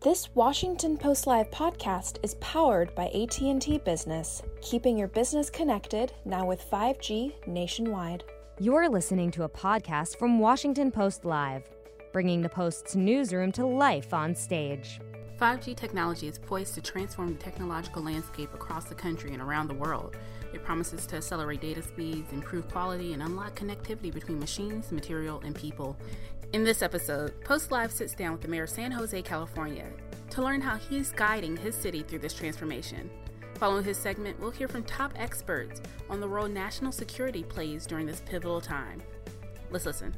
This 0.00 0.32
Washington 0.36 0.96
Post 0.96 1.26
Live 1.26 1.50
podcast 1.50 2.18
is 2.22 2.36
powered 2.36 2.94
by 2.94 3.06
AT&T 3.06 3.78
Business, 3.78 4.40
keeping 4.60 4.96
your 4.96 5.08
business 5.08 5.50
connected 5.50 6.12
now 6.24 6.46
with 6.46 6.70
5G 6.70 7.32
nationwide. 7.48 8.22
You're 8.60 8.88
listening 8.88 9.32
to 9.32 9.42
a 9.42 9.48
podcast 9.48 10.16
from 10.16 10.38
Washington 10.38 10.92
Post 10.92 11.24
Live, 11.24 11.64
bringing 12.12 12.42
the 12.42 12.48
Post's 12.48 12.94
newsroom 12.94 13.50
to 13.50 13.66
life 13.66 14.14
on 14.14 14.36
stage. 14.36 15.00
5G 15.40 15.76
technology 15.76 16.28
is 16.28 16.38
poised 16.38 16.74
to 16.74 16.80
transform 16.80 17.34
the 17.36 17.42
technological 17.42 18.02
landscape 18.04 18.54
across 18.54 18.84
the 18.84 18.94
country 18.94 19.32
and 19.32 19.42
around 19.42 19.66
the 19.66 19.74
world. 19.74 20.16
It 20.52 20.64
promises 20.64 21.06
to 21.06 21.16
accelerate 21.16 21.60
data 21.60 21.82
speeds, 21.82 22.32
improve 22.32 22.68
quality, 22.68 23.14
and 23.14 23.22
unlock 23.22 23.58
connectivity 23.58 24.14
between 24.14 24.38
machines, 24.38 24.92
material, 24.92 25.42
and 25.44 25.56
people. 25.56 25.96
In 26.54 26.64
this 26.64 26.80
episode, 26.80 27.38
Post 27.44 27.70
Live 27.70 27.92
sits 27.92 28.14
down 28.14 28.32
with 28.32 28.40
the 28.40 28.48
mayor 28.48 28.62
of 28.62 28.70
San 28.70 28.90
Jose, 28.90 29.20
California, 29.20 29.84
to 30.30 30.42
learn 30.42 30.62
how 30.62 30.76
he's 30.76 31.12
guiding 31.12 31.58
his 31.58 31.74
city 31.74 32.02
through 32.02 32.20
this 32.20 32.32
transformation. 32.32 33.10
Following 33.56 33.84
his 33.84 33.98
segment, 33.98 34.40
we'll 34.40 34.50
hear 34.50 34.66
from 34.66 34.82
top 34.84 35.12
experts 35.16 35.82
on 36.08 36.20
the 36.20 36.28
role 36.28 36.48
national 36.48 36.90
security 36.90 37.42
plays 37.42 37.84
during 37.84 38.06
this 38.06 38.22
pivotal 38.22 38.62
time. 38.62 39.02
Let's 39.70 39.84
listen. 39.84 40.14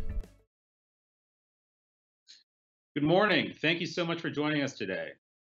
Good 2.95 3.03
morning. 3.03 3.53
Thank 3.61 3.81
you 3.81 3.87
so 3.87 4.07
much 4.07 4.21
for 4.21 4.31
joining 4.31 4.63
us 4.63 4.75
today. 4.75 5.09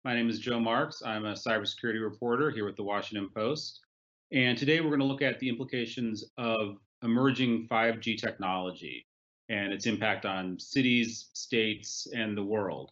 My 0.06 0.16
name 0.16 0.30
is 0.30 0.40
Joe 0.40 0.62
Marks. 0.62 1.04
I'm 1.06 1.26
a 1.26 1.34
cybersecurity 1.34 2.02
reporter 2.02 2.50
here 2.50 2.64
with 2.64 2.78
the 2.78 2.84
Washington 2.84 3.30
Post. 3.36 3.82
And 4.32 4.58
today 4.58 4.80
we're 4.80 4.88
going 4.88 5.00
to 5.02 5.06
look 5.06 5.22
at 5.22 5.38
the 5.40 5.50
implications 5.50 6.24
of 6.38 6.78
emerging 7.04 7.68
5G 7.70 8.18
technology 8.18 9.06
and 9.52 9.74
its 9.74 9.86
impact 9.86 10.26
on 10.26 10.58
cities, 10.58 11.30
states, 11.34 12.08
and 12.16 12.38
the 12.38 12.44
world. 12.44 12.92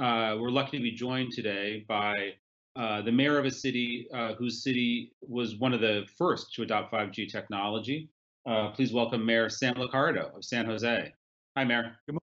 Uh, 0.00 0.36
we're 0.40 0.50
lucky 0.50 0.76
to 0.76 0.82
be 0.82 0.90
joined 0.90 1.32
today 1.32 1.84
by 1.86 2.30
uh, 2.74 3.00
the 3.02 3.12
mayor 3.12 3.38
of 3.38 3.44
a 3.44 3.50
city 3.50 4.08
uh, 4.12 4.34
whose 4.34 4.64
city 4.64 5.12
was 5.20 5.56
one 5.56 5.72
of 5.72 5.80
the 5.80 6.04
first 6.18 6.52
to 6.52 6.62
adopt 6.62 6.92
5G 6.92 7.30
technology. 7.30 8.10
Uh, 8.44 8.70
please 8.70 8.92
welcome 8.92 9.24
Mayor 9.24 9.48
Sam 9.48 9.74
Liccardo 9.74 10.36
of 10.36 10.44
San 10.44 10.66
Jose. 10.66 11.12
Hi, 11.56 11.64
Mayor. 11.64 11.96
Good 12.06 12.14
morning. 12.14 12.20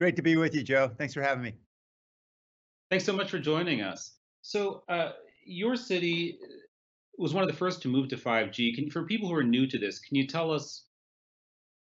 Great 0.00 0.16
to 0.16 0.22
be 0.22 0.36
with 0.36 0.54
you, 0.54 0.62
Joe. 0.62 0.90
Thanks 0.96 1.12
for 1.12 1.20
having 1.20 1.42
me. 1.42 1.52
Thanks 2.90 3.04
so 3.04 3.12
much 3.12 3.30
for 3.30 3.38
joining 3.38 3.82
us. 3.82 4.12
So, 4.40 4.84
uh, 4.88 5.12
your 5.44 5.76
city 5.76 6.38
was 7.18 7.34
one 7.34 7.42
of 7.42 7.50
the 7.50 7.56
first 7.56 7.82
to 7.82 7.88
move 7.88 8.08
to 8.08 8.16
5G. 8.16 8.74
Can, 8.74 8.90
for 8.90 9.04
people 9.04 9.28
who 9.28 9.34
are 9.34 9.42
new 9.42 9.66
to 9.66 9.78
this, 9.78 9.98
can 9.98 10.16
you 10.16 10.26
tell 10.26 10.50
us 10.50 10.84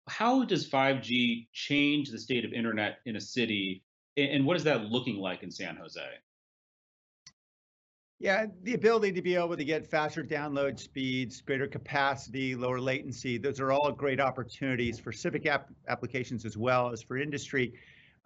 how 0.09 0.45
does 0.45 0.69
5G 0.69 1.49
change 1.53 2.11
the 2.11 2.19
state 2.19 2.45
of 2.45 2.53
internet 2.53 2.99
in 3.07 3.17
a 3.17 3.21
city, 3.21 3.83
and 4.17 4.45
what 4.45 4.57
is 4.57 4.65
that 4.65 4.87
looking 4.87 5.17
like 5.17 5.43
in 5.43 5.51
San 5.51 5.77
Jose? 5.77 6.01
Yeah, 8.21 8.47
the 8.65 8.75
ability 8.75 9.13
to 9.13 9.23
be 9.23 9.37
able 9.37 9.57
to 9.57 9.65
get 9.65 9.87
faster 9.87 10.25
download 10.25 10.81
speeds, 10.81 11.41
greater 11.41 11.69
capacity, 11.69 12.57
lower 12.57 12.81
latency, 12.81 13.39
those 13.39 13.61
are 13.61 13.71
all 13.71 13.93
great 13.93 14.19
opportunities 14.19 14.99
for 14.99 15.13
civic 15.13 15.47
app 15.47 15.69
applications 15.87 16.45
as 16.45 16.57
well 16.57 16.91
as 16.91 17.01
for 17.01 17.17
industry. 17.17 17.75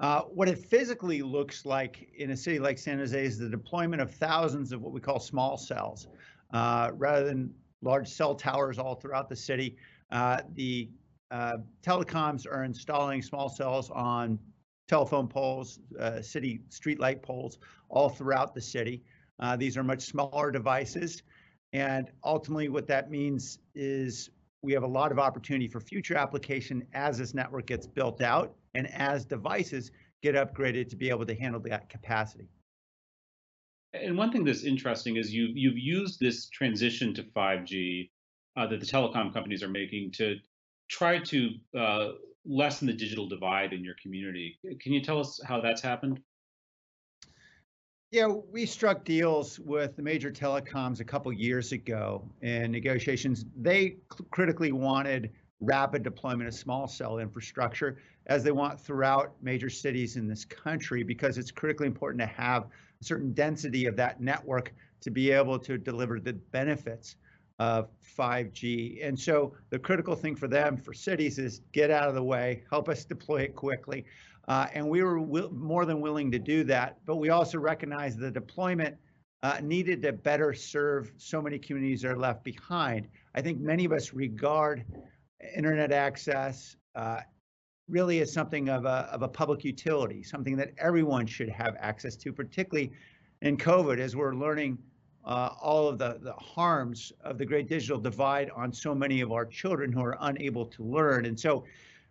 Uh, 0.01 0.23
what 0.23 0.49
it 0.49 0.59
physically 0.59 1.21
looks 1.21 1.67
like 1.67 2.09
in 2.17 2.31
a 2.31 2.37
city 2.37 2.59
like 2.59 2.79
San 2.79 2.99
Jose 2.99 3.23
is 3.23 3.39
the 3.39 3.51
deployment 3.51 4.01
of 4.01 4.11
thousands 4.11 4.73
of 4.73 4.81
what 4.81 4.93
we 4.93 5.01
call 5.01 5.21
small 5.21 5.59
cells. 5.59 6.09
Uh, 6.55 6.91
rather 6.95 7.27
than 7.27 7.53
large 7.83 8.09
cell 8.09 8.35
towers 8.35 8.79
all 8.79 8.95
throughout 8.95 9.29
the 9.29 9.37
city, 9.37 9.77
uh, 10.11 10.41
the 10.55 10.89
uh, 11.33 11.57
telecoms 11.83 12.47
are 12.47 12.63
installing 12.63 13.23
small 13.23 13.49
cells 13.49 13.91
on 13.91 14.39
telephone 14.87 15.27
poles, 15.27 15.81
uh, 15.99 16.21
city 16.21 16.61
streetlight 16.69 17.23
poles 17.23 17.59
all 17.89 18.11
throughout 18.11 18.55
the 18.55 18.61
city. 18.61 19.03
Uh, 19.41 19.57
these 19.57 19.77
are 19.79 19.83
much 19.83 20.03
smaller 20.03 20.51
devices. 20.51 21.23
And 21.73 22.11
ultimately, 22.23 22.69
what 22.69 22.87
that 22.89 23.11
means 23.11 23.59
is 23.75 24.29
we 24.63 24.75
have 24.75 24.83
a 24.83 24.89
lot 24.89 25.11
of 25.11 25.19
opportunity 25.19 25.67
for 25.69 25.81
future 25.81 26.17
application 26.17 26.87
as 26.93 27.17
this 27.17 27.33
network 27.33 27.67
gets 27.67 27.87
built 27.87 28.21
out 28.21 28.55
and 28.75 28.93
as 28.93 29.25
devices 29.25 29.91
get 30.23 30.35
upgraded 30.35 30.91
to 30.91 30.97
be 30.97 31.09
able 31.09 31.25
to 31.25 31.35
handle 31.35 31.61
that 31.63 31.89
capacity. 31.89 32.49
And 33.95 34.17
one 34.19 34.31
thing 34.31 34.45
that's 34.45 34.65
interesting 34.65 35.17
is 35.17 35.33
you 35.33 35.49
you've 35.55 35.79
used 35.79 36.21
this 36.21 36.49
transition 36.51 37.15
to 37.15 37.23
5G 37.23 38.11
uh, 38.57 38.67
that 38.67 38.81
the 38.81 38.87
telecom 38.87 39.33
companies 39.33 39.63
are 39.63 39.69
making 39.69 40.13
to 40.13 40.37
try 40.93 41.19
to 41.19 41.51
uh, 41.77 42.09
lessen 42.45 42.87
the 42.87 42.93
digital 42.93 43.27
divide 43.27 43.73
in 43.73 43.83
your 43.83 43.95
community. 44.01 44.59
Can 44.81 44.93
you 44.93 45.01
tell 45.01 45.19
us 45.19 45.41
how 45.45 45.61
that's 45.61 45.81
happened? 45.81 46.21
Yeah, 48.11 48.27
we 48.27 48.67
struck 48.67 49.05
deals 49.07 49.59
with 49.59 49.97
the 49.97 50.03
major 50.03 50.31
telecoms 50.31 51.01
a 51.01 51.05
couple 51.05 51.33
years 51.33 51.73
ago 51.73 52.23
in 52.43 52.71
negotiations. 52.71 53.47
They 53.57 53.97
critically 54.31 54.73
wanted 54.73 55.31
rapid 55.61 56.03
deployment 56.03 56.47
of 56.47 56.55
small 56.55 56.87
cell 56.87 57.19
infrastructure 57.19 57.97
as 58.27 58.45
they 58.45 58.53
want 58.53 58.79
throughout 58.79 59.33
major 59.41 59.71
cities 59.71 60.17
in 60.17 60.29
this 60.29 60.45
country 60.45 61.03
because 61.03 61.39
it's 61.39 61.51
critically 61.51 61.87
important 61.87 62.21
to 62.21 62.27
have 62.27 62.65
a 63.01 63.05
certain 63.05 63.33
density 63.33 63.87
of 63.87 63.97
that 63.97 64.21
network 64.21 64.75
to 65.01 65.11
be 65.11 65.31
able 65.31 65.59
to 65.59 65.79
deliver 65.79 66.21
the 66.21 66.35
benefits 66.35 67.17
of 67.59 67.89
5G. 68.19 69.07
And 69.07 69.19
so 69.19 69.55
the 69.71 69.79
critical 69.79 70.15
thing 70.15 70.35
for 70.37 70.49
them, 70.49 70.77
for 70.77 70.93
cities, 70.93 71.39
is 71.39 71.61
get 71.73 71.91
out 71.91 72.09
of 72.09 72.15
the 72.15 72.23
way, 72.23 72.65
help 72.71 72.89
us 72.89 73.05
deploy 73.05 73.43
it 73.43 73.55
quickly. 73.55 74.05
Uh, 74.49 74.67
and 74.75 74.89
we 74.89 75.03
were 75.03 75.21
more 75.51 75.85
than 75.85 76.01
willing 76.01 76.31
to 76.33 76.39
do 76.39 76.65
that. 76.65 76.99
But 77.07 77.17
we 77.17 77.31
also 77.31 77.59
recognize 77.59 78.17
the 78.17 78.31
deployment 78.31 78.97
uh, 79.43 79.59
needed 79.63 80.03
to 80.03 80.13
better 80.13 80.53
serve 80.53 81.13
so 81.17 81.41
many 81.43 81.59
communities 81.59 82.03
that 82.03 82.13
are 82.13 82.19
left 82.19 82.45
behind. 82.45 83.09
I 83.35 83.43
think 83.43 83.61
many 83.61 83.85
of 83.85 83.93
us 83.93 84.13
regard 84.13 84.85
internet 85.57 85.93
access 85.93 86.77
uh, 86.95 87.21
really 87.89 88.21
as 88.21 88.33
something 88.33 88.69
of 88.69 88.85
a, 88.85 89.09
of 89.13 89.23
a 89.23 89.29
public 89.29 89.65
utility, 89.65 90.23
something 90.23 90.57
that 90.57 90.73
everyone 90.79 91.27
should 91.27 91.49
have 91.49 91.77
access 91.79 92.17
to, 92.17 92.33
particularly 92.33 92.93
in 93.43 93.57
COVID, 93.57 93.99
as 93.99 94.15
we're 94.15 94.35
learning 94.35 94.79
uh, 95.25 95.51
all 95.61 95.89
of 95.89 95.99
the, 95.99 96.19
the 96.23 96.33
harms 96.33 97.13
of 97.23 97.39
the 97.39 97.45
great 97.45 97.69
digital 97.69 97.99
divide 97.99 98.51
on 98.51 98.73
so 98.73 98.95
many 98.95 99.21
of 99.21 99.33
our 99.33 99.47
children 99.47 99.93
who 99.93 100.03
are 100.03 100.17
unable 100.21 100.67
to 100.67 100.83
learn. 100.83 101.27
And 101.27 101.39
so, 101.39 101.65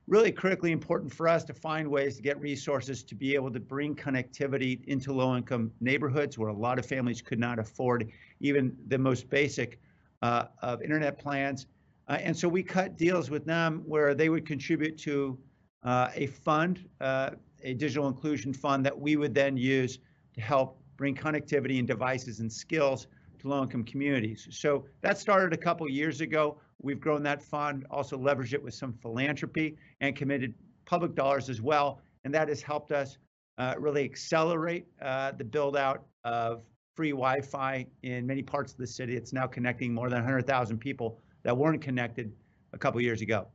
really 0.08 0.32
critically 0.32 0.72
important 0.72 1.14
for 1.14 1.28
us 1.28 1.44
to 1.46 1.54
find 1.54 1.88
ways 1.88 2.16
to 2.16 2.22
get 2.22 2.40
resources 2.42 3.04
to 3.04 3.16
be 3.16 3.36
able 3.36 3.52
to 3.52 3.60
bring 3.60 3.96
connectivity 3.96 4.84
into 4.86 5.14
low 5.14 5.38
income 5.38 5.72
neighborhoods 5.80 6.38
where 6.38 6.50
a 6.50 6.54
lot 6.54 6.80
of 6.80 6.86
families 6.86 7.22
could 7.22 7.40
not 7.40 7.60
afford 7.60 8.10
even 8.40 8.76
the 8.88 8.98
most 8.98 9.30
basic 9.30 9.80
uh, 10.22 10.46
of 10.62 10.82
internet 10.82 11.18
plans. 11.20 11.68
Uh, 12.08 12.18
and 12.20 12.36
so 12.36 12.50
we 12.50 12.64
cut 12.64 12.98
deals 12.98 13.30
with 13.30 13.46
them 13.46 13.84
where 13.86 14.14
they 14.14 14.30
would 14.30 14.46
contribute 14.46 14.98
to 14.98 15.38
uh, 15.84 16.10
a 16.14 16.28
fund, 16.28 16.88
uh, 17.00 17.32
a 17.64 17.74
digital 17.74 18.08
inclusion 18.08 18.54
fund 18.54 18.86
that 18.86 19.00
we 19.00 19.16
would 19.16 19.34
then 19.34 19.56
use 19.56 20.00
to 20.34 20.42
help 20.42 20.81
bring 21.02 21.16
connectivity 21.16 21.80
and 21.80 21.88
devices 21.88 22.42
and 22.42 22.54
skills 22.54 23.08
to 23.40 23.48
low-income 23.48 23.84
communities. 23.84 24.48
So 24.52 24.86
that 25.02 25.18
started 25.18 25.52
a 25.52 25.58
couple 25.58 25.90
years 25.90 26.22
ago. 26.22 26.60
We've 26.80 27.00
grown 27.00 27.24
that 27.24 27.42
fund, 27.42 27.88
also 27.90 28.20
leveraged 28.20 28.54
it 28.54 28.62
with 28.62 28.76
some 28.76 28.94
philanthropy 28.94 29.78
and 30.02 30.16
committed 30.16 30.54
public 30.86 31.16
dollars 31.16 31.50
as 31.50 31.60
well. 31.60 32.02
And 32.24 32.32
that 32.36 32.50
has 32.50 32.62
helped 32.62 32.92
us 32.92 33.18
uh, 33.58 33.74
really 33.80 34.04
accelerate 34.04 34.86
uh, 35.02 35.32
the 35.32 35.44
build 35.44 35.76
out 35.76 36.06
of 36.24 36.68
free 36.96 37.10
Wi-Fi 37.10 37.88
in 38.04 38.28
many 38.28 38.44
parts 38.44 38.72
of 38.72 38.78
the 38.78 38.86
city. 38.86 39.16
It's 39.18 39.34
now 39.34 39.48
connecting 39.48 39.92
more 39.92 40.08
than 40.08 40.20
100,000 40.20 40.78
people 40.78 41.18
that 41.42 41.58
weren't 41.58 41.82
connected 41.82 42.32
a 42.74 42.78
couple 42.78 43.02
years 43.02 43.22
ago. 43.24 43.48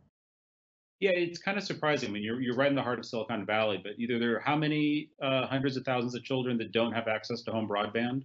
Yeah, 1.01 1.11
it's 1.11 1.39
kind 1.39 1.59
of 1.59 1.65
surprising. 1.65 2.09
I 2.09 2.13
mean, 2.13 2.23
you're 2.23 2.41
you're 2.41 2.57
right 2.57 2.69
in 2.71 2.75
the 2.75 2.83
heart 2.83 2.99
of 2.99 3.05
Silicon 3.05 3.45
Valley, 3.45 3.79
but 3.83 3.93
either 3.99 4.19
there 4.19 4.37
are 4.37 4.41
how 4.41 4.57
many 4.57 5.11
uh, 5.23 5.47
hundreds 5.47 5.77
of 5.77 5.85
thousands 5.85 6.15
of 6.15 6.25
children 6.25 6.57
that 6.59 6.73
don't 6.73 6.93
have 6.93 7.07
access 7.07 7.43
to 7.43 7.51
home 7.51 7.69
broadband? 7.69 8.25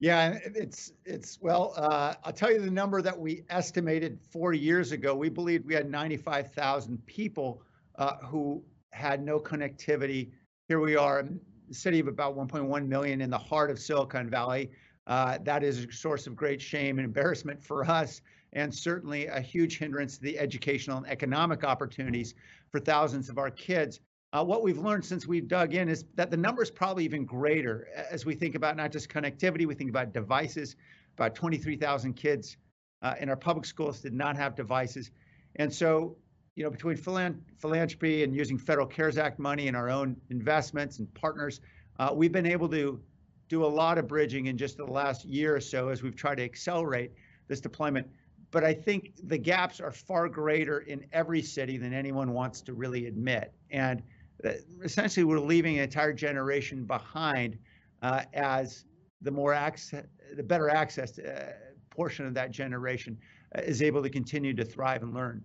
Yeah, 0.00 0.38
it's 0.44 0.92
it's 1.04 1.38
well, 1.40 1.74
uh, 1.76 2.14
I'll 2.24 2.32
tell 2.32 2.50
you 2.50 2.60
the 2.60 2.70
number 2.70 3.02
that 3.02 3.18
we 3.18 3.44
estimated 3.50 4.18
four 4.30 4.54
years 4.54 4.92
ago. 4.92 5.14
We 5.14 5.28
believed 5.28 5.66
we 5.66 5.74
had 5.74 5.90
95,000 5.90 7.04
people 7.06 7.62
uh, 7.96 8.16
who 8.18 8.62
had 8.92 9.22
no 9.22 9.38
connectivity. 9.38 10.32
Here 10.68 10.80
we 10.80 10.96
are, 10.96 11.20
a 11.20 11.74
city 11.74 12.00
of 12.00 12.08
about 12.08 12.36
1.1 12.36 12.86
million 12.86 13.20
in 13.20 13.30
the 13.30 13.38
heart 13.38 13.70
of 13.70 13.78
Silicon 13.78 14.28
Valley. 14.28 14.70
Uh, 15.06 15.38
that 15.44 15.62
is 15.62 15.84
a 15.84 15.92
source 15.92 16.26
of 16.26 16.34
great 16.34 16.60
shame 16.60 16.98
and 16.98 17.04
embarrassment 17.04 17.62
for 17.62 17.84
us, 17.88 18.20
and 18.56 18.74
certainly 18.74 19.26
a 19.26 19.38
huge 19.38 19.78
hindrance 19.78 20.16
to 20.16 20.22
the 20.22 20.38
educational 20.38 20.96
and 20.96 21.06
economic 21.08 21.62
opportunities 21.62 22.34
for 22.70 22.80
thousands 22.80 23.28
of 23.28 23.36
our 23.36 23.50
kids. 23.50 24.00
Uh, 24.32 24.42
what 24.42 24.62
we've 24.62 24.78
learned 24.78 25.04
since 25.04 25.26
we've 25.26 25.46
dug 25.46 25.74
in 25.74 25.90
is 25.90 26.06
that 26.14 26.30
the 26.30 26.36
number 26.36 26.62
is 26.62 26.70
probably 26.70 27.04
even 27.04 27.24
greater 27.24 27.86
as 28.10 28.24
we 28.24 28.34
think 28.34 28.54
about 28.54 28.74
not 28.74 28.90
just 28.90 29.10
connectivity, 29.10 29.66
we 29.66 29.74
think 29.74 29.90
about 29.90 30.12
devices. 30.12 30.74
About 31.18 31.34
23,000 31.34 32.14
kids 32.14 32.56
uh, 33.02 33.14
in 33.20 33.28
our 33.28 33.36
public 33.36 33.66
schools 33.66 34.00
did 34.00 34.14
not 34.14 34.36
have 34.36 34.56
devices. 34.56 35.10
And 35.56 35.72
so, 35.72 36.16
you 36.54 36.64
know, 36.64 36.70
between 36.70 36.96
philanthropy 36.96 38.24
and 38.24 38.34
using 38.34 38.56
federal 38.56 38.86
CARES 38.86 39.18
Act 39.18 39.38
money 39.38 39.68
and 39.68 39.76
our 39.76 39.90
own 39.90 40.16
investments 40.30 40.98
and 40.98 41.12
partners, 41.12 41.60
uh, 41.98 42.10
we've 42.14 42.32
been 42.32 42.46
able 42.46 42.70
to 42.70 43.00
do 43.48 43.64
a 43.64 43.66
lot 43.66 43.98
of 43.98 44.08
bridging 44.08 44.46
in 44.46 44.56
just 44.56 44.78
the 44.78 44.84
last 44.84 45.26
year 45.26 45.54
or 45.54 45.60
so 45.60 45.88
as 45.88 46.02
we've 46.02 46.16
tried 46.16 46.36
to 46.36 46.42
accelerate 46.42 47.12
this 47.48 47.60
deployment. 47.60 48.06
But 48.50 48.64
I 48.64 48.72
think 48.72 49.12
the 49.24 49.38
gaps 49.38 49.80
are 49.80 49.92
far 49.92 50.28
greater 50.28 50.80
in 50.80 51.04
every 51.12 51.42
city 51.42 51.76
than 51.76 51.92
anyone 51.92 52.32
wants 52.32 52.60
to 52.62 52.74
really 52.74 53.06
admit. 53.06 53.52
And 53.70 54.02
uh, 54.44 54.50
essentially, 54.82 55.24
we're 55.24 55.40
leaving 55.40 55.78
an 55.78 55.84
entire 55.84 56.12
generation 56.12 56.84
behind 56.84 57.58
uh, 58.02 58.22
as 58.34 58.84
the 59.22 59.30
more 59.30 59.52
access, 59.52 60.04
the 60.36 60.42
better 60.42 60.68
access 60.68 61.18
uh, 61.18 61.52
portion 61.90 62.26
of 62.26 62.34
that 62.34 62.50
generation 62.50 63.18
uh, 63.56 63.62
is 63.62 63.82
able 63.82 64.02
to 64.02 64.10
continue 64.10 64.54
to 64.54 64.64
thrive 64.64 65.02
and 65.02 65.14
learn. 65.14 65.42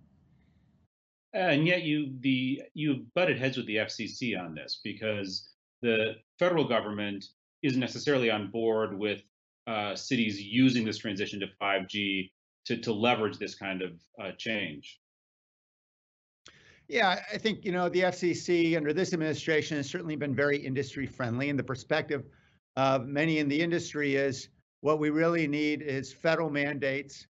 And 1.32 1.66
yet, 1.66 1.82
you 1.82 2.12
the 2.20 2.62
you 2.74 3.06
butted 3.14 3.38
heads 3.38 3.56
with 3.56 3.66
the 3.66 3.76
FCC 3.76 4.38
on 4.38 4.54
this 4.54 4.80
because 4.84 5.48
the 5.80 6.16
federal 6.38 6.64
government 6.64 7.24
isn't 7.62 7.80
necessarily 7.80 8.30
on 8.30 8.50
board 8.50 8.98
with 8.98 9.22
uh, 9.66 9.94
cities 9.94 10.42
using 10.42 10.84
this 10.84 10.98
transition 10.98 11.40
to 11.40 11.46
5G 11.60 12.30
to, 12.66 12.76
to 12.78 12.92
leverage 12.92 13.38
this 13.38 13.54
kind 13.54 13.82
of 13.82 13.92
uh, 14.20 14.32
change. 14.38 15.00
Yeah, 16.88 17.20
I 17.32 17.38
think 17.38 17.64
you 17.64 17.72
know 17.72 17.88
the 17.88 18.02
FCC 18.02 18.76
under 18.76 18.92
this 18.92 19.12
administration 19.12 19.78
has 19.78 19.88
certainly 19.88 20.16
been 20.16 20.34
very 20.34 20.58
industry 20.58 21.06
friendly, 21.06 21.48
and 21.48 21.58
the 21.58 21.64
perspective 21.64 22.24
of 22.76 23.06
many 23.06 23.38
in 23.38 23.48
the 23.48 23.60
industry 23.60 24.16
is 24.16 24.48
what 24.80 24.98
we 24.98 25.10
really 25.10 25.46
need 25.46 25.80
is 25.80 26.12
federal 26.12 26.50
mandates 26.50 27.26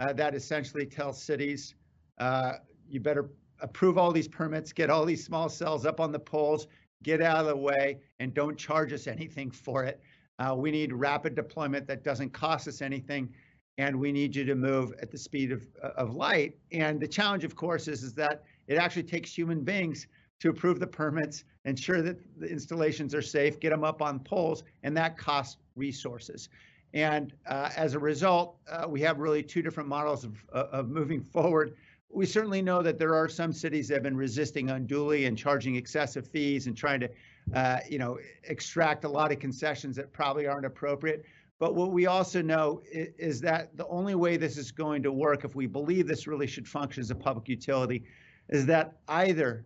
uh, 0.00 0.12
that 0.14 0.34
essentially 0.34 0.86
tell 0.86 1.12
cities 1.12 1.74
uh, 2.18 2.54
you 2.88 3.00
better 3.00 3.30
approve 3.60 3.98
all 3.98 4.12
these 4.12 4.28
permits, 4.28 4.72
get 4.72 4.90
all 4.90 5.04
these 5.04 5.24
small 5.24 5.48
cells 5.48 5.86
up 5.86 6.00
on 6.00 6.12
the 6.12 6.18
poles, 6.18 6.66
get 7.02 7.22
out 7.22 7.38
of 7.38 7.46
the 7.46 7.56
way 7.56 8.00
and 8.18 8.34
don't 8.34 8.56
charge 8.56 8.92
us 8.92 9.06
anything 9.06 9.50
for 9.50 9.84
it. 9.84 10.00
Uh, 10.38 10.54
we 10.56 10.70
need 10.70 10.92
rapid 10.92 11.34
deployment 11.34 11.86
that 11.86 12.02
doesn't 12.02 12.30
cost 12.30 12.66
us 12.66 12.82
anything, 12.82 13.32
and 13.78 13.98
we 13.98 14.12
need 14.12 14.34
you 14.36 14.44
to 14.44 14.54
move 14.54 14.92
at 15.02 15.10
the 15.10 15.18
speed 15.18 15.52
of, 15.52 15.66
of 15.82 16.14
light. 16.14 16.56
And 16.72 17.00
the 17.00 17.08
challenge, 17.08 17.44
of 17.44 17.56
course, 17.56 17.88
is, 17.88 18.02
is 18.02 18.14
that 18.14 18.44
it 18.68 18.76
actually 18.76 19.02
takes 19.02 19.36
human 19.36 19.62
beings 19.62 20.06
to 20.40 20.50
approve 20.50 20.80
the 20.80 20.86
permits, 20.86 21.44
ensure 21.64 22.02
that 22.02 22.18
the 22.38 22.46
installations 22.46 23.14
are 23.14 23.22
safe, 23.22 23.58
get 23.58 23.70
them 23.70 23.84
up 23.84 24.02
on 24.02 24.20
poles, 24.20 24.62
and 24.82 24.96
that 24.96 25.18
costs 25.18 25.58
resources. 25.74 26.48
And 26.92 27.32
uh, 27.46 27.70
as 27.76 27.94
a 27.94 27.98
result, 27.98 28.56
uh, 28.70 28.86
we 28.88 29.00
have 29.00 29.18
really 29.18 29.42
two 29.42 29.62
different 29.62 29.88
models 29.88 30.24
of, 30.24 30.44
of 30.52 30.88
moving 30.88 31.20
forward 31.20 31.74
we 32.14 32.24
certainly 32.24 32.62
know 32.62 32.80
that 32.80 32.98
there 32.98 33.14
are 33.14 33.28
some 33.28 33.52
cities 33.52 33.88
that 33.88 33.94
have 33.94 34.02
been 34.02 34.16
resisting 34.16 34.70
unduly 34.70 35.26
and 35.26 35.36
charging 35.36 35.74
excessive 35.74 36.26
fees 36.28 36.68
and 36.68 36.76
trying 36.76 37.00
to, 37.00 37.10
uh, 37.54 37.80
you 37.88 37.98
know, 37.98 38.18
extract 38.44 39.04
a 39.04 39.08
lot 39.08 39.32
of 39.32 39.40
concessions 39.40 39.96
that 39.96 40.12
probably 40.12 40.46
aren't 40.46 40.64
appropriate. 40.64 41.24
But 41.60 41.74
what 41.74 41.92
we 41.92 42.06
also 42.06 42.42
know 42.42 42.82
is, 42.92 43.40
that 43.42 43.76
the 43.76 43.86
only 43.86 44.14
way 44.14 44.36
this 44.36 44.56
is 44.56 44.72
going 44.72 45.02
to 45.04 45.12
work, 45.12 45.44
if 45.44 45.54
we 45.54 45.66
believe 45.66 46.06
this 46.06 46.26
really 46.26 46.46
should 46.46 46.66
function 46.66 47.00
as 47.00 47.10
a 47.10 47.14
public 47.14 47.48
utility, 47.48 48.04
is 48.48 48.66
that 48.66 48.98
either 49.08 49.64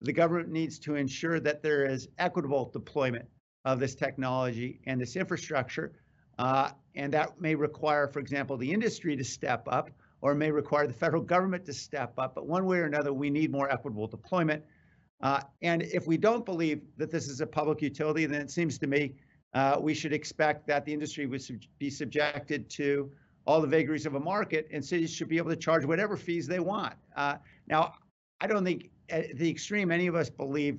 the 0.00 0.12
government 0.12 0.48
needs 0.48 0.78
to 0.80 0.94
ensure 0.94 1.38
that 1.40 1.62
there 1.62 1.84
is 1.84 2.08
equitable 2.18 2.70
deployment 2.72 3.26
of 3.64 3.78
this 3.80 3.94
technology 3.94 4.80
and 4.86 5.00
this 5.00 5.16
infrastructure, 5.16 5.92
uh, 6.38 6.70
and 6.94 7.12
that 7.12 7.40
may 7.40 7.54
require, 7.54 8.08
for 8.08 8.20
example, 8.20 8.56
the 8.56 8.72
industry 8.72 9.16
to 9.16 9.24
step 9.24 9.66
up 9.70 9.90
or 10.22 10.34
may 10.34 10.50
require 10.50 10.86
the 10.86 10.92
federal 10.92 11.22
government 11.22 11.64
to 11.66 11.72
step 11.72 12.14
up. 12.18 12.34
But 12.34 12.46
one 12.46 12.64
way 12.64 12.78
or 12.78 12.84
another, 12.84 13.12
we 13.12 13.28
need 13.28 13.52
more 13.52 13.70
equitable 13.70 14.06
deployment. 14.06 14.64
Uh, 15.20 15.40
and 15.62 15.82
if 15.82 16.06
we 16.06 16.16
don't 16.16 16.44
believe 16.44 16.82
that 16.96 17.10
this 17.10 17.28
is 17.28 17.40
a 17.40 17.46
public 17.46 17.82
utility, 17.82 18.26
then 18.26 18.40
it 18.40 18.50
seems 18.50 18.78
to 18.78 18.86
me 18.86 19.14
uh, 19.54 19.78
we 19.80 19.94
should 19.94 20.12
expect 20.12 20.66
that 20.66 20.84
the 20.84 20.92
industry 20.92 21.26
would 21.26 21.42
sub- 21.42 21.56
be 21.78 21.90
subjected 21.90 22.68
to 22.70 23.10
all 23.46 23.60
the 23.60 23.66
vagaries 23.66 24.06
of 24.06 24.14
a 24.14 24.20
market, 24.20 24.68
and 24.72 24.84
cities 24.84 25.12
should 25.12 25.28
be 25.28 25.36
able 25.36 25.50
to 25.50 25.56
charge 25.56 25.84
whatever 25.84 26.16
fees 26.16 26.46
they 26.46 26.60
want. 26.60 26.94
Uh, 27.16 27.36
now, 27.68 27.94
I 28.40 28.46
don't 28.46 28.64
think 28.64 28.90
at 29.08 29.36
the 29.38 29.48
extreme 29.48 29.90
any 29.90 30.08
of 30.08 30.14
us 30.14 30.28
believe 30.28 30.78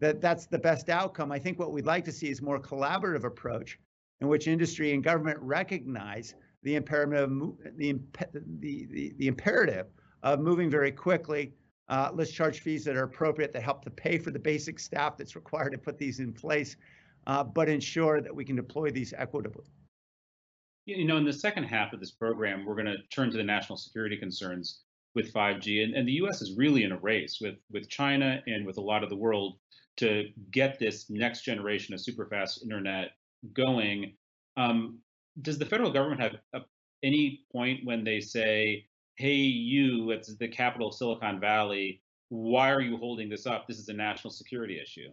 that 0.00 0.20
that's 0.20 0.46
the 0.46 0.58
best 0.58 0.88
outcome. 0.88 1.30
I 1.32 1.38
think 1.38 1.58
what 1.58 1.72
we'd 1.72 1.86
like 1.86 2.04
to 2.04 2.12
see 2.12 2.28
is 2.30 2.40
more 2.40 2.58
collaborative 2.60 3.24
approach 3.24 3.78
in 4.20 4.28
which 4.28 4.46
industry 4.46 4.94
and 4.94 5.02
government 5.02 5.38
recognize 5.40 6.34
the 6.62 6.76
imperative 6.76 7.30
the, 7.76 7.98
the, 8.60 8.86
the, 8.90 9.14
the 9.18 9.26
imperative 9.26 9.86
of 10.22 10.40
moving 10.40 10.70
very 10.70 10.92
quickly. 10.92 11.52
Uh, 11.88 12.10
let's 12.12 12.30
charge 12.30 12.60
fees 12.60 12.84
that 12.84 12.96
are 12.96 13.04
appropriate 13.04 13.52
that 13.52 13.62
help 13.62 13.82
to 13.82 13.90
pay 13.90 14.18
for 14.18 14.30
the 14.30 14.38
basic 14.38 14.78
staff 14.78 15.16
that's 15.16 15.36
required 15.36 15.70
to 15.70 15.78
put 15.78 15.96
these 15.98 16.20
in 16.20 16.32
place, 16.32 16.76
uh, 17.28 17.44
but 17.44 17.68
ensure 17.68 18.20
that 18.20 18.34
we 18.34 18.44
can 18.44 18.56
deploy 18.56 18.90
these 18.90 19.12
equitably. 19.16 19.66
You 20.86 21.04
know, 21.04 21.18
in 21.18 21.24
the 21.24 21.32
second 21.32 21.64
half 21.64 21.92
of 21.92 22.00
this 22.00 22.12
program, 22.12 22.64
we're 22.64 22.74
going 22.74 22.86
to 22.86 22.96
turn 23.14 23.30
to 23.30 23.36
the 23.36 23.44
national 23.44 23.76
security 23.76 24.16
concerns 24.16 24.80
with 25.14 25.32
5G, 25.32 25.84
and, 25.84 25.94
and 25.94 26.08
the 26.08 26.12
U.S. 26.12 26.40
is 26.40 26.56
really 26.56 26.84
in 26.84 26.92
a 26.92 26.98
race 26.98 27.38
with 27.40 27.56
with 27.70 27.88
China 27.90 28.42
and 28.46 28.64
with 28.66 28.78
a 28.78 28.80
lot 28.80 29.04
of 29.04 29.10
the 29.10 29.16
world 29.16 29.58
to 29.98 30.28
get 30.50 30.78
this 30.78 31.10
next 31.10 31.42
generation 31.42 31.92
of 31.92 32.00
super 32.00 32.26
fast 32.26 32.62
internet 32.62 33.10
going. 33.52 34.14
Um, 34.56 34.98
does 35.42 35.58
the 35.58 35.66
federal 35.66 35.90
government 35.90 36.20
have 36.20 36.36
a, 36.54 36.60
any 37.02 37.44
point 37.52 37.80
when 37.84 38.02
they 38.04 38.20
say, 38.20 38.86
"Hey, 39.16 39.34
you, 39.34 40.10
it's 40.12 40.34
the 40.36 40.48
capital 40.48 40.88
of 40.88 40.94
Silicon 40.94 41.38
Valley. 41.38 42.00
Why 42.30 42.70
are 42.70 42.80
you 42.80 42.96
holding 42.96 43.28
this 43.28 43.46
up? 43.46 43.66
This 43.66 43.78
is 43.78 43.88
a 43.88 43.94
national 43.94 44.30
security 44.30 44.80
issue." 44.80 45.10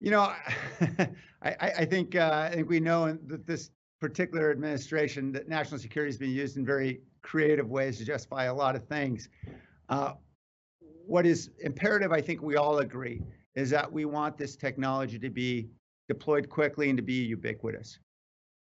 You 0.00 0.10
know, 0.10 0.32
I, 1.42 1.54
I 1.60 1.84
think 1.84 2.16
uh, 2.16 2.48
I 2.50 2.54
think 2.54 2.68
we 2.68 2.80
know 2.80 3.18
that 3.26 3.46
this 3.46 3.70
particular 4.00 4.50
administration 4.50 5.30
that 5.32 5.48
national 5.48 5.78
security 5.78 6.08
has 6.08 6.18
been 6.18 6.30
used 6.30 6.56
in 6.56 6.64
very 6.64 7.00
creative 7.22 7.68
ways 7.68 7.98
to 7.98 8.04
justify 8.04 8.44
a 8.44 8.54
lot 8.54 8.74
of 8.74 8.86
things. 8.86 9.28
Uh, 9.90 10.14
what 11.06 11.26
is 11.26 11.50
imperative, 11.60 12.12
I 12.12 12.20
think 12.20 12.42
we 12.42 12.56
all 12.56 12.78
agree, 12.78 13.22
is 13.54 13.68
that 13.70 13.90
we 13.90 14.04
want 14.06 14.38
this 14.38 14.56
technology 14.56 15.18
to 15.18 15.28
be 15.28 15.68
deployed 16.08 16.48
quickly 16.48 16.88
and 16.88 16.96
to 16.96 17.02
be 17.02 17.24
ubiquitous. 17.24 17.98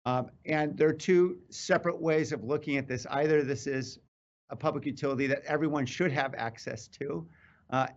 Um, 0.06 0.30
and 0.46 0.77
there 0.77 0.89
are 0.89 0.94
two 0.94 1.38
separate 1.50 2.01
ways 2.01 2.34
of 2.34 2.44
looking 2.44 2.75
at 2.77 2.88
this. 2.88 3.06
Either 3.10 3.44
this 3.44 3.65
is 3.68 4.00
a 4.50 4.56
public 4.56 4.86
utility 4.86 5.27
that 5.27 5.44
everyone 5.46 5.86
should 5.86 6.12
have 6.12 6.34
access 6.36 6.88
to, 6.88 7.25
uh, 7.70 7.88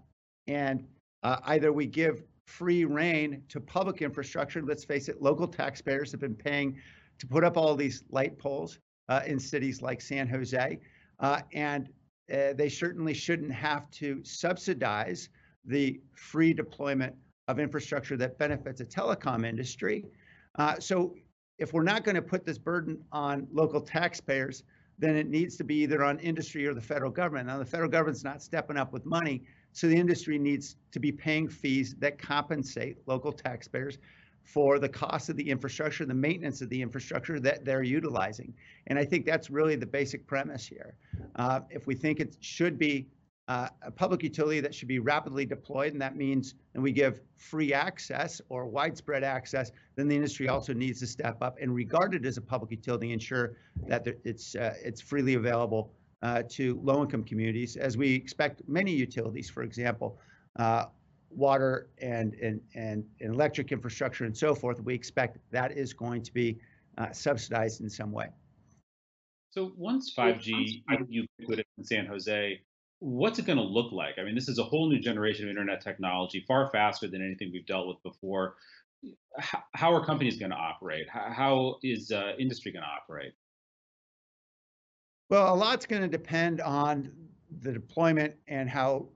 and 0.47 0.87
uh, 1.25 1.38
either 1.47 1.73
we 1.73 1.87
give 1.87 2.23
free 2.47 2.85
rein 2.85 3.43
to 3.49 3.61
public 3.61 4.03
infrastructure. 4.03 4.62
Let's 4.62 4.85
face 4.85 5.09
it, 5.09 5.21
local 5.21 5.47
taxpayers 5.47 6.11
have 6.12 6.21
been 6.21 6.35
paying 6.35 6.76
to 7.19 7.26
put 7.26 7.45
up 7.45 7.57
all 7.57 7.75
these 7.75 8.05
light 8.11 8.38
poles 8.38 8.79
uh, 9.09 9.23
in 9.26 9.38
cities 9.38 9.83
like 9.83 10.00
San 10.00 10.29
Jose, 10.29 10.79
uh, 11.21 11.41
and 11.53 11.88
uh, 12.33 12.53
they 12.55 12.69
certainly 12.69 13.15
shouldn't 13.15 13.53
have 13.53 13.91
to 13.93 14.23
subsidize 14.25 15.29
the 15.65 16.00
free 16.12 16.53
deployment 16.53 17.15
of 17.49 17.59
infrastructure 17.59 18.17
that 18.17 18.38
benefits 18.38 18.81
a 18.81 18.85
telecom 18.85 19.47
industry. 19.47 20.05
Uh, 20.59 20.79
so 20.79 21.15
if 21.59 21.73
we're 21.73 21.83
not 21.83 22.05
going 22.05 22.15
to 22.15 22.23
put 22.23 22.45
this 22.45 22.59
burden 22.59 22.99
on 23.12 23.47
local 23.53 23.81
taxpayers, 23.81 24.65
then 24.99 25.17
it 25.17 25.29
needs 25.29 25.57
to 25.57 25.65
be 25.65 25.76
either 25.76 26.03
on 26.03 26.19
industry 26.21 26.67
or 26.67 26.75
the 26.75 26.81
federal 26.81 27.11
government. 27.11 27.47
Now, 27.47 27.59
the 27.59 27.65
federal 27.65 27.91
government's 27.91 28.25
not 28.25 28.43
stepping 28.43 28.76
up 28.76 28.93
with 28.93 29.05
money, 29.05 29.43
so 29.76 29.88
the 29.88 29.97
industry 29.97 30.38
needs 30.38 30.76
to 30.90 30.99
be 30.99 31.12
paying 31.12 31.47
fees 31.47 31.95
that 31.99 32.18
compensate 32.18 32.97
local 33.04 33.30
taxpayers 33.30 33.99
for 34.42 34.78
the 34.78 34.88
cost 34.88 35.28
of 35.28 35.37
the 35.37 35.50
infrastructure, 35.50 36.06
the 36.06 36.14
maintenance 36.14 36.62
of 36.62 36.71
the 36.71 36.80
infrastructure 36.80 37.38
that 37.38 37.62
they're 37.62 37.83
utilizing. 37.83 38.54
And 38.87 38.99
I 38.99 39.04
think 39.04 39.26
that's 39.26 39.50
really 39.50 39.76
the 39.76 39.85
basic 39.85 40.26
premise 40.26 40.66
here. 40.66 40.97
Uh, 41.35 41.61
if 41.68 41.87
we 41.87 41.95
think 41.95 42.21
it 42.21 42.38
should 42.40 42.78
be 42.78 43.06
uh, 43.49 43.68
a 43.83 43.90
public 43.90 44.23
utility 44.23 44.61
that 44.61 44.75
should 44.75 44.88
be 44.88 44.99
rapidly 44.99 45.45
deployed, 45.45 45.92
and 45.92 46.00
that 46.00 46.16
means 46.16 46.54
and 46.73 46.83
we 46.83 46.90
give 46.90 47.21
free 47.37 47.75
access 47.75 48.40
or 48.49 48.64
widespread 48.64 49.23
access, 49.25 49.73
then 49.95 50.09
the 50.09 50.16
industry 50.16 50.49
also 50.49 50.73
needs 50.73 51.00
to 51.00 51.06
step 51.06 51.37
up 51.42 51.59
and 51.61 51.75
regard 51.75 52.14
it 52.14 52.25
as 52.25 52.38
a 52.38 52.40
public 52.40 52.71
utility, 52.71 53.12
ensure 53.12 53.56
that 53.87 54.06
it's 54.25 54.56
uh, 54.56 54.73
it's 54.83 55.02
freely 55.02 55.35
available 55.35 55.92
uh, 56.26 56.42
to 56.49 56.80
low-income 56.83 57.23
communities, 57.23 57.76
as 57.76 57.97
we 57.97 58.12
expect 58.12 58.61
many 58.66 58.90
utilities, 58.90 59.49
for 59.49 59.62
example, 59.62 60.18
uh, 60.56 60.87
water 61.30 61.88
and, 62.02 62.35
and, 62.35 62.61
and, 62.75 63.04
and, 63.21 63.35
electric 63.35 63.71
infrastructure 63.71 64.25
and 64.25 64.37
so 64.37 64.52
forth, 64.52 64.80
we 64.80 64.92
expect 64.92 65.38
that 65.52 65.71
is 65.71 65.92
going 65.92 66.23
to 66.23 66.35
be 66.35 66.59
uh, 66.99 67.12
subsidized 67.12 67.80
in 67.80 67.88
some 67.88 68.11
way. 68.11 68.26
So 69.50 69.73
once 69.76 70.12
5G 70.18 70.83
ubiquitous 71.09 71.64
in 71.78 71.85
San 71.85 72.06
Jose, 72.06 72.61
what's 72.99 73.38
it 73.38 73.47
going 73.47 73.59
to 73.59 73.64
look 73.64 73.92
like? 73.92 74.18
I 74.18 74.25
mean, 74.25 74.35
this 74.35 74.49
is 74.49 74.59
a 74.59 74.64
whole 74.64 74.88
new 74.88 74.99
generation 74.99 75.45
of 75.45 75.50
internet 75.50 75.80
technology, 75.80 76.45
far 76.49 76.68
faster 76.71 77.06
than 77.06 77.25
anything 77.25 77.50
we've 77.52 77.66
dealt 77.66 77.87
with 77.87 78.02
before. 78.02 78.56
How, 79.38 79.62
how 79.75 79.95
are 79.95 80.04
companies 80.04 80.38
going 80.38 80.50
to 80.50 80.56
operate? 80.56 81.06
How, 81.09 81.30
how 81.33 81.76
is 81.85 82.11
uh, 82.11 82.33
industry 82.37 82.73
going 82.73 82.83
to 82.83 82.88
operate? 82.88 83.33
Well, 85.28 85.52
a 85.52 85.56
lot's 85.56 85.87
going 85.87 86.02
to 86.02 86.09
depend 86.09 86.61
on 86.61 87.11
the 87.62 87.73
deployment 87.73 88.35
and 88.47 88.71
how 88.71 89.09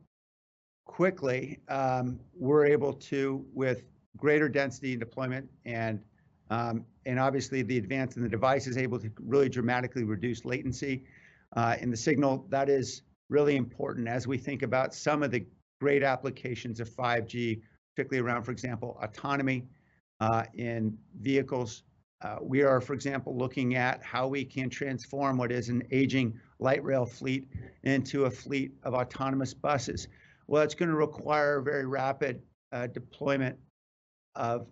quickly 0.85 1.61
um, 1.69 2.19
we're 2.35 2.67
able 2.67 2.93
to, 2.95 3.45
with 3.55 3.85
greater 4.17 4.49
density 4.49 4.93
and 4.93 5.01
deployment 5.01 5.49
and 5.65 6.03
um, 6.51 6.85
and 7.07 7.21
obviously 7.21 7.63
the 7.63 7.79
advance 7.79 8.17
in 8.17 8.25
the 8.25 8.29
device 8.29 8.67
is 8.67 8.77
able 8.77 8.99
to 8.99 9.11
really 9.21 9.49
dramatically 9.49 10.03
reduce 10.03 10.45
latency 10.45 11.05
uh, 11.57 11.77
in 11.81 11.93
the 11.93 11.97
signal. 11.97 12.45
That 12.49 12.69
is 12.69 13.03
really 13.29 13.55
important 13.55 14.09
as 14.09 14.27
we 14.27 14.37
think 14.37 14.63
about 14.63 14.93
some 14.93 15.23
of 15.23 15.31
the 15.31 15.47
great 15.81 16.03
applications 16.03 16.81
of 16.81 16.91
5G, 16.91 17.63
particularly 17.95 18.29
around, 18.29 18.43
for 18.43 18.51
example, 18.51 18.99
autonomy 19.01 19.69
uh, 20.19 20.43
in 20.55 20.99
vehicles. 21.21 21.85
Uh, 22.23 22.37
we 22.43 22.63
are, 22.63 22.81
for 22.81 22.93
example, 22.93 23.37
looking 23.37 23.77
at 23.77 24.03
how 24.03 24.29
we 24.29 24.45
can 24.45 24.69
transform 24.69 25.39
what 25.39 25.51
is 25.51 25.69
an 25.69 25.83
aging 25.91 26.39
light 26.59 26.85
rail 26.85 27.07
fleet 27.07 27.49
into 27.85 28.27
a 28.27 28.31
fleet 28.31 28.73
of 28.83 28.93
autonomous 28.95 29.55
buses. 29.55 30.09
Well, 30.47 30.63
it's 30.63 30.75
going 30.75 30.91
to 30.91 30.97
require 30.97 31.61
very 31.61 31.87
rapid 31.87 32.43
uh, 32.73 32.89
deployment 32.89 33.57
of 34.35 34.67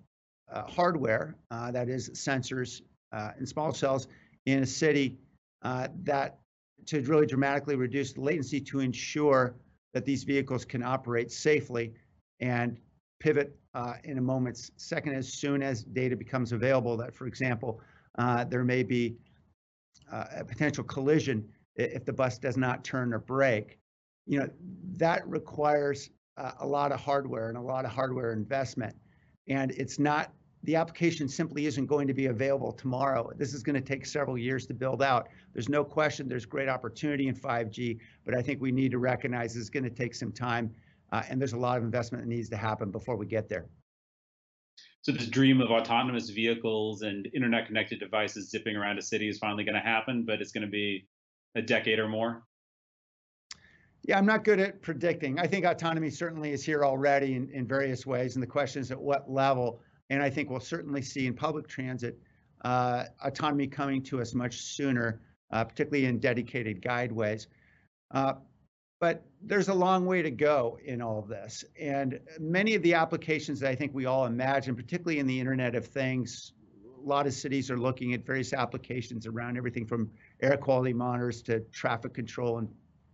uh, 0.52 0.62
hardware, 0.62 1.36
uh, 1.50 1.70
that 1.70 1.88
is 1.88 2.10
sensors 2.10 2.82
uh, 3.12 3.30
and 3.36 3.48
small 3.48 3.72
cells 3.72 4.08
in 4.46 4.62
a 4.62 4.66
city 4.66 5.16
uh, 5.62 5.88
that 6.04 6.38
to 6.86 7.00
really 7.02 7.26
dramatically 7.26 7.76
reduce 7.76 8.12
the 8.12 8.20
latency 8.20 8.60
to 8.60 8.80
ensure 8.80 9.54
that 9.94 10.04
these 10.04 10.24
vehicles 10.24 10.64
can 10.64 10.82
operate 10.82 11.30
safely 11.30 11.92
and 12.40 12.78
pivot 13.18 13.56
uh, 13.74 13.94
in 14.04 14.18
a 14.18 14.20
moment's 14.20 14.70
second 14.76 15.14
as 15.14 15.32
soon 15.32 15.62
as 15.62 15.82
data 15.82 16.16
becomes 16.16 16.52
available 16.52 16.96
that, 16.96 17.14
for 17.14 17.26
example, 17.26 17.80
uh, 18.18 18.44
there 18.44 18.64
may 18.64 18.82
be 18.82 19.16
a 20.10 20.42
potential 20.42 20.82
collision 20.84 21.46
if 21.76 22.04
the 22.04 22.12
bus 22.12 22.38
does 22.38 22.56
not 22.56 22.82
turn 22.82 23.12
or 23.12 23.18
brake. 23.18 23.78
You 24.26 24.40
know, 24.40 24.48
that 24.96 25.26
requires 25.28 26.10
a 26.60 26.66
lot 26.66 26.92
of 26.92 27.00
hardware 27.00 27.48
and 27.48 27.58
a 27.58 27.60
lot 27.60 27.84
of 27.84 27.90
hardware 27.90 28.32
investment. 28.32 28.96
And 29.48 29.70
it's 29.72 29.98
not 29.98 30.32
the 30.64 30.76
application 30.76 31.28
simply 31.28 31.66
isn't 31.66 31.86
going 31.86 32.06
to 32.08 32.14
be 32.14 32.26
available 32.26 32.72
tomorrow. 32.72 33.30
This 33.36 33.54
is 33.54 33.62
going 33.62 33.74
to 33.74 33.80
take 33.80 34.04
several 34.04 34.36
years 34.36 34.66
to 34.66 34.74
build 34.74 35.02
out. 35.02 35.28
There's 35.52 35.68
no 35.68 35.84
question 35.84 36.28
there's 36.28 36.46
great 36.46 36.68
opportunity 36.68 37.28
in 37.28 37.34
5G, 37.36 37.98
but 38.24 38.34
I 38.34 38.42
think 38.42 38.60
we 38.60 38.72
need 38.72 38.90
to 38.90 38.98
recognize 38.98 39.56
it's 39.56 39.70
going 39.70 39.84
to 39.84 39.90
take 39.90 40.14
some 40.14 40.32
time, 40.32 40.74
uh, 41.12 41.22
and 41.28 41.40
there's 41.40 41.52
a 41.52 41.58
lot 41.58 41.78
of 41.78 41.84
investment 41.84 42.24
that 42.24 42.28
needs 42.28 42.48
to 42.50 42.56
happen 42.56 42.90
before 42.90 43.16
we 43.16 43.26
get 43.26 43.48
there. 43.48 43.66
So 45.02 45.12
this 45.12 45.26
dream 45.26 45.60
of 45.60 45.70
autonomous 45.70 46.30
vehicles 46.30 47.02
and 47.02 47.28
internet-connected 47.34 48.00
devices 48.00 48.50
zipping 48.50 48.76
around 48.76 48.98
a 48.98 49.02
city 49.02 49.28
is 49.28 49.38
finally 49.38 49.64
going 49.64 49.74
to 49.74 49.80
happen, 49.80 50.24
but 50.24 50.40
it's 50.40 50.52
going 50.52 50.66
to 50.66 50.70
be 50.70 51.06
a 51.54 51.62
decade 51.62 51.98
or 51.98 52.08
more. 52.08 52.42
Yeah, 54.02 54.18
I'm 54.18 54.26
not 54.26 54.44
good 54.44 54.60
at 54.60 54.82
predicting. 54.82 55.38
I 55.38 55.46
think 55.46 55.64
autonomy 55.64 56.10
certainly 56.10 56.52
is 56.52 56.64
here 56.64 56.84
already 56.84 57.34
in, 57.34 57.50
in 57.50 57.66
various 57.66 58.06
ways, 58.06 58.36
and 58.36 58.42
the 58.42 58.46
question 58.46 58.82
is 58.82 58.90
at 58.90 59.00
what 59.00 59.30
level. 59.30 59.80
And 60.10 60.22
I 60.22 60.30
think 60.30 60.50
we'll 60.50 60.60
certainly 60.60 61.02
see 61.02 61.26
in 61.26 61.34
public 61.34 61.68
transit 61.68 62.18
uh, 62.64 63.04
autonomy 63.22 63.66
coming 63.66 64.02
to 64.04 64.20
us 64.20 64.34
much 64.34 64.56
sooner, 64.60 65.20
uh, 65.52 65.64
particularly 65.64 66.06
in 66.06 66.18
dedicated 66.18 66.82
guideways. 66.82 67.46
Uh, 68.10 68.34
but 69.00 69.24
there's 69.42 69.68
a 69.68 69.74
long 69.74 70.06
way 70.06 70.22
to 70.22 70.30
go 70.30 70.78
in 70.84 71.00
all 71.00 71.18
of 71.18 71.28
this. 71.28 71.64
And 71.80 72.18
many 72.40 72.74
of 72.74 72.82
the 72.82 72.94
applications 72.94 73.60
that 73.60 73.70
I 73.70 73.74
think 73.74 73.94
we 73.94 74.06
all 74.06 74.26
imagine, 74.26 74.74
particularly 74.74 75.20
in 75.20 75.26
the 75.26 75.38
Internet 75.38 75.76
of 75.76 75.86
Things, 75.86 76.52
a 76.84 77.08
lot 77.08 77.26
of 77.26 77.32
cities 77.32 77.70
are 77.70 77.78
looking 77.78 78.12
at 78.14 78.26
various 78.26 78.52
applications 78.52 79.26
around 79.26 79.56
everything 79.56 79.86
from 79.86 80.10
air 80.42 80.56
quality 80.56 80.92
monitors 80.92 81.42
to 81.42 81.60
traffic 81.72 82.12
control 82.12 82.58
and 82.58 82.68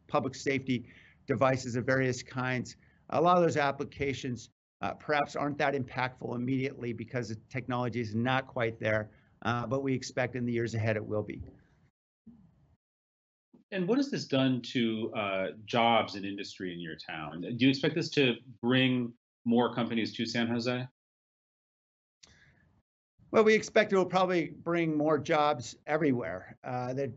public 0.09 0.35
safety 0.35 0.87
devices 1.27 1.77
of 1.77 1.85
various 1.85 2.23
kinds. 2.23 2.77
A 3.11 3.21
lot 3.21 3.37
of 3.37 3.43
those 3.43 3.59
applications 3.59 4.49
uh, 4.81 4.95
perhaps 4.95 5.37
aren't 5.37 5.59
that 5.59 5.75
impactful 5.75 6.35
immediately 6.35 6.93
because 6.93 7.29
the 7.29 7.37
technology 7.51 8.01
is 8.01 8.15
not 8.15 8.47
quite 8.47 8.81
there, 8.81 9.11
uh, 9.43 9.67
but 9.67 9.83
we 9.83 9.95
expect 9.95 10.35
in 10.35 10.47
the 10.47 10.53
years 10.53 10.75
ahead 10.75 10.97
it 10.97 11.05
will 11.05 11.23
be. 11.23 11.43
And 13.75 13.89
what 13.89 13.99
has 13.99 14.09
this 14.09 14.27
done 14.27 14.63
to 14.73 15.13
uh, 15.17 15.47
jobs 15.67 16.15
and 16.15 16.25
industry 16.25 16.73
in 16.73 16.79
your 16.79 16.95
town? 16.95 17.41
Do 17.41 17.57
you 17.59 17.69
expect 17.69 17.97
this 17.97 18.09
to 18.11 18.37
bring 18.63 19.13
more 19.45 19.75
companies 19.75 20.15
to 20.15 20.25
San 20.25 20.47
Jose? 20.47 20.87
Well, 23.33 23.43
we 23.43 23.53
expect 23.53 23.93
it 23.93 23.97
will 23.97 24.07
probably 24.07 24.53
bring 24.63 24.97
more 24.97 25.19
jobs 25.19 25.75
everywhere. 25.89 26.57
Uh, 26.63 26.95
the, 26.95 27.13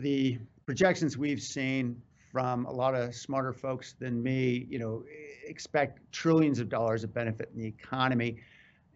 the 0.00 0.38
projections 0.66 1.16
we've 1.16 1.40
seen 1.40 1.96
from 2.30 2.66
a 2.66 2.70
lot 2.70 2.94
of 2.94 3.14
smarter 3.14 3.54
folks 3.54 3.94
than 3.98 4.22
me, 4.22 4.66
you 4.68 4.78
know, 4.78 5.02
expect 5.46 5.98
trillions 6.12 6.58
of 6.58 6.68
dollars 6.68 7.04
of 7.04 7.14
benefit 7.14 7.48
in 7.54 7.62
the 7.62 7.66
economy. 7.66 8.36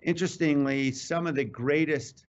Interestingly, 0.02 0.92
some 0.92 1.26
of 1.26 1.34
the 1.34 1.46
greatest 1.46 2.26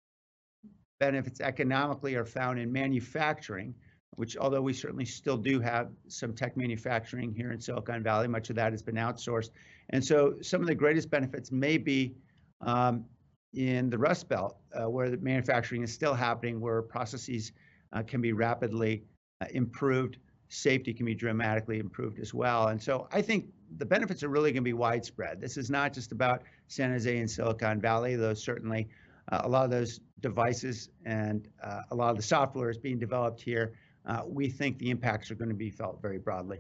benefits 1.00 1.40
economically 1.40 2.16
are 2.16 2.26
found 2.26 2.60
in 2.60 2.70
manufacturing, 2.70 3.74
which 4.16 4.38
although 4.38 4.62
we 4.62 4.74
certainly 4.74 5.06
still 5.06 5.38
do 5.38 5.60
have 5.60 5.90
some 6.08 6.34
tech 6.34 6.56
manufacturing 6.58 7.34
here 7.34 7.52
in 7.52 7.60
Silicon 7.60 8.04
Valley, 8.04 8.28
much 8.28 8.50
of 8.50 8.56
that 8.56 8.72
has 8.72 8.82
been 8.82 8.96
outsourced. 8.96 9.50
And 9.90 10.04
so 10.04 10.36
some 10.42 10.62
of 10.62 10.68
the 10.68 10.76
greatest 10.76 11.10
benefits 11.10 11.52
may 11.52 11.78
be 11.78 12.16
um, 12.62 13.06
in 13.54 13.90
the 13.90 13.98
Rust 13.98 14.28
Belt, 14.28 14.58
uh, 14.74 14.90
where 14.90 15.10
the 15.10 15.18
manufacturing 15.18 15.84
is 15.84 15.94
still 15.94 16.14
happening, 16.14 16.60
where 16.60 16.82
processes 16.82 17.52
uh, 17.94 18.04
can 18.04 18.22
be 18.22 18.34
rapidly 18.34 19.04
uh, 19.42 19.46
improved 19.52 20.18
safety 20.50 20.94
can 20.94 21.06
be 21.06 21.16
dramatically 21.16 21.80
improved 21.80 22.20
as 22.20 22.34
well. 22.34 22.68
And 22.68 22.82
so 22.82 23.08
I 23.12 23.22
think 23.22 23.48
the 23.78 23.86
benefits 23.86 24.24
are 24.24 24.30
really 24.30 24.52
going 24.52 24.64
to 24.64 24.70
be 24.70 24.74
widespread. 24.74 25.42
This 25.42 25.58
is 25.58 25.70
not 25.70 25.94
just 25.94 26.12
about 26.12 26.44
San 26.68 26.92
Jose 26.92 27.18
and 27.18 27.30
Silicon 27.30 27.82
Valley, 27.82 28.16
though 28.16 28.34
certainly 28.34 28.88
uh, 29.32 29.42
a 29.44 29.50
lot 29.50 29.66
of 29.66 29.72
those 29.72 30.00
devices 30.22 30.90
and 31.06 31.48
uh, 31.64 31.82
a 31.92 31.96
lot 31.96 32.12
of 32.12 32.18
the 32.18 32.24
software 32.24 32.70
is 32.70 32.78
being 32.78 33.00
developed 33.00 33.42
here. 33.42 33.74
Uh, 34.06 34.22
we 34.26 34.50
think 34.50 34.78
the 34.78 34.90
impacts 34.90 35.32
are 35.32 35.36
going 35.36 35.50
to 35.50 35.56
be 35.56 35.70
felt 35.70 36.02
very 36.02 36.18
broadly. 36.18 36.60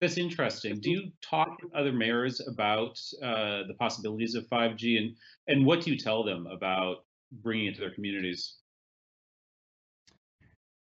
That's 0.00 0.16
interesting. 0.16 0.80
Do 0.80 0.90
you 0.90 1.12
talk 1.20 1.60
to 1.60 1.70
other 1.74 1.92
mayors 1.92 2.40
about 2.48 2.98
uh, 3.22 3.64
the 3.68 3.74
possibilities 3.78 4.34
of 4.34 4.46
5G 4.46 4.96
and, 4.96 5.14
and 5.48 5.66
what 5.66 5.82
do 5.82 5.90
you 5.90 5.98
tell 5.98 6.24
them 6.24 6.46
about 6.46 7.04
bringing 7.42 7.66
it 7.66 7.74
to 7.74 7.80
their 7.80 7.90
communities? 7.90 8.56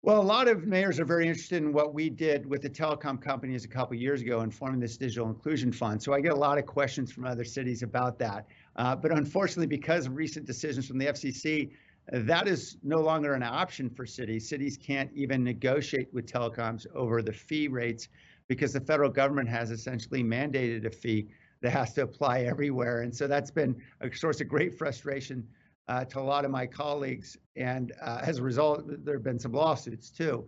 Well, 0.01 0.19
a 0.19 0.21
lot 0.21 0.49
of 0.49 0.65
mayors 0.65 0.99
are 0.99 1.05
very 1.05 1.29
interested 1.29 1.63
in 1.63 1.71
what 1.71 1.93
we 1.93 2.09
did 2.09 2.45
with 2.45 2.61
the 2.61 2.69
telecom 2.69 3.21
companies 3.21 3.63
a 3.63 3.69
couple 3.69 3.95
years 3.95 4.21
ago 4.21 4.41
in 4.41 4.51
forming 4.51 4.81
this 4.81 4.97
digital 4.97 5.29
inclusion 5.29 5.71
fund. 5.71 6.03
So 6.03 6.11
I 6.11 6.19
get 6.19 6.33
a 6.33 6.35
lot 6.35 6.57
of 6.57 6.65
questions 6.65 7.09
from 7.09 7.23
other 7.23 7.45
cities 7.45 7.83
about 7.83 8.19
that. 8.19 8.45
Uh, 8.75 8.97
but 8.97 9.11
unfortunately, 9.11 9.67
because 9.67 10.07
of 10.07 10.15
recent 10.15 10.45
decisions 10.45 10.87
from 10.87 10.97
the 10.97 11.05
FCC, 11.05 11.71
that 12.11 12.47
is 12.47 12.77
no 12.83 12.99
longer 12.99 13.33
an 13.33 13.43
option 13.43 13.89
for 13.89 14.05
cities. 14.05 14.47
Cities 14.47 14.77
can't 14.77 15.09
even 15.13 15.43
negotiate 15.43 16.13
with 16.13 16.25
telecoms 16.25 16.85
over 16.93 17.21
the 17.21 17.31
fee 17.31 17.67
rates 17.67 18.09
because 18.47 18.73
the 18.73 18.81
federal 18.81 19.09
government 19.09 19.47
has 19.49 19.71
essentially 19.71 20.23
mandated 20.23 20.85
a 20.85 20.91
fee 20.91 21.29
that 21.61 21.71
has 21.71 21.93
to 21.93 22.03
apply 22.03 22.41
everywhere. 22.41 23.01
And 23.01 23.15
so 23.15 23.25
that's 23.25 23.51
been 23.51 23.81
a 24.01 24.13
source 24.13 24.41
of 24.41 24.49
great 24.49 24.77
frustration 24.77 25.47
uh, 25.87 26.05
to 26.05 26.19
a 26.19 26.21
lot 26.21 26.45
of 26.45 26.51
my 26.51 26.65
colleagues, 26.65 27.37
and 27.55 27.91
uh, 28.01 28.19
as 28.21 28.37
a 28.37 28.41
result, 28.41 28.83
there 29.03 29.15
have 29.15 29.23
been 29.23 29.39
some 29.39 29.51
lawsuits 29.51 30.09
too. 30.09 30.45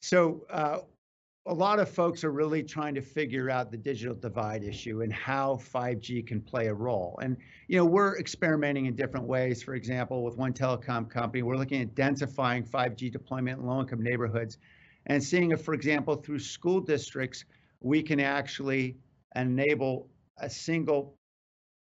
So 0.00 0.44
uh, 0.50 0.78
a 1.46 1.54
lot 1.54 1.78
of 1.78 1.88
folks 1.88 2.22
are 2.22 2.30
really 2.30 2.62
trying 2.62 2.94
to 2.94 3.00
figure 3.00 3.48
out 3.48 3.70
the 3.70 3.76
digital 3.76 4.14
divide 4.14 4.62
issue 4.62 5.00
and 5.00 5.12
how 5.12 5.54
5G 5.72 6.26
can 6.26 6.40
play 6.40 6.66
a 6.66 6.74
role. 6.74 7.18
And 7.22 7.36
you 7.66 7.78
know, 7.78 7.86
we're 7.86 8.18
experimenting 8.18 8.86
in 8.86 8.94
different 8.94 9.26
ways. 9.26 9.62
For 9.62 9.74
example, 9.74 10.22
with 10.22 10.36
one 10.36 10.52
telecom 10.52 11.08
company, 11.08 11.42
we're 11.42 11.56
looking 11.56 11.80
at 11.80 11.94
densifying 11.94 12.68
5G 12.68 13.10
deployment 13.10 13.58
in 13.58 13.66
low-income 13.66 14.02
neighborhoods, 14.02 14.58
and 15.06 15.22
seeing 15.22 15.50
if, 15.50 15.62
for 15.62 15.72
example, 15.72 16.14
through 16.14 16.40
school 16.40 16.80
districts, 16.80 17.46
we 17.80 18.02
can 18.02 18.20
actually 18.20 18.98
enable 19.34 20.10
a 20.38 20.50
single 20.50 21.16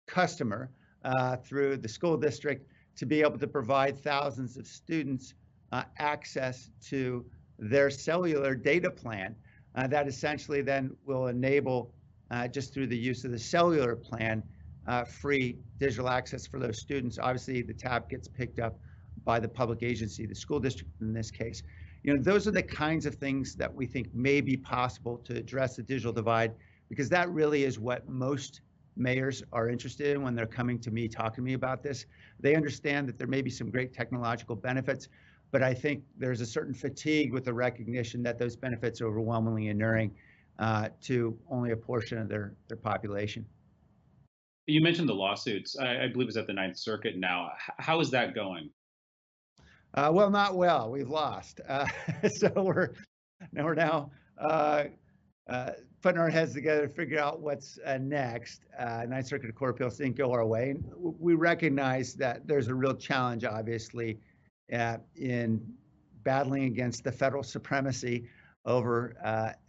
customer 0.09 0.71
uh, 1.05 1.37
through 1.37 1.77
the 1.77 1.89
school 1.89 2.17
district 2.17 2.67
to 2.97 3.07
be 3.07 3.21
able 3.21 3.39
to 3.39 3.47
provide 3.47 3.99
thousands 3.99 4.57
of 4.57 4.67
students 4.67 5.35
uh, 5.71 5.85
access 5.99 6.71
to 6.83 7.25
their 7.59 7.89
cellular 7.89 8.55
data 8.55 8.91
plan 8.91 9.37
uh, 9.75 9.87
that 9.87 10.07
essentially 10.09 10.63
then 10.63 10.97
will 11.05 11.27
enable 11.27 11.93
uh, 12.31 12.49
just 12.49 12.73
through 12.73 12.87
the 12.87 12.97
use 12.97 13.25
of 13.25 13.31
the 13.31 13.39
cellular 13.39 13.97
plan, 13.97 14.43
uh, 14.87 15.05
free 15.05 15.59
digital 15.79 16.09
access 16.09 16.47
for 16.47 16.59
those 16.59 16.79
students. 16.79 17.19
Obviously, 17.19 17.63
the 17.63 17.75
tab 17.75 18.09
gets 18.09 18.29
picked 18.29 18.59
up 18.59 18.79
by 19.25 19.39
the 19.39 19.49
public 19.49 19.83
agency, 19.83 20.27
the 20.27 20.35
school 20.35 20.61
district 20.61 20.91
in 21.01 21.13
this 21.13 21.31
case. 21.31 21.63
You 22.03 22.15
know, 22.15 22.23
those 22.23 22.47
are 22.47 22.51
the 22.51 22.63
kinds 22.63 23.07
of 23.07 23.15
things 23.15 23.55
that 23.57 23.73
we 23.73 23.87
think 23.87 24.15
may 24.15 24.41
be 24.41 24.57
possible 24.57 25.19
to 25.19 25.37
address 25.37 25.77
the 25.77 25.83
digital 25.83 26.13
divide, 26.13 26.53
because 26.89 27.09
that 27.09 27.31
really 27.31 27.65
is 27.65 27.79
what 27.79 28.07
most 28.09 28.61
mayors 28.97 29.43
are 29.53 29.69
interested 29.69 30.15
in 30.15 30.23
when 30.23 30.35
they're 30.35 30.47
coming 30.47 30.79
to 30.81 30.91
me, 30.91 31.09
talking 31.09 31.37
to 31.37 31.43
me 31.43 31.55
about 31.55 31.83
this. 31.83 32.07
They 32.39 32.55
understand 32.55 33.09
that 33.09 33.19
there 33.19 33.27
may 33.27 33.43
be 33.43 33.51
some 33.51 33.71
great 33.71 33.93
technological 33.93 34.55
benefits, 34.55 35.09
but 35.55 35.63
I 35.63 35.73
think 35.73 36.03
there's 36.19 36.41
a 36.41 36.47
certain 36.47 36.75
fatigue 36.75 37.33
with 37.33 37.45
the 37.45 37.55
recognition 37.55 38.25
that 38.25 38.41
those 38.41 38.57
benefits 38.57 39.01
are 39.01 39.07
overwhelmingly 39.07 39.69
inuring 39.69 40.11
uh, 40.59 40.89
to 41.03 41.39
only 41.49 41.71
a 41.71 41.77
portion 41.77 42.19
of 42.19 42.29
their, 42.29 42.57
their 42.67 42.77
population. 42.77 43.47
You 44.67 44.81
mentioned 44.81 45.09
the 45.09 45.15
lawsuits. 45.15 45.79
I, 45.79 46.03
I 46.03 46.09
believe 46.09 46.27
it's 46.27 46.37
at 46.37 46.49
the 46.49 46.53
Ninth 46.53 46.77
Circuit 46.77 47.17
now. 47.17 47.53
H- 47.55 47.75
how 47.79 48.01
is 48.01 48.11
that 48.11 48.35
going? 48.35 48.69
Uh, 49.95 50.11
well, 50.13 50.29
not 50.29 50.57
well. 50.57 50.91
We've 50.91 51.09
lost. 51.09 51.61
Uh, 51.69 51.87
so 52.35 52.51
we're 52.57 52.91
now 53.53 53.65
we're 53.65 53.75
now 53.75 54.11
uh, 54.39 54.87
uh, 55.49 55.71
putting 56.03 56.21
our 56.21 56.31
heads 56.31 56.53
together 56.53 56.89
to 56.89 56.93
figure 56.93 57.21
out 57.21 57.39
what's 57.39 57.79
uh, 57.87 57.99
next. 57.99 58.63
Uh, 58.77 59.05
Ninth 59.09 59.29
Circuit 59.29 59.55
Court 59.55 59.71
of 59.71 59.77
Appeals 59.77 59.99
didn't 59.99 60.17
go 60.17 60.33
our 60.33 60.45
way. 60.45 60.71
And 60.71 60.85
we 60.99 61.35
recognize 61.35 62.15
that 62.15 62.45
there's 62.49 62.67
a 62.67 62.75
real 62.75 62.97
challenge, 62.97 63.45
obviously, 63.45 64.19
in 64.69 65.61
battling 66.23 66.65
against 66.65 67.05
the 67.05 67.13
federal 67.13 67.43
supremacy 67.43 68.27
over 68.65 69.15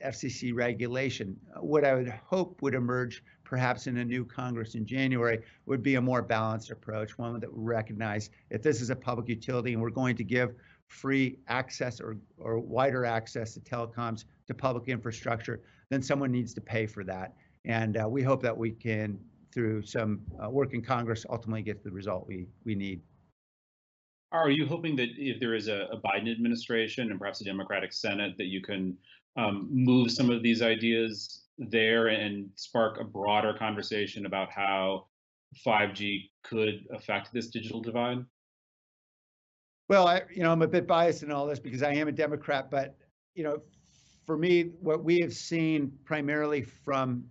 FCC 0.03 0.53
regulation. 0.53 1.37
What 1.59 1.83
I 1.83 1.95
would 1.95 2.09
hope 2.09 2.61
would 2.61 2.75
emerge 2.75 3.21
perhaps 3.45 3.87
in 3.87 3.97
a 3.97 4.05
new 4.05 4.25
Congress 4.25 4.75
in 4.75 4.85
January, 4.85 5.39
would 5.65 5.81
be 5.81 5.95
a 5.95 6.01
more 6.01 6.21
balanced 6.21 6.71
approach, 6.71 7.17
one 7.17 7.39
that 7.39 7.53
would 7.53 7.65
recognize 7.65 8.29
if 8.49 8.61
this 8.61 8.81
is 8.81 8.89
a 8.89 8.95
public 8.95 9.29
utility 9.29 9.71
and 9.71 9.81
we're 9.81 9.89
going 9.89 10.15
to 10.17 10.23
give 10.23 10.55
free 10.87 11.37
access 11.47 12.01
or, 12.01 12.17
or 12.37 12.59
wider 12.59 13.05
access 13.05 13.53
to 13.53 13.59
telecoms 13.61 14.25
to 14.47 14.53
public 14.53 14.89
infrastructure, 14.89 15.61
then 15.89 16.01
someone 16.01 16.31
needs 16.31 16.53
to 16.53 16.61
pay 16.61 16.85
for 16.85 17.03
that. 17.03 17.35
And 17.63 17.97
uh, 17.97 18.09
we 18.09 18.21
hope 18.21 18.41
that 18.41 18.55
we 18.55 18.71
can, 18.71 19.19
through 19.53 19.83
some 19.83 20.21
uh, 20.43 20.49
work 20.49 20.73
in 20.73 20.81
Congress, 20.81 21.25
ultimately 21.29 21.61
get 21.61 21.83
the 21.83 21.91
result 21.91 22.27
we, 22.27 22.47
we 22.65 22.75
need. 22.75 23.01
Are 24.35 24.49
you 24.49 24.67
hoping 24.67 24.97
that 24.97 25.09
if 25.17 25.39
there 25.39 25.55
is 25.55 25.69
a, 25.69 25.87
a 25.91 25.97
Biden 25.97 26.29
administration 26.29 27.09
and 27.09 27.17
perhaps 27.17 27.39
a 27.39 27.45
Democratic 27.45 27.93
Senate, 27.93 28.33
that 28.37 28.47
you 28.47 28.61
can 28.61 28.97
um, 29.37 29.69
move 29.71 30.11
some 30.11 30.29
of 30.29 30.43
these 30.43 30.61
ideas 30.61 31.43
there 31.57 32.07
and 32.07 32.49
spark 32.55 32.99
a 32.99 33.03
broader 33.03 33.53
conversation 33.53 34.25
about 34.25 34.51
how 34.51 35.05
5G 35.65 36.29
could 36.43 36.85
affect 36.91 37.31
this 37.33 37.47
digital 37.47 37.81
divide? 37.81 38.25
Well, 39.87 40.07
I, 40.07 40.23
you 40.33 40.43
know, 40.43 40.51
I'm 40.51 40.61
a 40.61 40.67
bit 40.67 40.85
biased 40.85 41.23
in 41.23 41.31
all 41.31 41.45
this 41.45 41.59
because 41.59 41.81
I 41.81 41.93
am 41.93 42.09
a 42.09 42.11
Democrat, 42.11 42.69
but 42.69 42.97
you 43.35 43.43
know, 43.43 43.61
for 44.25 44.37
me, 44.37 44.71
what 44.81 45.03
we 45.03 45.19
have 45.19 45.33
seen 45.33 45.91
primarily 46.03 46.61
from 46.61 47.23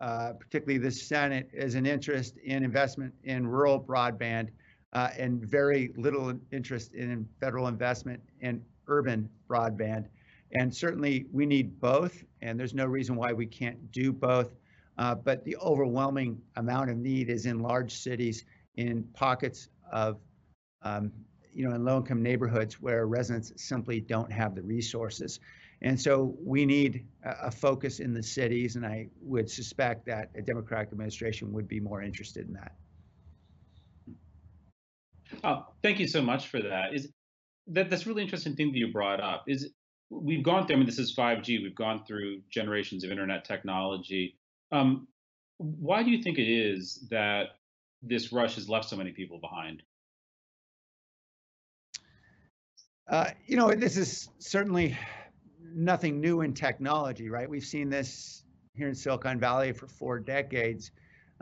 uh, 0.00 0.34
particularly 0.38 0.78
the 0.78 0.90
Senate 0.90 1.48
is 1.52 1.74
an 1.74 1.86
interest 1.86 2.36
in 2.44 2.62
investment 2.62 3.12
in 3.24 3.46
rural 3.46 3.82
broadband 3.82 4.50
uh, 4.94 5.10
and 5.18 5.42
very 5.42 5.92
little 5.96 6.32
interest 6.52 6.94
in 6.94 7.28
federal 7.40 7.68
investment 7.68 8.20
in 8.40 8.62
urban 8.86 9.28
broadband. 9.48 10.06
And 10.52 10.74
certainly 10.74 11.26
we 11.32 11.46
need 11.46 11.80
both, 11.80 12.22
and 12.42 12.58
there's 12.58 12.74
no 12.74 12.86
reason 12.86 13.16
why 13.16 13.32
we 13.32 13.46
can't 13.46 13.90
do 13.90 14.12
both. 14.12 14.54
Uh, 14.96 15.14
but 15.14 15.44
the 15.44 15.56
overwhelming 15.56 16.40
amount 16.54 16.88
of 16.90 16.96
need 16.96 17.28
is 17.28 17.46
in 17.46 17.58
large 17.58 17.92
cities, 17.92 18.44
in 18.76 19.02
pockets 19.14 19.68
of, 19.90 20.20
um, 20.82 21.10
you 21.52 21.68
know, 21.68 21.74
in 21.74 21.84
low 21.84 21.96
income 21.96 22.22
neighborhoods 22.22 22.80
where 22.80 23.06
residents 23.06 23.52
simply 23.56 24.00
don't 24.00 24.30
have 24.30 24.54
the 24.54 24.62
resources. 24.62 25.40
And 25.82 26.00
so 26.00 26.36
we 26.40 26.64
need 26.64 27.04
a, 27.24 27.46
a 27.46 27.50
focus 27.50 27.98
in 27.98 28.14
the 28.14 28.22
cities, 28.22 28.76
and 28.76 28.86
I 28.86 29.08
would 29.20 29.50
suspect 29.50 30.06
that 30.06 30.30
a 30.36 30.42
Democratic 30.42 30.92
administration 30.92 31.52
would 31.52 31.66
be 31.66 31.80
more 31.80 32.00
interested 32.00 32.46
in 32.46 32.54
that. 32.54 32.76
Oh, 35.42 35.66
thank 35.82 35.98
you 35.98 36.06
so 36.06 36.22
much 36.22 36.48
for 36.48 36.60
that. 36.60 36.94
Is 36.94 37.08
that 37.68 37.90
that's 37.90 38.06
really 38.06 38.22
interesting 38.22 38.54
thing 38.54 38.72
that 38.72 38.78
you 38.78 38.92
brought 38.92 39.20
up? 39.20 39.44
Is 39.46 39.70
we've 40.10 40.42
gone 40.42 40.66
through, 40.66 40.76
I 40.76 40.78
mean, 40.78 40.86
this 40.86 40.98
is 40.98 41.14
5G, 41.14 41.62
we've 41.62 41.74
gone 41.74 42.04
through 42.04 42.40
generations 42.50 43.04
of 43.04 43.10
internet 43.10 43.44
technology. 43.44 44.36
Um, 44.72 45.08
why 45.58 46.02
do 46.02 46.10
you 46.10 46.22
think 46.22 46.38
it 46.38 46.50
is 46.50 47.06
that 47.10 47.56
this 48.02 48.32
rush 48.32 48.56
has 48.56 48.68
left 48.68 48.88
so 48.88 48.96
many 48.96 49.12
people 49.12 49.38
behind? 49.38 49.82
Uh, 53.08 53.30
you 53.46 53.56
know, 53.56 53.70
this 53.72 53.96
is 53.96 54.28
certainly 54.38 54.96
nothing 55.74 56.20
new 56.20 56.40
in 56.40 56.54
technology, 56.54 57.28
right? 57.28 57.48
We've 57.48 57.64
seen 57.64 57.90
this 57.90 58.44
here 58.74 58.88
in 58.88 58.94
Silicon 58.94 59.38
Valley 59.38 59.72
for 59.72 59.86
four 59.86 60.18
decades 60.18 60.90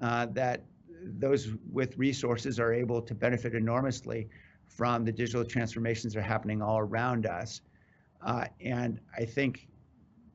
uh, 0.00 0.26
that 0.32 0.64
those 1.04 1.50
with 1.70 1.96
resources 1.98 2.58
are 2.58 2.72
able 2.72 3.02
to 3.02 3.14
benefit 3.14 3.54
enormously 3.54 4.28
from 4.66 5.04
the 5.04 5.12
digital 5.12 5.44
transformations 5.44 6.14
that 6.14 6.20
are 6.20 6.22
happening 6.22 6.62
all 6.62 6.78
around 6.78 7.26
us. 7.26 7.60
Uh, 8.24 8.46
and 8.60 9.00
I 9.16 9.24
think 9.24 9.68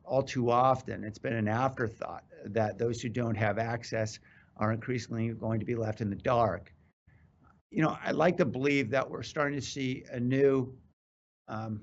all 0.04 0.24
too 0.24 0.52
often 0.52 1.04
it's 1.04 1.18
been 1.18 1.34
an 1.34 1.48
afterthought 1.48 2.24
that 2.46 2.78
those 2.78 3.02
who 3.02 3.10
don't 3.10 3.36
have 3.36 3.58
access 3.58 4.20
are 4.58 4.72
increasingly 4.72 5.30
going 5.30 5.60
to 5.60 5.66
be 5.66 5.76
left 5.76 6.02
in 6.02 6.10
the 6.10 6.16
dark. 6.16 6.74
You 7.72 7.84
know, 7.84 7.98
I'd 8.04 8.16
like 8.16 8.38
to 8.38 8.46
believe 8.46 8.90
that 8.92 9.10
we're 9.10 9.24
starting 9.24 9.60
to 9.60 9.66
see 9.66 10.04
a 10.12 10.20
new 10.20 10.74
um, 11.48 11.82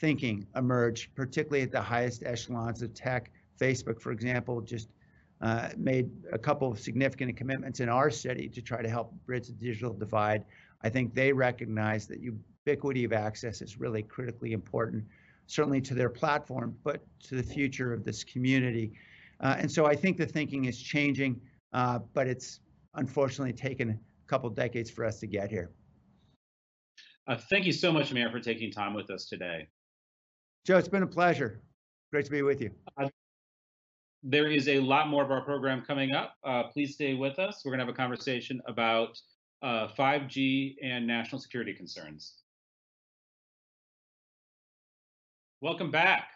thinking 0.00 0.46
emerge, 0.56 1.12
particularly 1.14 1.62
at 1.62 1.72
the 1.72 1.80
highest 1.80 2.22
echelons 2.24 2.82
of 2.82 2.94
tech. 2.94 3.30
Facebook, 3.60 4.00
for 4.00 4.10
example, 4.10 4.60
just 4.60 4.88
uh, 5.44 5.68
made 5.76 6.10
a 6.32 6.38
couple 6.38 6.72
of 6.72 6.80
significant 6.80 7.36
commitments 7.36 7.80
in 7.80 7.88
our 7.90 8.08
city 8.08 8.48
to 8.48 8.62
try 8.62 8.80
to 8.80 8.88
help 8.88 9.12
bridge 9.26 9.48
the 9.48 9.52
digital 9.52 9.92
divide. 9.92 10.42
I 10.82 10.88
think 10.88 11.14
they 11.14 11.34
recognize 11.34 12.06
that 12.06 12.20
ubiquity 12.20 13.04
of 13.04 13.12
access 13.12 13.60
is 13.60 13.78
really 13.78 14.02
critically 14.02 14.52
important, 14.52 15.04
certainly 15.46 15.82
to 15.82 15.94
their 15.94 16.08
platform, 16.08 16.74
but 16.82 17.04
to 17.24 17.34
the 17.34 17.42
future 17.42 17.92
of 17.92 18.04
this 18.04 18.24
community. 18.24 18.94
Uh, 19.40 19.56
and 19.58 19.70
so 19.70 19.84
I 19.84 19.94
think 19.94 20.16
the 20.16 20.24
thinking 20.24 20.64
is 20.64 20.80
changing, 20.80 21.38
uh, 21.74 21.98
but 22.14 22.26
it's 22.26 22.60
unfortunately 22.94 23.52
taken 23.52 23.90
a 23.90 23.98
couple 24.26 24.48
decades 24.48 24.90
for 24.90 25.04
us 25.04 25.20
to 25.20 25.26
get 25.26 25.50
here. 25.50 25.72
Uh, 27.26 27.36
thank 27.36 27.66
you 27.66 27.72
so 27.72 27.92
much, 27.92 28.14
Mayor, 28.14 28.30
for 28.30 28.40
taking 28.40 28.70
time 28.70 28.94
with 28.94 29.10
us 29.10 29.26
today. 29.26 29.68
Joe, 30.64 30.78
it's 30.78 30.88
been 30.88 31.02
a 31.02 31.06
pleasure. 31.06 31.60
Great 32.10 32.24
to 32.24 32.30
be 32.30 32.40
with 32.40 32.62
you. 32.62 32.70
There 34.26 34.50
is 34.50 34.68
a 34.68 34.80
lot 34.80 35.08
more 35.08 35.22
of 35.22 35.30
our 35.30 35.42
program 35.42 35.82
coming 35.82 36.12
up. 36.12 36.36
Uh, 36.42 36.62
please 36.72 36.94
stay 36.94 37.12
with 37.12 37.38
us. 37.38 37.60
We're 37.62 37.72
going 37.72 37.80
to 37.80 37.84
have 37.84 37.92
a 37.92 37.96
conversation 37.96 38.58
about 38.66 39.20
5G 39.62 40.76
uh, 40.76 40.86
and 40.86 41.06
national 41.06 41.42
security 41.42 41.74
concerns. 41.74 42.36
Welcome 45.60 45.90
back. 45.90 46.28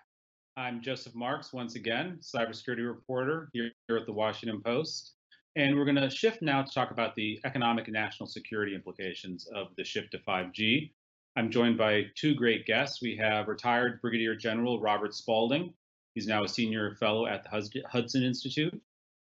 I'm 0.58 0.82
Joseph 0.82 1.14
Marks 1.14 1.54
once 1.54 1.76
again, 1.76 2.18
cybersecurity 2.20 2.86
reporter 2.86 3.48
here, 3.54 3.70
here 3.86 3.96
at 3.96 4.04
the 4.04 4.12
Washington 4.12 4.60
Post. 4.60 5.14
And 5.56 5.74
we're 5.74 5.86
going 5.86 5.96
to 5.96 6.10
shift 6.10 6.42
now 6.42 6.62
to 6.62 6.70
talk 6.70 6.90
about 6.90 7.16
the 7.16 7.40
economic 7.46 7.86
and 7.86 7.94
national 7.94 8.26
security 8.26 8.74
implications 8.74 9.48
of 9.54 9.68
the 9.78 9.84
shift 9.84 10.10
to 10.10 10.18
5G. 10.18 10.90
I'm 11.36 11.50
joined 11.50 11.78
by 11.78 12.04
two 12.16 12.34
great 12.34 12.66
guests. 12.66 13.00
We 13.00 13.16
have 13.16 13.48
retired 13.48 14.02
Brigadier 14.02 14.34
General 14.34 14.78
Robert 14.78 15.14
Spalding. 15.14 15.72
He's 16.18 16.26
now 16.26 16.42
a 16.42 16.48
senior 16.48 16.96
fellow 16.96 17.28
at 17.28 17.44
the 17.44 17.84
Hudson 17.88 18.24
Institute, 18.24 18.74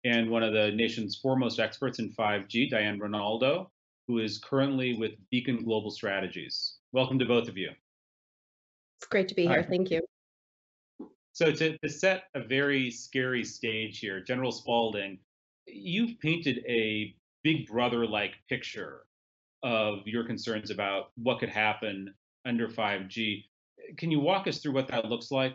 and 0.06 0.28
one 0.28 0.42
of 0.42 0.54
the 0.54 0.72
nation's 0.72 1.16
foremost 1.16 1.60
experts 1.60 2.00
in 2.00 2.10
5G, 2.10 2.72
Diane 2.72 2.98
Rinaldo, 2.98 3.70
who 4.08 4.18
is 4.18 4.40
currently 4.40 4.96
with 4.96 5.12
Beacon 5.30 5.64
Global 5.64 5.92
Strategies. 5.92 6.78
Welcome 6.92 7.20
to 7.20 7.26
both 7.26 7.48
of 7.48 7.58
you. 7.58 7.70
It's 8.98 9.08
great 9.08 9.28
to 9.28 9.36
be 9.36 9.44
here. 9.44 9.62
Hi. 9.62 9.70
Thank 9.70 9.92
you. 9.92 10.02
So 11.34 11.52
to, 11.52 11.78
to 11.78 11.90
set 11.90 12.24
a 12.34 12.40
very 12.40 12.90
scary 12.90 13.44
stage 13.44 14.00
here, 14.00 14.20
General 14.20 14.52
Spalding, 14.52 15.20
you've 15.68 16.20
painted 16.20 16.66
a 16.68 17.16
big 17.44 17.68
brother-like 17.68 18.34
picture 18.50 19.04
of 19.62 20.00
your 20.08 20.24
concerns 20.24 20.72
about 20.72 21.12
what 21.18 21.38
could 21.38 21.50
happen 21.50 22.16
under 22.48 22.68
5G. 22.68 23.44
Can 23.98 24.10
you 24.10 24.20
walk 24.20 24.48
us 24.48 24.58
through 24.58 24.74
what 24.74 24.88
that 24.88 25.06
looks 25.06 25.30
like? 25.30 25.54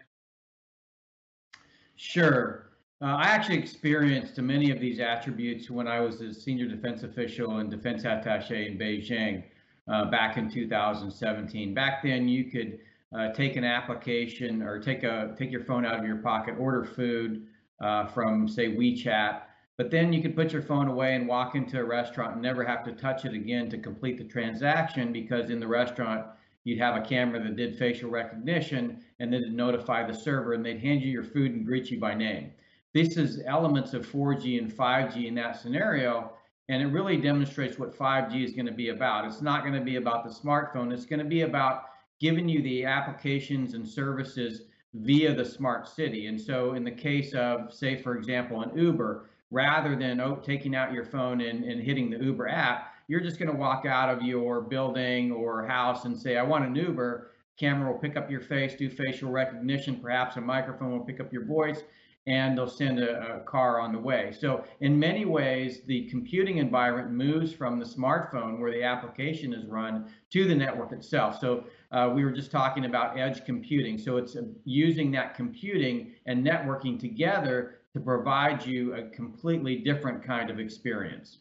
Sure. 1.96 2.70
Uh, 3.02 3.16
I 3.16 3.24
actually 3.24 3.58
experienced 3.58 4.38
many 4.38 4.70
of 4.70 4.80
these 4.80 5.00
attributes 5.00 5.70
when 5.70 5.86
I 5.86 6.00
was 6.00 6.20
a 6.20 6.32
senior 6.32 6.66
defense 6.66 7.02
official 7.02 7.58
and 7.58 7.70
defense 7.70 8.04
attache 8.04 8.66
in 8.66 8.78
Beijing 8.78 9.44
uh, 9.88 10.06
back 10.10 10.36
in 10.36 10.50
2017. 10.50 11.74
Back 11.74 12.02
then, 12.02 12.28
you 12.28 12.44
could 12.50 12.78
uh, 13.14 13.32
take 13.32 13.56
an 13.56 13.64
application 13.64 14.62
or 14.62 14.78
take 14.78 15.02
a 15.02 15.34
take 15.38 15.50
your 15.50 15.64
phone 15.64 15.84
out 15.84 15.98
of 15.98 16.04
your 16.04 16.16
pocket, 16.16 16.56
order 16.58 16.84
food, 16.84 17.46
uh, 17.80 18.06
from, 18.06 18.48
say, 18.48 18.68
WeChat. 18.68 19.42
But 19.76 19.90
then 19.90 20.12
you 20.12 20.22
could 20.22 20.36
put 20.36 20.52
your 20.52 20.62
phone 20.62 20.88
away 20.88 21.14
and 21.14 21.26
walk 21.26 21.56
into 21.56 21.80
a 21.80 21.84
restaurant 21.84 22.34
and 22.34 22.42
never 22.42 22.64
have 22.64 22.84
to 22.84 22.92
touch 22.92 23.24
it 23.24 23.34
again 23.34 23.68
to 23.70 23.78
complete 23.78 24.18
the 24.18 24.24
transaction 24.24 25.12
because 25.12 25.50
in 25.50 25.58
the 25.58 25.66
restaurant, 25.66 26.26
you'd 26.64 26.80
have 26.80 26.96
a 26.96 27.06
camera 27.06 27.42
that 27.42 27.56
did 27.56 27.78
facial 27.78 28.10
recognition 28.10 29.02
and 29.20 29.32
then 29.32 29.42
it'd 29.42 29.54
notify 29.54 30.06
the 30.06 30.14
server 30.14 30.54
and 30.54 30.64
they'd 30.64 30.80
hand 30.80 31.02
you 31.02 31.10
your 31.10 31.24
food 31.24 31.52
and 31.52 31.64
greet 31.64 31.90
you 31.90 32.00
by 32.00 32.14
name. 32.14 32.50
This 32.94 33.16
is 33.16 33.42
elements 33.46 33.92
of 33.92 34.06
4G 34.06 34.58
and 34.58 34.72
5G 34.72 35.26
in 35.26 35.34
that 35.34 35.60
scenario. 35.60 36.32
And 36.68 36.82
it 36.82 36.86
really 36.86 37.18
demonstrates 37.18 37.78
what 37.78 37.96
5G 37.96 38.42
is 38.42 38.52
going 38.52 38.66
to 38.66 38.72
be 38.72 38.88
about. 38.88 39.26
It's 39.26 39.42
not 39.42 39.62
going 39.62 39.74
to 39.74 39.84
be 39.84 39.96
about 39.96 40.24
the 40.24 40.30
smartphone. 40.30 40.92
It's 40.92 41.04
going 41.04 41.18
to 41.18 41.24
be 41.24 41.42
about 41.42 41.84
giving 42.20 42.48
you 42.48 42.62
the 42.62 42.84
applications 42.84 43.74
and 43.74 43.86
services 43.86 44.62
via 44.94 45.34
the 45.34 45.44
smart 45.44 45.88
city. 45.88 46.28
And 46.28 46.40
so 46.40 46.74
in 46.74 46.84
the 46.84 46.90
case 46.90 47.34
of, 47.34 47.74
say, 47.74 48.00
for 48.00 48.16
example, 48.16 48.62
an 48.62 48.76
Uber, 48.78 49.28
rather 49.50 49.96
than 49.96 50.20
oh, 50.20 50.36
taking 50.36 50.74
out 50.74 50.92
your 50.92 51.04
phone 51.04 51.40
and, 51.40 51.64
and 51.64 51.82
hitting 51.82 52.08
the 52.08 52.24
Uber 52.24 52.48
app, 52.48 52.93
you're 53.08 53.20
just 53.20 53.38
going 53.38 53.50
to 53.50 53.56
walk 53.56 53.84
out 53.86 54.08
of 54.08 54.22
your 54.22 54.60
building 54.60 55.32
or 55.32 55.66
house 55.66 56.04
and 56.04 56.16
say, 56.16 56.36
I 56.36 56.42
want 56.42 56.64
an 56.64 56.74
Uber. 56.74 57.30
Camera 57.58 57.92
will 57.92 57.98
pick 57.98 58.16
up 58.16 58.30
your 58.30 58.40
face, 58.40 58.74
do 58.74 58.90
facial 58.90 59.30
recognition, 59.30 60.00
perhaps 60.00 60.36
a 60.36 60.40
microphone 60.40 60.90
will 60.90 61.04
pick 61.04 61.20
up 61.20 61.32
your 61.32 61.44
voice, 61.44 61.84
and 62.26 62.56
they'll 62.56 62.68
send 62.68 62.98
a, 62.98 63.36
a, 63.36 63.40
car 63.40 63.78
on 63.78 63.92
the 63.92 63.98
way. 63.98 64.32
So 64.36 64.64
in 64.80 64.98
many 64.98 65.24
ways, 65.24 65.82
the 65.86 66.08
computing 66.08 66.58
environment 66.58 67.10
moves 67.10 67.52
from 67.52 67.78
the 67.78 67.84
smartphone 67.84 68.58
where 68.58 68.72
the 68.72 68.82
application 68.82 69.52
is 69.52 69.66
run 69.66 70.10
to 70.30 70.48
the 70.48 70.54
network 70.54 70.92
itself. 70.92 71.38
So 71.38 71.64
uh, 71.92 72.10
we 72.14 72.24
were 72.24 72.32
just 72.32 72.50
talking 72.50 72.86
about 72.86 73.18
edge 73.18 73.44
computing. 73.44 73.98
So 73.98 74.16
it's 74.16 74.36
uh, 74.36 74.42
using 74.64 75.12
that 75.12 75.34
computing 75.34 76.14
and 76.26 76.44
networking 76.44 76.98
together 76.98 77.76
to 77.92 78.00
provide 78.00 78.64
you 78.64 78.94
a 78.94 79.04
completely 79.10 79.76
different 79.76 80.24
kind 80.24 80.50
of 80.50 80.58
experience. 80.58 81.38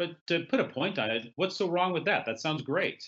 But 0.00 0.26
to 0.28 0.46
put 0.46 0.60
a 0.60 0.64
point 0.64 0.98
on 0.98 1.10
it, 1.10 1.30
what's 1.36 1.54
so 1.54 1.68
wrong 1.68 1.92
with 1.92 2.06
that? 2.06 2.24
That 2.24 2.40
sounds 2.40 2.62
great. 2.62 3.06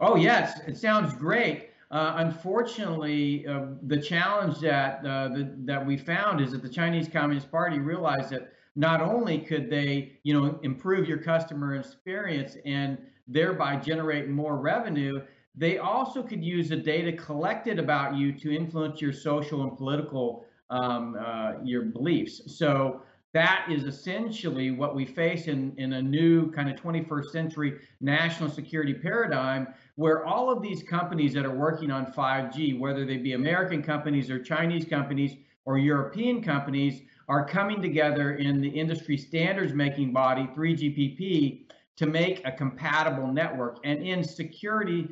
Oh, 0.00 0.16
yes, 0.16 0.58
it 0.66 0.78
sounds 0.78 1.12
great. 1.12 1.68
Uh, 1.90 2.14
unfortunately, 2.16 3.46
uh, 3.46 3.66
the 3.82 4.00
challenge 4.00 4.58
that 4.60 5.04
uh, 5.04 5.28
the, 5.28 5.54
that 5.66 5.84
we 5.84 5.98
found 5.98 6.40
is 6.40 6.52
that 6.52 6.62
the 6.62 6.68
Chinese 6.68 7.08
Communist 7.08 7.50
Party 7.50 7.78
realized 7.78 8.30
that 8.30 8.54
not 8.74 9.02
only 9.02 9.38
could 9.38 9.68
they, 9.68 10.18
you 10.22 10.32
know, 10.32 10.58
improve 10.62 11.06
your 11.06 11.18
customer 11.18 11.74
experience 11.74 12.56
and 12.64 12.96
thereby 13.28 13.76
generate 13.76 14.30
more 14.30 14.56
revenue, 14.56 15.20
they 15.54 15.76
also 15.76 16.22
could 16.22 16.42
use 16.42 16.70
the 16.70 16.76
data 16.76 17.12
collected 17.12 17.78
about 17.78 18.16
you 18.16 18.32
to 18.32 18.50
influence 18.50 18.98
your 18.98 19.12
social 19.12 19.62
and 19.62 19.76
political 19.76 20.46
um, 20.70 21.16
uh, 21.20 21.52
your 21.62 21.82
beliefs. 21.82 22.56
So 22.58 23.02
that 23.34 23.66
is 23.68 23.84
essentially 23.84 24.70
what 24.70 24.94
we 24.94 25.04
face 25.04 25.48
in, 25.48 25.74
in 25.76 25.94
a 25.94 26.02
new 26.02 26.50
kind 26.52 26.70
of 26.70 26.76
21st 26.80 27.30
century 27.30 27.80
national 28.00 28.48
security 28.48 28.94
paradigm 28.94 29.66
where 29.96 30.24
all 30.24 30.50
of 30.50 30.62
these 30.62 30.84
companies 30.84 31.34
that 31.34 31.44
are 31.44 31.54
working 31.54 31.90
on 31.90 32.06
5G, 32.06 32.78
whether 32.78 33.04
they 33.04 33.16
be 33.16 33.32
American 33.32 33.82
companies 33.82 34.30
or 34.30 34.40
Chinese 34.40 34.84
companies 34.84 35.36
or 35.64 35.78
European 35.78 36.42
companies, 36.42 37.02
are 37.28 37.44
coming 37.44 37.82
together 37.82 38.34
in 38.34 38.60
the 38.60 38.68
industry 38.68 39.16
standards 39.16 39.72
making 39.72 40.12
body, 40.12 40.48
3GPP, 40.56 41.62
to 41.96 42.06
make 42.06 42.40
a 42.44 42.52
compatible 42.52 43.26
network. 43.26 43.78
And 43.82 44.00
in 44.00 44.22
security, 44.22 45.08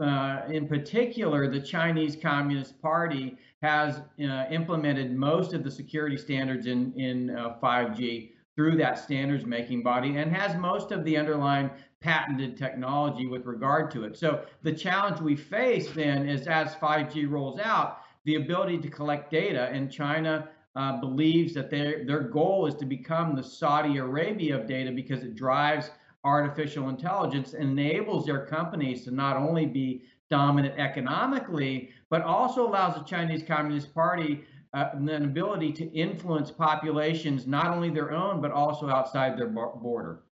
uh, 0.00 0.42
in 0.48 0.66
particular, 0.66 1.50
the 1.50 1.60
Chinese 1.60 2.16
Communist 2.16 2.80
Party 2.80 3.36
has 3.62 4.00
uh, 4.22 4.44
implemented 4.50 5.14
most 5.14 5.52
of 5.52 5.62
the 5.62 5.70
security 5.70 6.16
standards 6.16 6.66
in, 6.66 6.92
in 6.98 7.36
uh, 7.36 7.56
5G 7.62 8.32
through 8.56 8.76
that 8.76 8.98
standards 8.98 9.46
making 9.46 9.82
body 9.82 10.16
and 10.16 10.34
has 10.34 10.56
most 10.56 10.90
of 10.90 11.04
the 11.04 11.16
underlying 11.16 11.70
patented 12.00 12.56
technology 12.56 13.26
with 13.26 13.44
regard 13.46 13.90
to 13.90 14.04
it. 14.04 14.16
So 14.16 14.44
the 14.62 14.72
challenge 14.72 15.20
we 15.20 15.36
face 15.36 15.90
then 15.92 16.28
is 16.28 16.46
as 16.46 16.74
5G 16.74 17.30
rolls 17.30 17.60
out, 17.60 18.00
the 18.24 18.36
ability 18.36 18.78
to 18.78 18.88
collect 18.88 19.30
data 19.30 19.68
and 19.72 19.90
China 19.90 20.48
uh, 20.76 21.00
believes 21.00 21.52
that 21.54 21.70
their 21.70 22.04
their 22.04 22.20
goal 22.20 22.66
is 22.66 22.74
to 22.76 22.84
become 22.84 23.34
the 23.34 23.42
Saudi 23.42 23.96
Arabia 23.96 24.58
of 24.58 24.68
data 24.68 24.92
because 24.92 25.22
it 25.24 25.34
drives 25.34 25.90
artificial 26.24 26.88
intelligence 26.88 27.54
enables 27.54 28.26
their 28.26 28.44
companies 28.46 29.04
to 29.04 29.10
not 29.10 29.36
only 29.36 29.66
be 29.66 30.02
dominant 30.30 30.78
economically, 30.78 31.90
but 32.08 32.22
also 32.22 32.66
allows 32.66 32.94
the 32.94 33.02
Chinese 33.02 33.42
Communist 33.42 33.92
Party 33.94 34.44
uh, 34.72 34.90
an 34.92 35.24
ability 35.24 35.72
to 35.72 35.84
influence 35.92 36.50
populations, 36.50 37.46
not 37.46 37.66
only 37.66 37.90
their 37.90 38.12
own, 38.12 38.40
but 38.40 38.52
also 38.52 38.88
outside 38.88 39.36
their 39.36 39.48
border. 39.48 40.22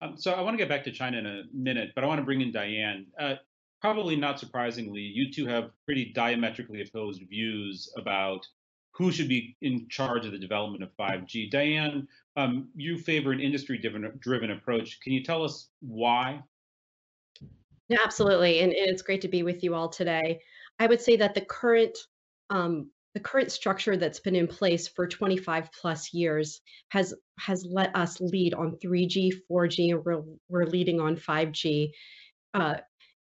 Um, 0.00 0.14
so 0.16 0.32
I 0.32 0.40
want 0.40 0.54
to 0.54 0.58
get 0.58 0.70
back 0.70 0.84
to 0.84 0.92
China 0.92 1.18
in 1.18 1.26
a 1.26 1.42
minute, 1.52 1.90
but 1.94 2.02
I 2.02 2.06
want 2.06 2.18
to 2.18 2.24
bring 2.24 2.40
in 2.40 2.50
Diane. 2.50 3.06
Uh, 3.18 3.34
probably 3.82 4.16
not 4.16 4.40
surprisingly, 4.40 5.00
you 5.00 5.30
two 5.30 5.46
have 5.46 5.70
pretty 5.84 6.12
diametrically 6.14 6.82
opposed 6.82 7.22
views 7.28 7.92
about 7.98 8.46
who 8.92 9.12
should 9.12 9.28
be 9.28 9.56
in 9.60 9.86
charge 9.88 10.24
of 10.26 10.32
the 10.32 10.38
development 10.38 10.82
of 10.82 10.90
5G. 10.98 11.50
Diane, 11.50 12.08
um, 12.36 12.68
you 12.74 12.96
favor 12.96 13.32
an 13.32 13.40
industry-driven 13.40 14.50
approach. 14.50 15.00
Can 15.00 15.12
you 15.12 15.22
tell 15.22 15.42
us 15.44 15.68
why? 15.80 16.42
Yeah, 17.88 17.98
absolutely, 18.04 18.60
and, 18.60 18.72
and 18.72 18.88
it's 18.88 19.02
great 19.02 19.20
to 19.22 19.28
be 19.28 19.42
with 19.42 19.64
you 19.64 19.74
all 19.74 19.88
today. 19.88 20.40
I 20.78 20.86
would 20.86 21.00
say 21.00 21.16
that 21.16 21.34
the 21.34 21.40
current 21.40 21.98
um, 22.50 22.90
the 23.14 23.20
current 23.20 23.50
structure 23.50 23.96
that's 23.96 24.20
been 24.20 24.36
in 24.36 24.46
place 24.46 24.86
for 24.86 25.06
25 25.06 25.70
plus 25.72 26.12
years 26.14 26.60
has 26.90 27.12
has 27.38 27.66
let 27.68 27.94
us 27.96 28.20
lead 28.20 28.54
on 28.54 28.76
3G, 28.82 29.32
4G, 29.50 29.92
and 29.92 30.04
we're, 30.04 30.22
we're 30.48 30.66
leading 30.66 31.00
on 31.00 31.16
5G. 31.16 31.90
Uh, 32.54 32.76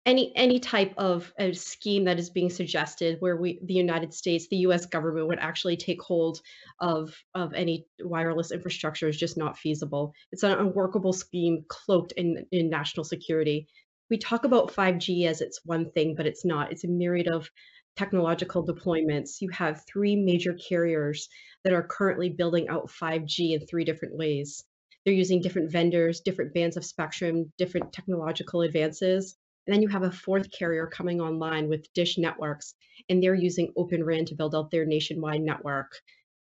any 0.05 0.35
any 0.35 0.59
type 0.59 0.93
of 0.97 1.31
a 1.37 1.53
scheme 1.53 2.05
that 2.05 2.17
is 2.17 2.31
being 2.31 2.49
suggested 2.49 3.17
where 3.19 3.37
we 3.37 3.59
the 3.63 3.75
United 3.75 4.13
States, 4.13 4.47
the 4.47 4.57
US 4.67 4.87
government 4.87 5.27
would 5.27 5.39
actually 5.39 5.77
take 5.77 6.01
hold 6.01 6.41
of 6.79 7.15
of 7.35 7.53
any 7.53 7.85
wireless 7.99 8.51
infrastructure 8.51 9.07
is 9.07 9.17
just 9.17 9.37
not 9.37 9.57
feasible. 9.57 10.13
It's 10.31 10.43
an 10.43 10.53
unworkable 10.53 11.13
scheme 11.13 11.65
cloaked 11.67 12.13
in, 12.13 12.45
in 12.51 12.69
national 12.69 13.03
security. 13.03 13.67
We 14.09 14.17
talk 14.17 14.43
about 14.43 14.73
5G 14.73 15.27
as 15.27 15.39
it's 15.39 15.61
one 15.65 15.91
thing, 15.91 16.15
but 16.15 16.25
it's 16.25 16.43
not. 16.43 16.71
It's 16.71 16.83
a 16.83 16.87
myriad 16.87 17.27
of 17.27 17.49
technological 17.95 18.65
deployments. 18.65 19.39
You 19.39 19.49
have 19.49 19.85
three 19.85 20.15
major 20.15 20.53
carriers 20.53 21.29
that 21.63 21.73
are 21.73 21.83
currently 21.83 22.29
building 22.29 22.69
out 22.69 22.89
5G 22.89 23.53
in 23.53 23.67
three 23.67 23.85
different 23.85 24.17
ways. 24.17 24.63
They're 25.05 25.13
using 25.13 25.41
different 25.41 25.71
vendors, 25.71 26.21
different 26.21 26.53
bands 26.53 26.75
of 26.75 26.85
spectrum, 26.85 27.51
different 27.57 27.93
technological 27.93 28.61
advances 28.61 29.37
and 29.65 29.73
then 29.73 29.81
you 29.81 29.89
have 29.89 30.03
a 30.03 30.11
fourth 30.11 30.51
carrier 30.51 30.87
coming 30.87 31.21
online 31.21 31.69
with 31.69 31.91
Dish 31.93 32.17
Networks, 32.17 32.73
and 33.09 33.21
they're 33.21 33.35
using 33.35 33.71
Open 33.77 34.03
RAN 34.03 34.25
to 34.25 34.35
build 34.35 34.55
out 34.55 34.71
their 34.71 34.85
nationwide 34.85 35.41
network. 35.41 35.91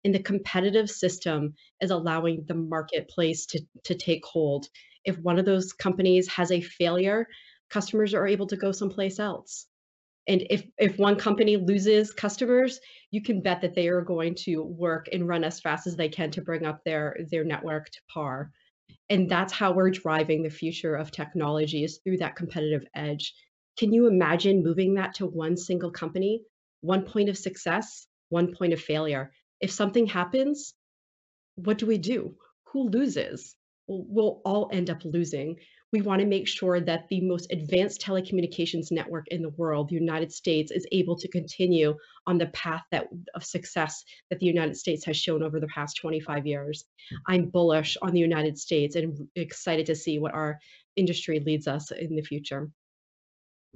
And 0.03 0.13
the 0.13 0.23
competitive 0.23 0.89
system 0.89 1.55
is 1.81 1.91
allowing 1.91 2.45
the 2.47 2.53
marketplace 2.53 3.47
to, 3.47 3.61
to 3.85 3.95
take 3.95 4.23
hold. 4.25 4.67
If 5.03 5.17
one 5.17 5.39
of 5.39 5.45
those 5.45 5.73
companies 5.73 6.27
has 6.29 6.51
a 6.51 6.61
failure, 6.61 7.27
customers 7.69 8.13
are 8.13 8.27
able 8.27 8.47
to 8.47 8.57
go 8.57 8.71
someplace 8.71 9.19
else. 9.19 9.65
And 10.27 10.45
if, 10.49 10.63
if 10.77 10.99
one 10.99 11.15
company 11.15 11.57
loses 11.57 12.11
customers, 12.11 12.79
you 13.09 13.23
can 13.23 13.41
bet 13.41 13.61
that 13.61 13.73
they 13.73 13.87
are 13.87 14.01
going 14.01 14.35
to 14.45 14.61
work 14.61 15.07
and 15.11 15.27
run 15.27 15.43
as 15.43 15.59
fast 15.59 15.87
as 15.87 15.95
they 15.95 16.09
can 16.09 16.29
to 16.31 16.41
bring 16.41 16.65
up 16.65 16.83
their, 16.83 17.17
their 17.31 17.43
network 17.43 17.89
to 17.89 17.99
par 18.13 18.51
and 19.09 19.29
that's 19.29 19.53
how 19.53 19.71
we're 19.71 19.91
driving 19.91 20.43
the 20.43 20.49
future 20.49 20.95
of 20.95 21.11
technology 21.11 21.83
is 21.83 21.99
through 22.03 22.17
that 22.17 22.35
competitive 22.35 22.85
edge. 22.95 23.33
Can 23.77 23.93
you 23.93 24.07
imagine 24.07 24.63
moving 24.63 24.95
that 24.95 25.15
to 25.15 25.25
one 25.25 25.57
single 25.57 25.91
company? 25.91 26.41
One 26.81 27.05
point 27.05 27.29
of 27.29 27.37
success 27.37 28.07
one 28.29 28.53
point 28.53 28.73
of 28.73 28.79
failure. 28.79 29.31
If 29.59 29.71
something 29.71 30.05
happens 30.05 30.73
what 31.55 31.77
do 31.77 31.85
we 31.85 31.97
do? 31.97 32.35
Who 32.71 32.89
loses? 32.89 33.55
We'll 33.87 34.39
all 34.45 34.69
end 34.71 34.89
up 34.89 35.03
losing 35.03 35.57
we 35.91 36.01
want 36.01 36.19
to 36.19 36.27
make 36.27 36.47
sure 36.47 36.79
that 36.79 37.07
the 37.09 37.21
most 37.21 37.51
advanced 37.51 38.01
telecommunications 38.01 38.91
network 38.91 39.27
in 39.29 39.41
the 39.41 39.49
world, 39.49 39.89
the 39.89 39.95
United 39.95 40.31
States, 40.31 40.71
is 40.71 40.85
able 40.91 41.15
to 41.17 41.27
continue 41.27 41.95
on 42.27 42.37
the 42.37 42.45
path 42.47 42.83
that 42.91 43.07
of 43.33 43.43
success 43.43 44.03
that 44.29 44.39
the 44.39 44.45
United 44.45 44.77
States 44.77 45.03
has 45.05 45.17
shown 45.17 45.41
over 45.41 45.59
the 45.59 45.67
past 45.67 45.97
25 45.97 46.45
years. 46.45 46.85
I'm 47.27 47.49
bullish 47.49 47.97
on 48.01 48.11
the 48.11 48.19
United 48.19 48.57
States 48.59 48.95
and 48.95 49.27
excited 49.35 49.87
to 49.87 49.95
see 49.95 50.19
what 50.19 50.33
our 50.33 50.59
industry 50.95 51.39
leads 51.39 51.67
us 51.67 51.91
in 51.91 52.15
the 52.15 52.21
future. 52.21 52.69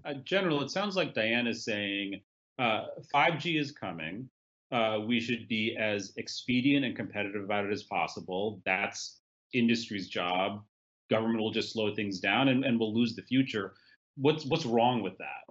Uh, 0.05 0.13
General, 0.23 0.61
it 0.61 0.69
sounds 0.69 0.95
like 0.95 1.15
Diane 1.15 1.47
is 1.47 1.65
saying 1.65 2.21
uh, 2.59 2.85
5G 3.13 3.59
is 3.59 3.71
coming. 3.71 4.29
Uh, 4.71 4.99
we 5.05 5.19
should 5.19 5.47
be 5.47 5.75
as 5.79 6.13
expedient 6.17 6.85
and 6.85 6.95
competitive 6.95 7.43
about 7.43 7.65
it 7.65 7.71
as 7.71 7.83
possible. 7.83 8.61
That's 8.65 9.19
industry's 9.53 10.09
job 10.09 10.63
government 11.15 11.39
will 11.39 11.51
just 11.51 11.73
slow 11.73 11.93
things 11.93 12.19
down 12.19 12.47
and, 12.47 12.65
and 12.65 12.79
we'll 12.79 12.93
lose 12.93 13.15
the 13.15 13.21
future. 13.21 13.73
What's 14.15 14.45
what's 14.45 14.65
wrong 14.65 15.01
with 15.01 15.17
that? 15.19 15.43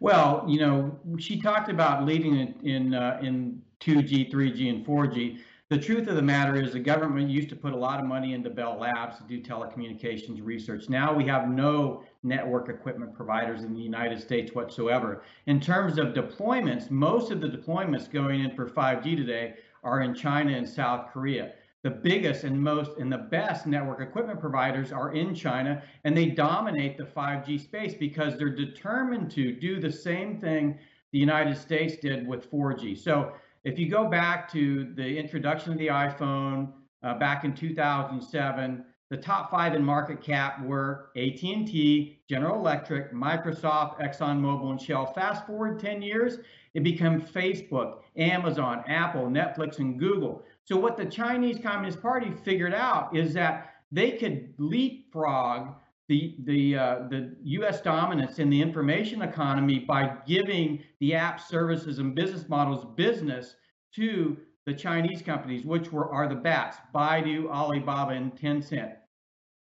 Well, 0.00 0.44
you 0.46 0.60
know, 0.60 0.98
she 1.18 1.40
talked 1.40 1.70
about 1.70 2.04
leading 2.04 2.34
in 2.36 2.48
in, 2.62 2.94
uh, 2.94 3.18
in 3.22 3.62
2G, 3.80 4.30
3G, 4.32 4.70
and 4.70 4.86
4G. 4.86 5.38
The 5.70 5.78
truth 5.78 6.08
of 6.08 6.16
the 6.16 6.22
matter 6.22 6.56
is 6.56 6.72
the 6.72 6.80
government 6.80 7.28
used 7.28 7.50
to 7.50 7.56
put 7.56 7.74
a 7.74 7.76
lot 7.76 8.00
of 8.00 8.06
money 8.06 8.32
into 8.32 8.48
Bell 8.48 8.78
Labs 8.80 9.18
to 9.18 9.24
do 9.24 9.38
telecommunications 9.42 10.42
research. 10.42 10.88
Now 10.88 11.12
we 11.12 11.26
have 11.26 11.50
no 11.50 12.04
network 12.22 12.70
equipment 12.70 13.12
providers 13.14 13.64
in 13.64 13.74
the 13.74 13.80
United 13.80 14.18
States 14.18 14.54
whatsoever. 14.54 15.22
In 15.46 15.60
terms 15.60 15.98
of 15.98 16.14
deployments, 16.14 16.90
most 16.90 17.30
of 17.30 17.42
the 17.42 17.48
deployments 17.48 18.10
going 18.10 18.40
in 18.44 18.50
for 18.56 18.66
5G 18.66 19.14
today 19.14 19.56
are 19.84 20.00
in 20.00 20.14
China 20.14 20.52
and 20.56 20.66
South 20.66 21.12
Korea. 21.12 21.52
The 21.84 21.90
biggest 21.90 22.44
and 22.44 22.60
most 22.60 22.98
and 22.98 23.12
the 23.12 23.18
best 23.18 23.66
network 23.66 24.00
equipment 24.00 24.40
providers 24.40 24.90
are 24.90 25.12
in 25.12 25.34
China 25.34 25.82
and 26.04 26.16
they 26.16 26.26
dominate 26.26 26.98
the 26.98 27.04
5G 27.04 27.60
space 27.60 27.94
because 27.94 28.36
they're 28.36 28.54
determined 28.54 29.30
to 29.32 29.52
do 29.52 29.80
the 29.80 29.92
same 29.92 30.40
thing 30.40 30.78
the 31.12 31.18
United 31.18 31.56
States 31.56 31.96
did 31.96 32.26
with 32.26 32.50
4G. 32.50 32.98
So 32.98 33.32
if 33.64 33.78
you 33.78 33.88
go 33.88 34.08
back 34.08 34.50
to 34.52 34.92
the 34.94 35.18
introduction 35.18 35.72
of 35.72 35.78
the 35.78 35.86
iPhone 35.88 36.72
uh, 37.02 37.14
back 37.18 37.44
in 37.44 37.54
2007, 37.54 38.84
the 39.10 39.16
top 39.16 39.50
five 39.50 39.74
in 39.74 39.82
market 39.82 40.20
cap 40.20 40.62
were 40.62 41.10
AT&T, 41.16 42.20
General 42.28 42.56
Electric, 42.56 43.12
Microsoft, 43.14 44.00
ExxonMobil, 44.00 44.70
and 44.70 44.80
Shell. 44.80 45.06
Fast 45.14 45.46
forward 45.46 45.80
10 45.80 46.02
years, 46.02 46.38
it 46.74 46.82
became 46.82 47.20
Facebook, 47.20 48.00
Amazon, 48.16 48.84
Apple, 48.86 49.22
Netflix, 49.22 49.78
and 49.78 49.98
Google. 49.98 50.44
So 50.68 50.76
what 50.76 50.98
the 50.98 51.06
Chinese 51.06 51.58
Communist 51.62 52.02
Party 52.02 52.30
figured 52.44 52.74
out 52.74 53.16
is 53.16 53.32
that 53.32 53.70
they 53.90 54.10
could 54.10 54.52
leapfrog 54.58 55.76
the 56.08 56.36
the 56.44 56.76
uh, 56.76 56.98
the 57.08 57.34
U.S. 57.42 57.80
dominance 57.80 58.38
in 58.38 58.50
the 58.50 58.60
information 58.60 59.22
economy 59.22 59.78
by 59.78 60.18
giving 60.26 60.82
the 61.00 61.14
app 61.14 61.40
services 61.40 62.00
and 62.00 62.14
business 62.14 62.50
models 62.50 62.84
business 62.96 63.56
to 63.94 64.36
the 64.66 64.74
Chinese 64.74 65.22
companies, 65.22 65.64
which 65.64 65.90
were 65.90 66.12
are 66.12 66.28
the 66.28 66.34
bats, 66.34 66.76
Baidu, 66.94 67.48
Alibaba, 67.48 68.12
and 68.12 68.36
Tencent. 68.36 68.92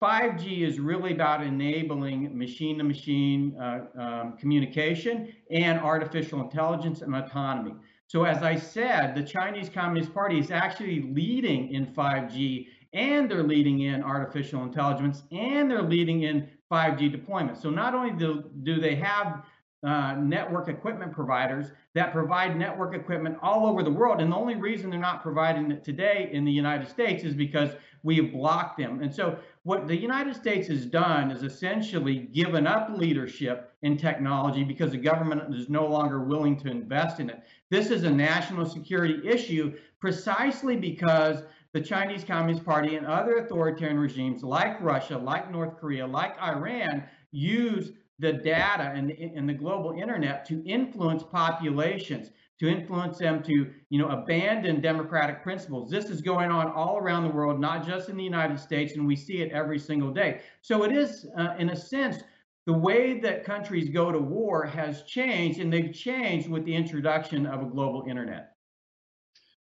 5G 0.00 0.60
is 0.60 0.78
really 0.78 1.12
about 1.12 1.42
enabling 1.42 2.36
machine-to-machine 2.36 3.56
uh, 3.56 3.86
um, 3.98 4.36
communication 4.36 5.32
and 5.50 5.80
artificial 5.80 6.40
intelligence 6.40 7.02
and 7.02 7.16
autonomy. 7.16 7.74
So 8.06 8.24
as 8.24 8.42
I 8.42 8.56
said, 8.56 9.14
the 9.14 9.22
Chinese 9.22 9.68
Communist 9.68 10.12
Party 10.12 10.38
is 10.38 10.50
actually 10.50 11.02
leading 11.02 11.72
in 11.72 11.86
5G 11.86 12.68
and 12.92 13.30
they're 13.30 13.42
leading 13.42 13.80
in 13.80 14.02
artificial 14.02 14.62
intelligence 14.62 15.22
and 15.32 15.70
they're 15.70 15.82
leading 15.82 16.22
in 16.22 16.48
5G 16.70 17.10
deployment. 17.10 17.58
So 17.60 17.70
not 17.70 17.94
only 17.94 18.12
do, 18.12 18.50
do 18.62 18.80
they 18.80 18.94
have 18.96 19.42
uh, 19.84 20.14
network 20.14 20.68
equipment 20.68 21.12
providers 21.12 21.66
that 21.94 22.12
provide 22.12 22.56
network 22.56 22.94
equipment 22.94 23.36
all 23.42 23.66
over 23.66 23.82
the 23.82 23.90
world, 23.90 24.20
and 24.20 24.32
the 24.32 24.36
only 24.36 24.54
reason 24.54 24.88
they're 24.90 24.98
not 24.98 25.22
providing 25.22 25.70
it 25.70 25.84
today 25.84 26.30
in 26.32 26.44
the 26.44 26.50
United 26.52 26.88
States 26.88 27.22
is 27.22 27.34
because 27.34 27.70
we 28.02 28.16
have 28.16 28.32
blocked 28.32 28.78
them. 28.78 29.02
And 29.02 29.14
so 29.14 29.38
what 29.64 29.88
the 29.88 29.96
United 29.96 30.36
States 30.36 30.68
has 30.68 30.84
done 30.84 31.30
is 31.30 31.42
essentially 31.42 32.28
given 32.32 32.66
up 32.66 32.90
leadership 32.90 33.72
in 33.80 33.96
technology 33.96 34.62
because 34.62 34.92
the 34.92 34.98
government 34.98 35.54
is 35.54 35.70
no 35.70 35.86
longer 35.86 36.22
willing 36.22 36.58
to 36.60 36.70
invest 36.70 37.18
in 37.18 37.30
it. 37.30 37.42
This 37.70 37.90
is 37.90 38.04
a 38.04 38.10
national 38.10 38.66
security 38.66 39.26
issue 39.26 39.74
precisely 40.00 40.76
because 40.76 41.44
the 41.72 41.80
Chinese 41.80 42.24
Communist 42.24 42.64
Party 42.64 42.96
and 42.96 43.06
other 43.06 43.38
authoritarian 43.38 43.98
regimes 43.98 44.44
like 44.44 44.80
Russia, 44.82 45.16
like 45.16 45.50
North 45.50 45.78
Korea, 45.78 46.06
like 46.06 46.38
Iran 46.40 47.02
use 47.32 47.92
the 48.18 48.34
data 48.34 48.92
and, 48.94 49.10
and 49.10 49.48
the 49.48 49.54
global 49.54 49.92
internet 49.92 50.44
to 50.46 50.62
influence 50.66 51.22
populations, 51.22 52.30
to 52.64 52.70
influence 52.70 53.18
them 53.18 53.42
to 53.42 53.70
you 53.90 53.98
know 53.98 54.08
abandon 54.08 54.80
democratic 54.80 55.42
principles. 55.42 55.90
This 55.90 56.06
is 56.06 56.20
going 56.20 56.50
on 56.50 56.70
all 56.72 56.96
around 56.96 57.24
the 57.24 57.30
world, 57.30 57.60
not 57.60 57.86
just 57.86 58.08
in 58.08 58.16
the 58.16 58.24
United 58.24 58.58
States, 58.58 58.94
and 58.94 59.06
we 59.06 59.16
see 59.16 59.42
it 59.42 59.52
every 59.52 59.78
single 59.78 60.12
day. 60.12 60.40
So 60.62 60.82
it 60.84 60.92
is, 60.92 61.26
uh, 61.36 61.54
in 61.58 61.70
a 61.70 61.76
sense, 61.76 62.18
the 62.66 62.72
way 62.72 63.20
that 63.20 63.44
countries 63.44 63.90
go 63.90 64.10
to 64.10 64.18
war 64.18 64.64
has 64.64 65.02
changed, 65.02 65.60
and 65.60 65.72
they've 65.72 65.92
changed 65.92 66.48
with 66.48 66.64
the 66.64 66.74
introduction 66.74 67.46
of 67.46 67.62
a 67.62 67.66
global 67.66 68.04
internet. 68.08 68.52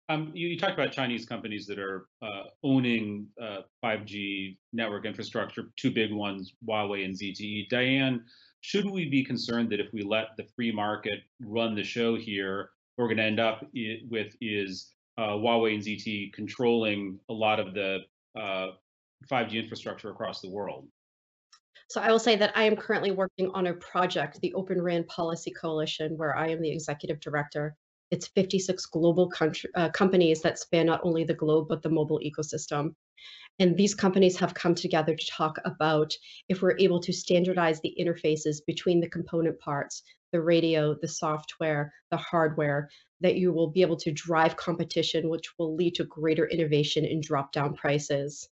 Um, 0.09 0.31
you, 0.35 0.49
you, 0.49 0.59
talked 0.59 0.75
about 0.75 0.93
Chinese 0.93 1.27
companies 1.27 1.67
that 1.67 1.81
are 1.81 2.07
uh, 2.23 2.45
owning 2.63 3.27
uh, 3.43 3.63
5G 3.85 4.57
network 4.73 5.05
infrastructure, 5.05 5.65
two 5.75 5.91
big 5.91 6.13
ones, 6.13 6.55
Huawei 6.67 7.05
and 7.05 7.13
ZTE. 7.13 7.69
Diane, 7.69 8.25
should 8.61 8.89
we 8.89 9.11
be 9.11 9.25
concerned 9.25 9.69
that 9.71 9.81
if 9.81 9.93
we 9.93 10.03
let 10.03 10.29
the 10.37 10.45
free 10.55 10.71
market 10.71 11.21
run 11.41 11.75
the 11.75 11.83
show 11.83 12.15
here, 12.15 12.71
we're 12.97 13.07
going 13.07 13.19
to 13.19 13.25
end 13.25 13.41
up 13.41 13.67
with 14.11 14.35
is 14.41 14.93
uh, 15.19 15.31
Huawei 15.31 15.75
and 15.75 15.83
ZTE 15.83 16.33
controlling 16.33 17.19
a 17.29 17.33
lot 17.33 17.61
of 17.61 17.75
the 17.75 18.01
5G 18.37 18.77
uh, 19.31 19.47
infrastructure 19.51 20.11
across 20.11 20.41
the 20.41 20.51
world? 20.51 20.87
So 21.89 22.01
I 22.01 22.11
will 22.11 22.19
say 22.19 22.37
that 22.37 22.53
I 22.57 22.65
am 22.65 22.75
currently 22.77 23.13
working 23.13 23.51
on 23.55 23.69
a 23.69 23.75
project, 23.75 24.41
the 24.41 24.53
Open 24.55 24.83
RAN 24.83 25.05
Policy 25.05 25.53
Coalition, 25.53 26.17
where 26.17 26.37
I 26.37 26.49
am 26.49 26.61
the 26.61 26.71
executive 26.71 27.21
director. 27.21 27.77
It's 28.11 28.27
56 28.29 28.87
global 28.87 29.29
country, 29.29 29.71
uh, 29.75 29.91
companies 29.91 30.43
that 30.43 30.59
span 30.59 30.87
not 30.87 31.01
only 31.05 31.25
the 31.25 31.35
globe, 31.35 31.67
but 31.69 31.83
the 31.83 31.89
mobile 31.89 32.21
ecosystem. 32.25 32.95
And 33.59 33.77
these 33.77 33.95
companies 33.95 34.37
have 34.39 34.53
come 34.53 34.75
together 34.75 35.15
to 35.15 35.27
talk 35.27 35.59
about 35.65 36.13
if 36.49 36.61
we're 36.61 36.79
able 36.79 37.01
to 37.01 37.13
standardize 37.13 37.81
the 37.81 37.95
interfaces 37.99 38.59
between 38.67 39.01
the 39.01 39.09
component 39.09 39.59
parts, 39.61 40.03
the 40.37 40.43
radio, 40.43 40.95
the 41.01 41.09
software, 41.09 41.95
the 42.11 42.17
hardware, 42.19 42.91
that 43.23 43.37
you 43.37 43.55
will 43.55 43.71
be 43.71 43.81
able 43.81 43.97
to 43.97 44.13
drive 44.13 44.55
competition, 44.55 45.31
which 45.31 45.59
will 45.59 45.75
lead 45.75 45.95
to 45.95 46.05
greater 46.05 46.47
innovation 46.47 47.07
and 47.07 47.23
drop 47.23 47.53
down 47.53 47.73
prices. 47.75 48.47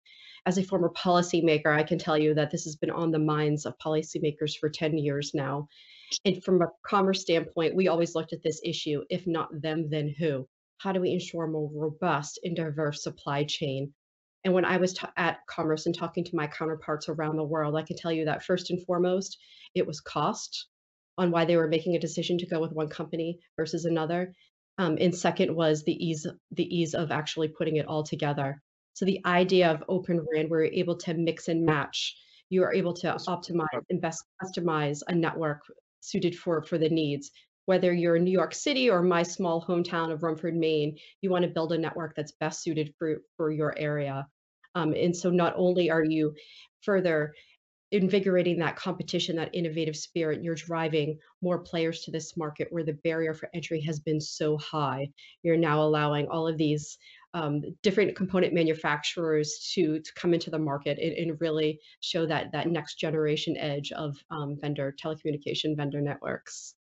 As 0.46 0.58
a 0.58 0.62
former 0.62 0.90
policymaker, 0.90 1.76
I 1.76 1.82
can 1.82 1.98
tell 1.98 2.16
you 2.16 2.34
that 2.34 2.52
this 2.52 2.62
has 2.66 2.76
been 2.76 2.90
on 2.90 3.10
the 3.10 3.18
minds 3.18 3.66
of 3.66 3.76
policymakers 3.84 4.56
for 4.60 4.70
10 4.70 4.96
years 4.96 5.32
now. 5.34 5.66
And 6.24 6.40
from 6.44 6.62
a 6.62 6.68
commerce 6.86 7.22
standpoint, 7.22 7.74
we 7.74 7.88
always 7.88 8.14
looked 8.14 8.32
at 8.32 8.44
this 8.44 8.60
issue 8.64 9.02
if 9.10 9.26
not 9.26 9.48
them, 9.60 9.90
then 9.90 10.14
who? 10.16 10.46
How 10.78 10.92
do 10.92 11.00
we 11.00 11.12
ensure 11.12 11.46
a 11.46 11.48
more 11.48 11.68
robust 11.74 12.38
and 12.44 12.54
diverse 12.54 13.02
supply 13.02 13.42
chain? 13.42 13.92
And 14.44 14.54
when 14.54 14.64
I 14.64 14.76
was 14.76 14.92
t- 14.92 15.06
at 15.16 15.44
Commerce 15.48 15.86
and 15.86 15.94
talking 15.96 16.22
to 16.22 16.36
my 16.36 16.46
counterparts 16.46 17.08
around 17.08 17.36
the 17.36 17.44
world, 17.44 17.74
I 17.74 17.82
can 17.82 17.96
tell 17.96 18.12
you 18.12 18.24
that 18.26 18.44
first 18.44 18.70
and 18.70 18.84
foremost, 18.84 19.38
it 19.74 19.84
was 19.84 20.00
cost 20.00 20.68
on 21.18 21.30
why 21.30 21.44
they 21.44 21.56
were 21.56 21.68
making 21.68 21.96
a 21.96 22.00
decision 22.00 22.38
to 22.38 22.46
go 22.46 22.60
with 22.60 22.72
one 22.72 22.88
company 22.88 23.38
versus 23.56 23.84
another. 23.84 24.32
Um, 24.78 24.96
and 25.00 25.14
second 25.14 25.54
was 25.54 25.84
the 25.84 25.92
ease 25.92 26.26
the 26.52 26.76
ease 26.76 26.94
of 26.94 27.10
actually 27.10 27.48
putting 27.48 27.76
it 27.76 27.86
all 27.86 28.02
together. 28.02 28.60
So 28.94 29.04
the 29.04 29.20
idea 29.24 29.70
of 29.70 29.84
Open 29.88 30.24
RAN, 30.32 30.48
where 30.48 30.64
you're 30.64 30.74
able 30.74 30.96
to 30.98 31.14
mix 31.14 31.48
and 31.48 31.64
match, 31.64 32.14
you 32.50 32.62
are 32.62 32.74
able 32.74 32.94
to 32.94 33.16
optimize 33.28 33.82
and 33.90 34.00
best 34.00 34.24
customize 34.42 35.00
a 35.08 35.14
network 35.14 35.60
suited 36.00 36.36
for 36.36 36.62
for 36.62 36.78
the 36.78 36.88
needs 36.88 37.30
whether 37.66 37.92
you're 37.92 38.16
in 38.16 38.24
New 38.24 38.32
York 38.32 38.54
City 38.54 38.90
or 38.90 39.02
my 39.02 39.22
small 39.22 39.64
hometown 39.64 40.12
of 40.12 40.22
Rumford, 40.22 40.56
Maine, 40.56 40.96
you 41.20 41.30
want 41.30 41.44
to 41.44 41.50
build 41.50 41.72
a 41.72 41.78
network 41.78 42.14
that's 42.16 42.32
best 42.32 42.62
suited 42.62 42.92
for, 42.98 43.18
for 43.36 43.50
your 43.50 43.76
area. 43.78 44.26
Um, 44.74 44.94
and 44.94 45.14
so 45.14 45.30
not 45.30 45.54
only 45.56 45.90
are 45.90 46.04
you 46.04 46.34
further 46.82 47.34
invigorating 47.92 48.58
that 48.58 48.76
competition, 48.76 49.36
that 49.36 49.54
innovative 49.54 49.96
spirit, 49.96 50.42
you're 50.42 50.54
driving 50.54 51.18
more 51.42 51.58
players 51.58 52.00
to 52.02 52.10
this 52.10 52.36
market 52.36 52.68
where 52.70 52.84
the 52.84 52.94
barrier 53.04 53.34
for 53.34 53.50
entry 53.54 53.80
has 53.82 54.00
been 54.00 54.20
so 54.20 54.56
high. 54.56 55.08
You're 55.42 55.58
now 55.58 55.82
allowing 55.82 56.26
all 56.28 56.48
of 56.48 56.56
these 56.56 56.98
um, 57.34 57.62
different 57.82 58.16
component 58.16 58.52
manufacturers 58.54 59.70
to, 59.74 60.00
to 60.00 60.12
come 60.14 60.34
into 60.34 60.50
the 60.50 60.58
market 60.58 60.98
and, 60.98 61.12
and, 61.12 61.40
really 61.40 61.80
show 62.00 62.26
that 62.26 62.52
that 62.52 62.68
next 62.68 62.96
generation 62.96 63.56
edge 63.56 63.90
of 63.92 64.16
um, 64.30 64.56
vendor 64.60 64.94
telecommunication 65.02 65.74
vendor 65.74 66.02
networks. 66.02 66.74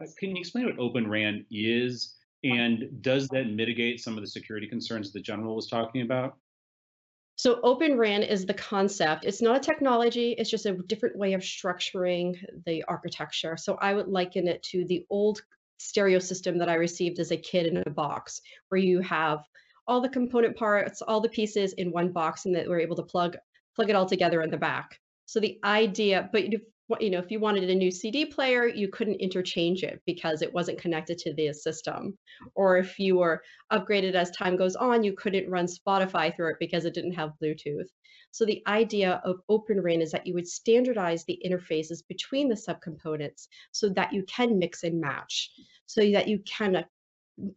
Uh, 0.00 0.06
can 0.16 0.30
you 0.30 0.36
explain 0.38 0.66
what 0.66 0.78
Open 0.78 1.10
RAN 1.10 1.44
is, 1.50 2.14
and 2.44 2.84
does 3.00 3.26
that 3.28 3.50
mitigate 3.50 4.00
some 4.00 4.16
of 4.16 4.22
the 4.22 4.28
security 4.28 4.68
concerns 4.68 5.12
the 5.12 5.20
general 5.20 5.56
was 5.56 5.66
talking 5.66 6.02
about? 6.02 6.36
So 7.40 7.58
Open 7.62 7.96
RAN 7.96 8.22
is 8.22 8.44
the 8.44 8.52
concept. 8.52 9.24
It's 9.24 9.40
not 9.40 9.56
a 9.56 9.60
technology, 9.60 10.34
it's 10.36 10.50
just 10.50 10.66
a 10.66 10.74
different 10.74 11.16
way 11.16 11.32
of 11.32 11.40
structuring 11.40 12.36
the 12.66 12.84
architecture. 12.86 13.56
So 13.56 13.78
I 13.80 13.94
would 13.94 14.08
liken 14.08 14.46
it 14.46 14.62
to 14.64 14.84
the 14.84 15.06
old 15.08 15.40
stereo 15.78 16.18
system 16.18 16.58
that 16.58 16.68
I 16.68 16.74
received 16.74 17.18
as 17.18 17.30
a 17.30 17.38
kid 17.38 17.64
in 17.64 17.78
a 17.78 17.88
box, 17.88 18.42
where 18.68 18.78
you 18.78 19.00
have 19.00 19.38
all 19.86 20.02
the 20.02 20.08
component 20.10 20.54
parts, 20.54 21.00
all 21.00 21.22
the 21.22 21.30
pieces 21.30 21.72
in 21.72 21.92
one 21.92 22.12
box, 22.12 22.44
and 22.44 22.54
that 22.54 22.68
we're 22.68 22.78
able 22.78 22.96
to 22.96 23.02
plug 23.04 23.38
plug 23.74 23.88
it 23.88 23.96
all 23.96 24.04
together 24.04 24.42
in 24.42 24.50
the 24.50 24.58
back. 24.58 25.00
So 25.24 25.40
the 25.40 25.58
idea, 25.64 26.28
but 26.34 26.44
you 27.00 27.10
know 27.10 27.18
if 27.18 27.30
you 27.30 27.38
wanted 27.38 27.68
a 27.68 27.74
new 27.74 27.90
cd 27.90 28.24
player 28.24 28.66
you 28.66 28.88
couldn't 28.88 29.20
interchange 29.20 29.82
it 29.82 30.00
because 30.06 30.42
it 30.42 30.52
wasn't 30.52 30.80
connected 30.80 31.18
to 31.18 31.34
the 31.34 31.52
system. 31.52 32.16
Or 32.54 32.78
if 32.78 32.98
you 32.98 33.18
were 33.18 33.42
upgraded 33.72 34.14
as 34.14 34.30
time 34.30 34.56
goes 34.56 34.76
on 34.76 35.04
you 35.04 35.12
couldn't 35.12 35.50
run 35.50 35.66
spotify 35.66 36.34
through 36.34 36.50
it 36.50 36.56
because 36.58 36.84
it 36.84 36.94
didn't 36.94 37.12
have 37.12 37.32
bluetooth. 37.42 37.88
So 38.32 38.44
the 38.44 38.62
idea 38.66 39.20
of 39.24 39.40
open 39.48 39.80
ran 39.80 40.00
is 40.00 40.12
that 40.12 40.26
you 40.26 40.34
would 40.34 40.46
standardize 40.46 41.24
the 41.24 41.40
interfaces 41.44 42.06
between 42.06 42.48
the 42.48 42.54
subcomponents 42.54 43.48
so 43.72 43.88
that 43.90 44.12
you 44.12 44.22
can 44.24 44.58
mix 44.58 44.84
and 44.84 45.00
match 45.00 45.50
so 45.90 46.08
that 46.12 46.28
you 46.28 46.38
can 46.46 46.84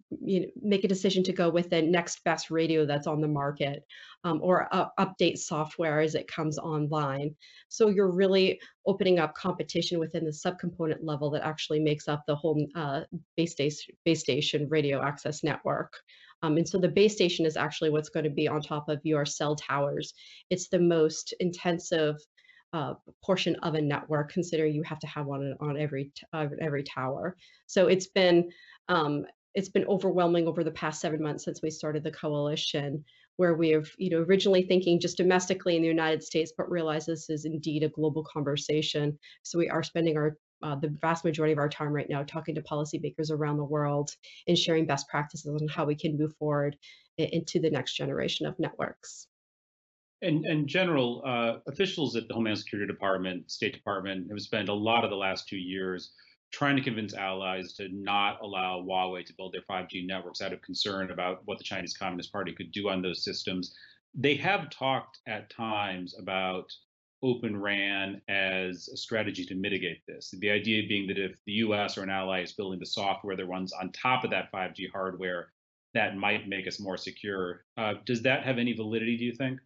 you 0.10 0.42
know, 0.42 0.48
make 0.62 0.84
a 0.84 0.88
decision 0.88 1.24
to 1.24 1.34
go 1.34 1.50
with 1.50 1.70
the 1.70 1.82
next 1.82 2.24
best 2.24 2.52
radio 2.52 2.86
that's 2.86 3.08
on 3.08 3.22
the 3.22 3.28
market 3.28 3.84
um, 4.24 4.40
or 4.42 4.68
uh, 4.72 4.88
update 5.00 5.38
software 5.38 6.00
as 6.00 6.16
it 6.16 6.28
comes 6.28 6.58
online. 6.58 7.36
So 7.68 7.90
you're 7.90 8.12
really 8.12 8.60
opening 8.86 9.20
up 9.20 9.36
competition 9.36 10.00
within 10.00 10.26
the 10.26 10.32
subcomponent 10.32 11.00
level 11.02 11.30
that 11.32 11.46
actually 11.46 11.80
makes 11.80 12.08
up 12.08 12.24
the 12.28 12.36
whole 12.36 12.66
uh, 12.76 13.02
base, 13.36 13.52
station, 13.52 13.96
base 14.06 14.22
station 14.22 14.68
radio 14.70 15.02
access 15.02 15.44
network. 15.44 15.94
Um, 16.42 16.58
and 16.58 16.68
so 16.68 16.78
the 16.78 16.90
base 16.90 17.14
station 17.14 17.46
is 17.46 17.56
actually 17.56 17.90
what's 17.90 18.10
going 18.10 18.26
to 18.26 18.30
be 18.30 18.48
on 18.48 18.62
top 18.62 18.90
of 18.90 19.00
your 19.04 19.26
cell 19.26 19.56
towers. 19.56 20.14
It's 20.50 20.68
the 20.68 20.80
most 20.80 21.34
intensive 21.40 22.18
uh, 22.74 22.96
portion 23.24 23.56
of 23.58 23.76
a 23.76 23.82
network, 23.82 24.32
consider 24.32 24.66
you 24.66 24.82
have 24.84 25.00
to 25.00 25.08
have 25.08 25.28
one 25.28 25.56
on 25.60 25.80
every 25.80 26.12
uh, 26.34 26.48
every 26.60 26.84
tower. 26.84 27.38
So 27.68 27.88
it's 27.88 28.08
been 28.08 28.50
um, 28.90 29.26
it's 29.56 29.70
been 29.70 29.86
overwhelming 29.86 30.48
over 30.48 30.64
the 30.64 30.72
past 30.72 31.00
seven 31.00 31.22
months 31.22 31.46
since 31.46 31.62
we 31.62 31.70
started 31.70 32.04
the 32.04 32.12
coalition 32.12 33.04
where 33.38 33.56
we 33.56 33.70
have 33.70 33.90
you 33.98 34.10
know 34.10 34.20
originally 34.20 34.64
thinking 34.64 35.00
just 35.00 35.18
domestically 35.18 35.76
in 35.76 35.82
the 35.82 35.88
united 35.88 36.24
states 36.24 36.54
but 36.58 36.70
realize 36.70 37.06
this 37.06 37.30
is 37.30 37.46
indeed 37.46 37.84
a 37.84 37.90
global 37.90 38.24
conversation. 38.24 39.18
So 39.44 39.58
we 39.58 39.70
are 39.70 39.84
spending 39.84 40.18
our 40.18 40.38
uh, 40.62 40.76
the 40.76 40.96
vast 41.02 41.26
majority 41.26 41.52
of 41.52 41.60
our 41.60 41.68
time 41.68 41.92
right 41.92 42.10
now 42.10 42.24
talking 42.24 42.56
to 42.56 42.62
policymakers 42.62 43.30
around 43.30 43.58
the 43.58 43.66
world 43.66 44.12
and 44.48 44.58
sharing 44.58 44.86
best 44.86 45.10
practices 45.10 45.62
on 45.62 45.68
how 45.68 45.84
we 45.84 45.96
can 45.96 46.18
move 46.18 46.34
forward 46.38 46.78
into 47.18 47.60
the 47.60 47.70
next 47.70 47.96
generation 47.96 48.46
of 48.46 48.58
networks. 48.60 49.28
And, 50.22 50.46
and 50.46 50.66
general 50.66 51.22
uh, 51.26 51.58
officials 51.68 52.16
at 52.16 52.30
the 52.30 52.34
Homeland 52.34 52.60
Security 52.60 52.90
Department, 52.90 53.52
State 53.52 53.74
Department 53.74 54.30
have 54.30 54.40
spent 54.40 54.70
a 54.70 54.74
lot 54.74 55.04
of 55.04 55.10
the 55.10 55.18
last 55.18 55.50
two 55.50 55.58
years 55.58 56.14
trying 56.54 56.76
to 56.76 56.84
convince 56.84 57.16
allies 57.16 57.74
to 57.74 57.90
not 57.90 58.40
allow 58.42 58.80
Huawei 58.80 59.26
to 59.26 59.34
build 59.34 59.54
their 59.54 59.64
5G 59.70 60.06
networks 60.06 60.40
out 60.40 60.54
of 60.54 60.62
concern 60.62 61.10
about 61.10 61.42
what 61.46 61.58
the 61.58 61.64
Chinese 61.64 61.98
Communist 61.98 62.32
Party 62.32 62.54
could 62.54 62.72
do 62.72 62.90
on 62.90 63.02
those 63.02 63.24
systems. 63.24 63.76
They 64.14 64.36
have 64.36 64.70
talked 64.70 65.20
at 65.28 65.50
times 65.50 66.16
about 66.18 66.72
Open 67.24 67.60
RAN 67.60 68.22
as 68.28 68.88
a 68.88 68.98
strategy 68.98 69.46
to 69.46 69.56
mitigate 69.56 70.06
this. 70.08 70.32
The 70.40 70.52
idea 70.52 70.88
being 70.88 71.08
that 71.08 71.18
if 71.18 71.40
the 71.48 71.54
US 71.54 71.98
or 71.98 72.04
an 72.04 72.12
ally 72.12 72.44
is 72.44 72.52
building 72.52 72.80
the 72.80 72.86
software 72.86 73.36
that 73.36 73.48
runs 73.48 73.74
on 73.74 73.92
top 73.92 74.24
of 74.24 74.30
that 74.30 74.52
5G 74.52 74.92
hardware, 74.92 75.52
that 75.96 76.18
might 76.18 76.48
make 76.48 76.68
us 76.68 76.80
more 76.80 76.98
secure. 76.98 77.66
Uh, 77.78 77.96
does 78.06 78.22
that 78.24 78.44
have 78.44 78.60
any 78.60 78.74
validity, 78.74 79.18
do 79.18 79.26
you 79.26 79.34
think? 79.34 79.60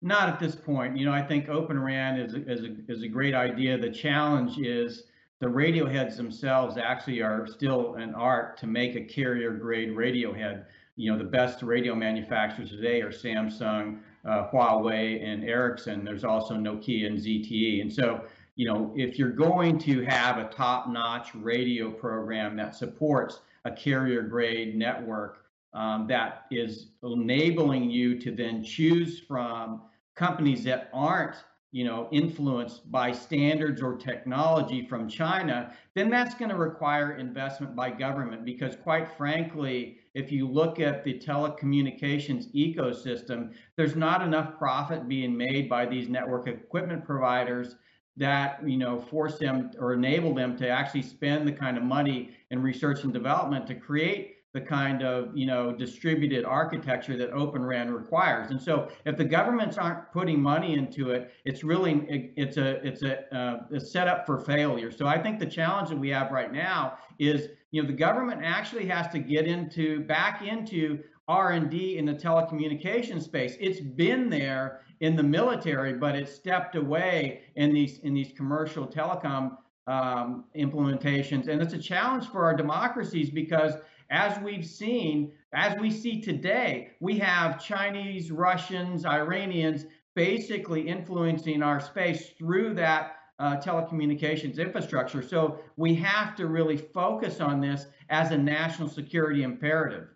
Not 0.00 0.30
at 0.30 0.40
this 0.40 0.54
point. 0.54 0.96
You 0.96 1.04
know, 1.04 1.12
I 1.12 1.22
think 1.22 1.50
Open 1.50 1.78
RAN 1.78 2.18
is, 2.18 2.32
is, 2.32 2.64
a, 2.64 2.76
is 2.88 3.02
a 3.02 3.08
great 3.08 3.34
idea. 3.34 3.76
The 3.76 3.90
challenge 3.90 4.58
is 4.58 5.04
the 5.40 5.48
radio 5.48 5.86
heads 5.86 6.16
themselves 6.16 6.76
actually 6.76 7.22
are 7.22 7.46
still 7.46 7.94
an 7.94 8.14
art 8.14 8.58
to 8.58 8.66
make 8.66 8.94
a 8.94 9.00
carrier 9.00 9.50
grade 9.52 9.96
radio 9.96 10.32
head. 10.32 10.66
You 10.96 11.10
know, 11.10 11.18
the 11.18 11.24
best 11.24 11.62
radio 11.62 11.94
manufacturers 11.94 12.70
today 12.70 13.00
are 13.00 13.10
Samsung, 13.10 14.00
uh, 14.26 14.48
Huawei, 14.52 15.24
and 15.24 15.42
Ericsson. 15.42 16.04
There's 16.04 16.24
also 16.24 16.54
Nokia 16.54 17.06
and 17.06 17.18
ZTE. 17.18 17.80
And 17.80 17.90
so, 17.90 18.26
you 18.56 18.66
know, 18.66 18.92
if 18.94 19.18
you're 19.18 19.30
going 19.32 19.78
to 19.78 20.04
have 20.04 20.36
a 20.36 20.44
top 20.50 20.90
notch 20.90 21.34
radio 21.34 21.90
program 21.90 22.54
that 22.56 22.74
supports 22.74 23.40
a 23.64 23.70
carrier 23.70 24.22
grade 24.22 24.76
network 24.76 25.46
um, 25.72 26.06
that 26.08 26.46
is 26.50 26.88
enabling 27.02 27.90
you 27.90 28.18
to 28.20 28.30
then 28.30 28.62
choose 28.62 29.20
from 29.20 29.82
companies 30.16 30.64
that 30.64 30.90
aren't 30.92 31.36
you 31.72 31.84
know, 31.84 32.08
influenced 32.10 32.90
by 32.90 33.12
standards 33.12 33.80
or 33.80 33.96
technology 33.96 34.84
from 34.86 35.08
China, 35.08 35.72
then 35.94 36.10
that's 36.10 36.34
going 36.34 36.50
to 36.50 36.56
require 36.56 37.12
investment 37.12 37.76
by 37.76 37.90
government. 37.90 38.44
Because 38.44 38.74
quite 38.76 39.16
frankly, 39.16 39.98
if 40.14 40.32
you 40.32 40.48
look 40.48 40.80
at 40.80 41.04
the 41.04 41.18
telecommunications 41.18 42.52
ecosystem, 42.54 43.52
there's 43.76 43.94
not 43.94 44.22
enough 44.22 44.58
profit 44.58 45.08
being 45.08 45.36
made 45.36 45.68
by 45.68 45.86
these 45.86 46.08
network 46.08 46.48
equipment 46.48 47.04
providers 47.04 47.76
that 48.16 48.60
you 48.68 48.76
know 48.76 49.00
force 49.00 49.38
them 49.38 49.70
or 49.78 49.94
enable 49.94 50.34
them 50.34 50.56
to 50.56 50.68
actually 50.68 51.02
spend 51.02 51.46
the 51.46 51.52
kind 51.52 51.76
of 51.76 51.84
money 51.84 52.30
in 52.50 52.60
research 52.60 53.04
and 53.04 53.12
development 53.12 53.66
to 53.66 53.74
create 53.74 54.39
the 54.52 54.60
kind 54.60 55.02
of 55.02 55.36
you 55.36 55.46
know 55.46 55.72
distributed 55.72 56.44
architecture 56.44 57.16
that 57.16 57.30
Open 57.30 57.64
RAN 57.64 57.92
requires. 57.92 58.50
And 58.50 58.60
so, 58.60 58.88
if 59.04 59.16
the 59.16 59.24
governments 59.24 59.78
aren't 59.78 60.10
putting 60.12 60.40
money 60.40 60.74
into 60.74 61.10
it, 61.10 61.32
it's 61.44 61.62
really 61.62 62.32
it's 62.36 62.56
a 62.56 62.84
it's 62.86 63.02
a, 63.02 63.34
uh, 63.36 63.76
a 63.76 63.80
setup 63.80 64.26
for 64.26 64.38
failure. 64.38 64.90
So 64.90 65.06
I 65.06 65.22
think 65.22 65.38
the 65.38 65.46
challenge 65.46 65.90
that 65.90 65.98
we 65.98 66.08
have 66.10 66.32
right 66.32 66.52
now 66.52 66.98
is 67.18 67.48
you 67.70 67.82
know 67.82 67.86
the 67.86 67.94
government 67.94 68.40
actually 68.44 68.86
has 68.86 69.08
to 69.08 69.18
get 69.18 69.46
into 69.46 70.00
back 70.00 70.42
into 70.42 70.98
R&D 71.28 71.96
in 71.96 72.04
the 72.04 72.14
telecommunications 72.14 73.22
space. 73.22 73.56
It's 73.60 73.78
been 73.80 74.28
there 74.28 74.80
in 74.98 75.14
the 75.14 75.22
military, 75.22 75.94
but 75.94 76.16
it's 76.16 76.34
stepped 76.34 76.74
away 76.74 77.42
in 77.54 77.72
these 77.72 78.00
in 78.00 78.14
these 78.14 78.32
commercial 78.36 78.84
telecom 78.84 79.56
um, 79.86 80.44
implementations, 80.56 81.46
and 81.46 81.62
it's 81.62 81.72
a 81.72 81.78
challenge 81.78 82.26
for 82.28 82.44
our 82.44 82.54
democracies 82.54 83.30
because 83.30 83.74
as 84.10 84.38
we've 84.40 84.66
seen, 84.66 85.32
as 85.52 85.78
we 85.78 85.90
see 85.90 86.20
today, 86.20 86.90
we 87.00 87.18
have 87.18 87.62
Chinese, 87.62 88.30
Russians, 88.30 89.04
Iranians 89.04 89.86
basically 90.16 90.88
influencing 90.88 91.62
our 91.62 91.80
space 91.80 92.30
through 92.36 92.74
that 92.74 93.16
uh, 93.38 93.56
telecommunications 93.56 94.58
infrastructure. 94.58 95.22
So 95.22 95.60
we 95.76 95.94
have 95.94 96.34
to 96.36 96.46
really 96.46 96.76
focus 96.76 97.40
on 97.40 97.60
this 97.60 97.86
as 98.10 98.32
a 98.32 98.38
national 98.38 98.88
security 98.88 99.44
imperative. 99.44 100.08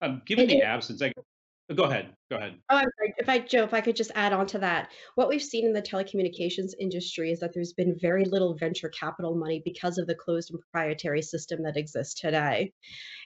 Um, 0.00 0.22
given 0.24 0.46
the 0.46 0.62
absence, 0.62 1.02
I, 1.02 1.12
Uh, 1.70 1.74
go 1.74 1.84
ahead. 1.84 2.14
Go 2.30 2.36
ahead. 2.36 2.56
Oh, 2.70 2.76
I'm 2.76 2.88
sorry. 2.98 3.14
If 3.18 3.28
I, 3.28 3.38
Joe, 3.38 3.64
if 3.64 3.74
I 3.74 3.80
could 3.80 3.96
just 3.96 4.10
add 4.14 4.32
on 4.32 4.46
to 4.48 4.58
that, 4.58 4.90
what 5.14 5.28
we've 5.28 5.42
seen 5.42 5.66
in 5.66 5.72
the 5.72 5.82
telecommunications 5.82 6.72
industry 6.78 7.30
is 7.30 7.40
that 7.40 7.52
there's 7.54 7.72
been 7.72 7.98
very 8.00 8.24
little 8.24 8.54
venture 8.56 8.88
capital 8.88 9.34
money 9.34 9.62
because 9.64 9.98
of 9.98 10.06
the 10.06 10.14
closed 10.14 10.50
and 10.50 10.60
proprietary 10.60 11.22
system 11.22 11.62
that 11.62 11.76
exists 11.76 12.20
today. 12.20 12.72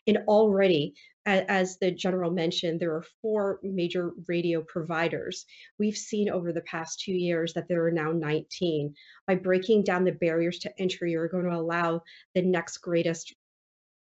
And 0.07 0.18
already, 0.26 0.94
as 1.24 1.78
the 1.78 1.92
general 1.92 2.33
mentioned, 2.33 2.81
there 2.81 2.94
are 2.94 3.05
four 3.20 3.61
major 3.62 4.11
radio 4.26 4.62
providers. 4.62 5.46
We've 5.78 5.96
seen 5.96 6.28
over 6.28 6.52
the 6.52 6.62
past 6.62 7.00
two 7.00 7.12
years 7.12 7.55
that 7.55 7.68
there 7.68 7.87
are 7.87 7.92
now 7.92 8.11
19. 8.11 8.94
By 9.28 9.37
breaking 9.37 9.85
down 9.85 10.05
the 10.05 10.12
barriers 10.12 10.59
to 10.61 10.72
entry, 10.81 11.12
you're 11.12 11.28
going 11.28 11.44
to 11.44 11.55
allow 11.55 12.02
the 12.35 12.42
next 12.42 12.78
greatest 12.78 13.35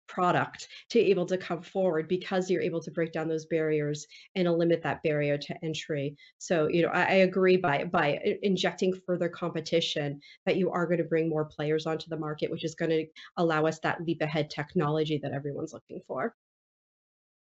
product 0.10 0.68
to 0.90 1.00
able 1.00 1.26
to 1.28 1.38
come 1.38 1.62
forward 1.62 2.10
because 2.10 2.50
you're 2.50 2.62
able 2.62 2.82
to 2.82 2.92
break 2.92 3.14
down 3.14 3.30
those 3.30 3.46
barriers 3.46 4.08
and 4.36 4.52
limit 4.52 4.82
that 4.84 5.02
barrier 5.04 5.38
to 5.38 5.56
entry. 5.64 6.18
So, 6.40 6.68
you 6.68 6.82
know, 6.82 6.90
I, 6.90 7.02
I 7.04 7.14
agree 7.30 7.56
by 7.56 7.86
by 7.86 8.20
injecting 8.42 8.94
further 9.06 9.30
competition 9.30 10.20
that 10.46 10.58
you 10.58 10.72
are 10.72 10.86
going 10.86 10.98
to 10.98 11.04
bring 11.04 11.30
more 11.30 11.46
players 11.46 11.86
onto 11.86 12.10
the 12.10 12.18
market, 12.18 12.52
which 12.52 12.66
is 12.66 12.76
going 12.76 12.92
to 12.92 13.06
allow 13.38 13.66
us 13.66 13.80
that 13.80 14.02
leap 14.02 14.22
ahead 14.22 14.50
technology 14.50 15.20
that 15.22 15.32
everyone's 15.32 15.74
looking 15.74 16.02
for. 16.08 16.36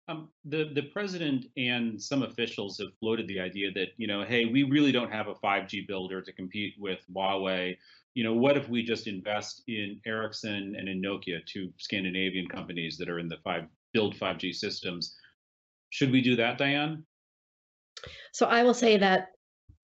Um, 0.07 0.29
the 0.45 0.71
the 0.73 0.83
president 0.83 1.45
and 1.57 2.01
some 2.01 2.23
officials 2.23 2.77
have 2.79 2.89
floated 2.99 3.27
the 3.27 3.39
idea 3.39 3.71
that 3.71 3.89
you 3.97 4.07
know, 4.07 4.23
hey, 4.23 4.45
we 4.45 4.63
really 4.63 4.91
don't 4.91 5.11
have 5.11 5.27
a 5.27 5.35
5G 5.35 5.87
builder 5.87 6.21
to 6.21 6.33
compete 6.33 6.73
with 6.77 6.99
Huawei 7.13 7.77
you 8.13 8.23
know, 8.23 8.33
what 8.33 8.57
if 8.57 8.67
we 8.67 8.83
just 8.83 9.07
invest 9.07 9.63
in 9.67 9.99
Ericsson 10.05 10.75
and 10.77 10.89
in 10.89 11.01
Nokia, 11.01 11.45
two 11.45 11.71
Scandinavian 11.77 12.47
companies 12.47 12.97
that 12.97 13.09
are 13.09 13.19
in 13.19 13.29
the 13.29 13.37
five 13.43 13.63
build 13.93 14.15
5G 14.15 14.53
systems? 14.53 15.15
Should 15.89 16.11
we 16.11 16.21
do 16.21 16.35
that, 16.35 16.57
Diane? 16.57 17.05
So 18.33 18.47
I 18.47 18.63
will 18.63 18.73
say 18.73 18.97
that 18.97 19.27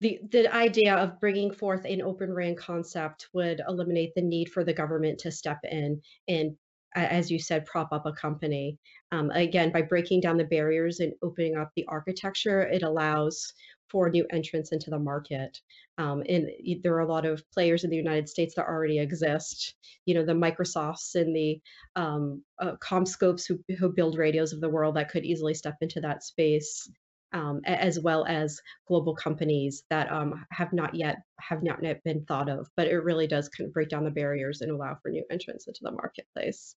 the 0.00 0.20
the 0.30 0.54
idea 0.54 0.94
of 0.94 1.20
bringing 1.20 1.52
forth 1.52 1.84
an 1.84 2.02
open 2.02 2.32
RAN 2.32 2.54
concept 2.54 3.28
would 3.32 3.60
eliminate 3.68 4.14
the 4.14 4.22
need 4.22 4.48
for 4.50 4.64
the 4.64 4.72
government 4.72 5.18
to 5.20 5.30
step 5.30 5.58
in 5.64 6.00
and 6.28 6.56
as 6.94 7.30
you 7.30 7.38
said, 7.38 7.66
prop 7.66 7.92
up 7.92 8.06
a 8.06 8.12
company. 8.12 8.78
Um, 9.12 9.30
again, 9.30 9.70
by 9.72 9.82
breaking 9.82 10.20
down 10.20 10.36
the 10.36 10.44
barriers 10.44 11.00
and 11.00 11.12
opening 11.22 11.56
up 11.56 11.70
the 11.76 11.84
architecture, 11.86 12.62
it 12.62 12.82
allows 12.82 13.52
for 13.90 14.10
new 14.10 14.26
entrants 14.32 14.72
into 14.72 14.90
the 14.90 14.98
market. 14.98 15.60
Um, 15.98 16.22
and 16.28 16.48
there 16.82 16.94
are 16.94 17.00
a 17.00 17.12
lot 17.12 17.26
of 17.26 17.42
players 17.50 17.84
in 17.84 17.90
the 17.90 17.96
United 17.96 18.28
States 18.28 18.54
that 18.54 18.66
already 18.66 18.98
exist. 18.98 19.74
You 20.06 20.14
know, 20.14 20.24
the 20.24 20.32
Microsofts 20.32 21.14
and 21.14 21.34
the 21.34 21.60
um, 21.96 22.42
uh, 22.58 22.76
CommScopes 22.82 23.46
who, 23.48 23.58
who 23.76 23.88
build 23.92 24.16
radios 24.18 24.52
of 24.52 24.60
the 24.60 24.68
world 24.68 24.96
that 24.96 25.10
could 25.10 25.24
easily 25.24 25.54
step 25.54 25.76
into 25.80 26.00
that 26.00 26.22
space. 26.22 26.88
um, 27.32 27.60
as 27.64 28.00
well 28.00 28.24
as 28.26 28.60
global 28.86 29.14
companies 29.14 29.84
that 29.90 30.10
um, 30.10 30.44
have 30.50 30.72
not 30.72 30.94
yet 30.94 31.18
have 31.40 31.62
not 31.62 31.82
yet 31.82 32.02
been 32.04 32.24
thought 32.24 32.48
of. 32.48 32.68
But 32.76 32.88
it 32.88 32.98
really 32.98 33.26
does 33.26 33.48
kind 33.48 33.66
of 33.68 33.74
break 33.74 33.88
down 33.90 34.04
the 34.04 34.10
barriers 34.10 34.60
and 34.62 34.70
allow 34.70 34.96
for 35.02 35.10
new 35.10 35.24
entrants 35.30 35.66
into 35.66 35.80
the 35.82 35.92
marketplace. 35.92 36.74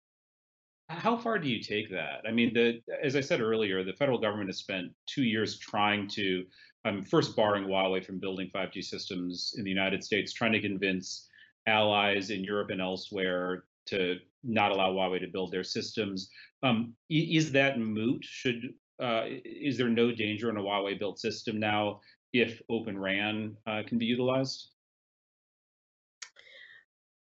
How 0.98 1.16
far 1.16 1.38
do 1.38 1.48
you 1.48 1.62
take 1.62 1.90
that? 1.90 2.22
I 2.26 2.30
mean, 2.30 2.52
the 2.52 2.80
as 3.02 3.16
I 3.16 3.20
said 3.20 3.40
earlier, 3.40 3.82
the 3.82 3.92
federal 3.94 4.18
government 4.18 4.48
has 4.48 4.58
spent 4.58 4.92
two 5.06 5.24
years 5.24 5.58
trying 5.58 6.08
to, 6.08 6.44
um, 6.84 7.02
first 7.02 7.34
barring 7.34 7.64
Huawei 7.64 8.04
from 8.04 8.18
building 8.18 8.50
5G 8.54 8.82
systems 8.84 9.54
in 9.56 9.64
the 9.64 9.70
United 9.70 10.04
States, 10.04 10.32
trying 10.32 10.52
to 10.52 10.60
convince 10.60 11.28
allies 11.66 12.30
in 12.30 12.44
Europe 12.44 12.70
and 12.70 12.80
elsewhere 12.80 13.64
to 13.86 14.18
not 14.44 14.72
allow 14.72 14.92
Huawei 14.92 15.20
to 15.20 15.28
build 15.28 15.52
their 15.52 15.64
systems. 15.64 16.30
Um, 16.62 16.94
is 17.08 17.52
that 17.52 17.78
moot? 17.78 18.24
Should 18.24 18.74
uh, 19.00 19.24
is 19.44 19.76
there 19.78 19.88
no 19.88 20.12
danger 20.12 20.50
in 20.50 20.56
a 20.56 20.60
Huawei 20.60 20.98
built 20.98 21.18
system 21.18 21.58
now 21.58 22.00
if 22.32 22.60
Open 22.68 22.98
RAN 22.98 23.56
uh, 23.66 23.82
can 23.86 23.98
be 23.98 24.06
utilized? 24.06 24.71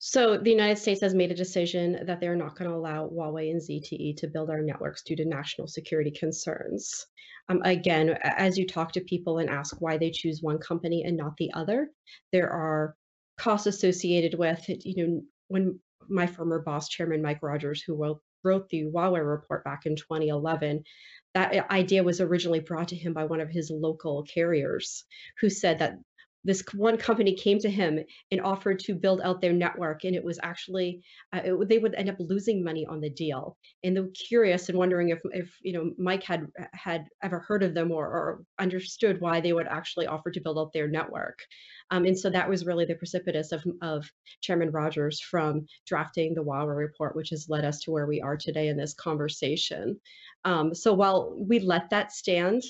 So 0.10 0.38
the 0.38 0.52
United 0.52 0.78
States 0.78 1.02
has 1.02 1.14
made 1.14 1.32
a 1.32 1.36
decision 1.36 2.06
that 2.06 2.22
they're 2.22 2.38
not 2.38 2.58
going 2.58 2.72
to 2.72 2.78
allow 2.78 3.10
Huawei 3.10 3.52
and 3.52 3.62
ZTE 3.62 4.16
to 4.16 4.30
build 4.30 4.50
our 4.50 4.62
networks 4.62 5.04
due 5.04 5.18
to 5.18 5.26
national 5.26 5.68
security 5.68 6.12
concerns. 6.12 7.06
Um, 7.50 7.62
again, 7.66 8.18
as 8.24 8.58
you 8.58 8.66
talk 8.66 8.94
to 8.94 9.02
people 9.02 9.40
and 9.40 9.50
ask 9.50 9.76
why 9.82 9.98
they 9.98 10.10
choose 10.10 10.42
one 10.42 10.60
company 10.60 11.04
and 11.04 11.18
not 11.18 11.36
the 11.36 11.52
other, 11.54 11.90
there 12.32 12.50
are 12.50 12.96
costs 13.38 13.68
associated 13.68 14.40
with 14.40 14.70
it. 14.70 14.86
You 14.86 14.96
know, 15.08 15.22
when 15.50 15.78
my 16.08 16.26
former 16.26 16.60
boss, 16.60 16.88
Chairman 16.88 17.22
Mike 17.22 17.44
Rogers, 17.44 17.82
who 17.82 17.94
wrote, 17.94 18.22
wrote 18.46 18.70
the 18.70 18.86
Huawei 18.86 19.30
report 19.30 19.66
back 19.66 19.86
in 19.86 19.98
2011, 19.98 20.86
that 21.34 21.70
idea 21.70 22.02
was 22.02 22.22
originally 22.22 22.62
brought 22.62 22.88
to 22.88 22.96
him 22.96 23.12
by 23.12 23.26
one 23.26 23.42
of 23.42 23.50
his 23.50 23.70
local 23.70 24.24
carriers 24.24 25.04
who 25.42 25.50
said 25.50 25.80
that 25.80 25.98
this 26.48 26.64
one 26.74 26.98
company 26.98 27.36
came 27.36 27.60
to 27.60 27.70
him 27.70 28.00
and 28.32 28.42
offered 28.42 28.80
to 28.80 28.96
build 28.96 29.20
out 29.22 29.42
their 29.42 29.52
network 29.52 30.06
and 30.06 30.16
it 30.16 30.24
was 30.24 30.40
actually 30.42 31.02
uh, 31.34 31.42
it, 31.44 31.68
they 31.68 31.78
would 31.78 31.94
end 31.96 32.10
up 32.10 32.16
losing 32.20 32.64
money 32.64 32.86
on 32.86 33.02
the 33.02 33.10
deal. 33.10 33.58
And 33.84 33.96
they 33.96 34.00
were 34.00 34.08
curious 34.08 34.70
and 34.70 34.78
wondering 34.78 35.10
if 35.10 35.20
if 35.34 35.54
you 35.62 35.74
know 35.74 35.92
mike 35.98 36.24
had 36.24 36.48
had 36.72 37.06
ever 37.22 37.40
heard 37.40 37.64
of 37.64 37.74
them 37.74 37.92
or, 37.92 38.06
or 38.06 38.44
understood 38.60 39.20
why 39.20 39.42
they 39.42 39.52
would 39.52 39.68
actually 39.68 40.08
offer 40.08 40.32
to 40.32 40.40
build 40.40 40.58
out 40.58 40.72
their 40.72 40.88
network. 40.88 41.40
Um, 41.92 42.06
and 42.06 42.18
so 42.18 42.30
that 42.30 42.50
was 42.50 42.66
really 42.66 42.86
the 42.86 42.96
precipitous 42.96 43.52
of, 43.52 43.64
of 43.82 44.10
chairman 44.40 44.72
rogers 44.72 45.20
from 45.20 45.66
drafting 45.86 46.34
the 46.34 46.44
Huawei 46.44 46.78
report 46.78 47.14
which 47.14 47.30
has 47.32 47.50
led 47.50 47.66
us 47.66 47.80
to 47.82 47.92
where 47.92 48.08
we 48.08 48.22
are 48.22 48.38
today 48.38 48.70
in 48.70 48.78
this 48.78 48.94
conversation. 48.94 50.00
Um, 50.46 50.74
so 50.74 50.94
while 50.94 51.36
we 51.38 51.60
let 51.60 51.90
that 51.90 52.14
stand 52.14 52.64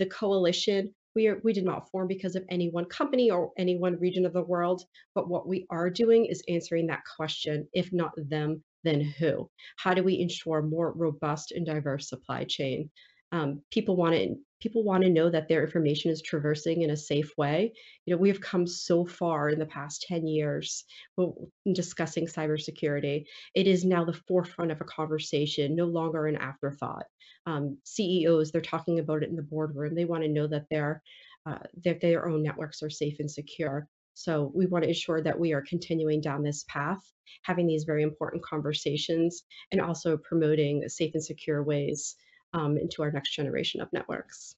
the 0.00 0.06
coalition 0.06 0.92
we, 1.14 1.26
are, 1.26 1.40
we 1.42 1.52
did 1.52 1.64
not 1.64 1.90
form 1.90 2.08
because 2.08 2.36
of 2.36 2.44
any 2.50 2.70
one 2.70 2.84
company 2.86 3.30
or 3.30 3.52
any 3.58 3.76
one 3.76 3.98
region 3.98 4.24
of 4.26 4.32
the 4.32 4.42
world, 4.42 4.84
but 5.14 5.28
what 5.28 5.48
we 5.48 5.66
are 5.70 5.90
doing 5.90 6.26
is 6.26 6.42
answering 6.48 6.86
that 6.86 7.02
question 7.16 7.66
if 7.72 7.92
not 7.92 8.12
them, 8.16 8.62
then 8.84 9.00
who? 9.00 9.50
How 9.76 9.94
do 9.94 10.02
we 10.02 10.20
ensure 10.20 10.62
more 10.62 10.92
robust 10.92 11.52
and 11.52 11.66
diverse 11.66 12.08
supply 12.08 12.44
chain? 12.44 12.90
Um, 13.32 13.62
people 13.70 13.96
want 13.96 14.14
to 14.14 14.34
people 14.60 14.84
want 14.84 15.02
to 15.02 15.10
know 15.10 15.30
that 15.30 15.48
their 15.48 15.64
information 15.64 16.10
is 16.10 16.20
traversing 16.20 16.82
in 16.82 16.90
a 16.90 16.96
safe 16.96 17.32
way. 17.38 17.72
You 18.04 18.14
know, 18.14 18.20
we 18.20 18.28
have 18.28 18.40
come 18.40 18.66
so 18.66 19.06
far 19.06 19.48
in 19.48 19.58
the 19.58 19.66
past 19.66 20.04
10 20.06 20.26
years 20.26 20.84
in 21.16 21.72
discussing 21.72 22.26
cybersecurity. 22.26 23.24
It 23.54 23.66
is 23.66 23.84
now 23.84 24.04
the 24.04 24.20
forefront 24.28 24.70
of 24.70 24.80
a 24.80 24.84
conversation, 24.84 25.74
no 25.74 25.86
longer 25.86 26.26
an 26.26 26.36
afterthought. 26.36 27.04
Um, 27.46 27.78
CEOs, 27.84 28.52
they're 28.52 28.60
talking 28.60 28.98
about 28.98 29.22
it 29.22 29.30
in 29.30 29.36
the 29.36 29.42
boardroom. 29.42 29.94
They 29.94 30.04
want 30.04 30.24
to 30.24 30.28
know 30.28 30.46
that 30.48 30.66
their 30.70 31.02
uh, 31.46 31.58
that 31.84 32.02
their 32.02 32.28
own 32.28 32.42
networks 32.42 32.82
are 32.82 32.90
safe 32.90 33.16
and 33.18 33.30
secure. 33.30 33.88
So 34.12 34.52
we 34.54 34.66
want 34.66 34.82
to 34.82 34.88
ensure 34.88 35.22
that 35.22 35.38
we 35.38 35.54
are 35.54 35.64
continuing 35.66 36.20
down 36.20 36.42
this 36.42 36.66
path, 36.68 37.00
having 37.44 37.66
these 37.66 37.84
very 37.84 38.02
important 38.02 38.44
conversations, 38.44 39.44
and 39.72 39.80
also 39.80 40.18
promoting 40.18 40.86
safe 40.88 41.12
and 41.14 41.24
secure 41.24 41.62
ways 41.62 42.16
um, 42.52 42.76
into 42.76 43.02
our 43.02 43.10
next 43.10 43.30
generation 43.30 43.80
of 43.80 43.92
networks. 43.92 44.54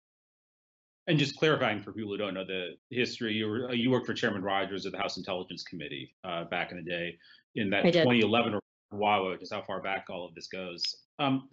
And 1.09 1.19
just 1.19 1.37
clarifying 1.37 1.83
for 1.83 1.93
people 1.93 2.13
who 2.13 2.17
don't 2.17 2.35
know 2.35 2.45
the 2.45 2.77
history, 2.91 3.35
you 3.35 3.49
were 3.49 3.75
you 3.75 3.91
worked 3.91 4.07
for 4.07 4.15
Chairman 4.15 4.43
Rogers 4.43 4.87
of 4.87 4.93
the 4.93 4.99
House 4.99 5.17
Intelligence 5.17 5.65
Committee 5.65 6.15
uh, 6.23 6.45
back 6.45 6.71
in 6.71 6.77
the 6.77 6.83
day 6.83 7.19
in 7.57 7.71
that 7.71 7.83
2011 7.83 8.55
or 8.55 8.61
Huawei, 8.95 9.33
which 9.33 9.43
is 9.43 9.51
how 9.51 9.63
far 9.63 9.83
back 9.83 10.07
all 10.11 10.27
of 10.27 10.35
this 10.35 10.47
goes. 10.47 10.83
Um, 11.19 11.49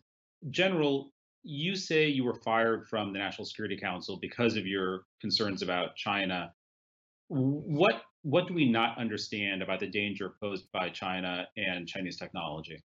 General, 0.51 1.11
you 1.43 1.75
say 1.75 2.07
you 2.07 2.23
were 2.23 2.35
fired 2.35 2.87
from 2.87 3.11
the 3.11 3.19
National 3.19 3.45
Security 3.45 3.77
Council 3.77 4.17
because 4.21 4.55
of 4.55 4.67
your 4.67 5.05
concerns 5.19 5.61
about 5.61 5.95
China. 5.95 6.53
What 7.29 8.03
what 8.23 8.47
do 8.47 8.53
we 8.53 8.69
not 8.69 8.97
understand 8.97 9.63
about 9.63 9.79
the 9.79 9.87
danger 9.87 10.33
posed 10.41 10.71
by 10.71 10.89
China 10.89 11.47
and 11.57 11.87
Chinese 11.87 12.17
technology? 12.17 12.83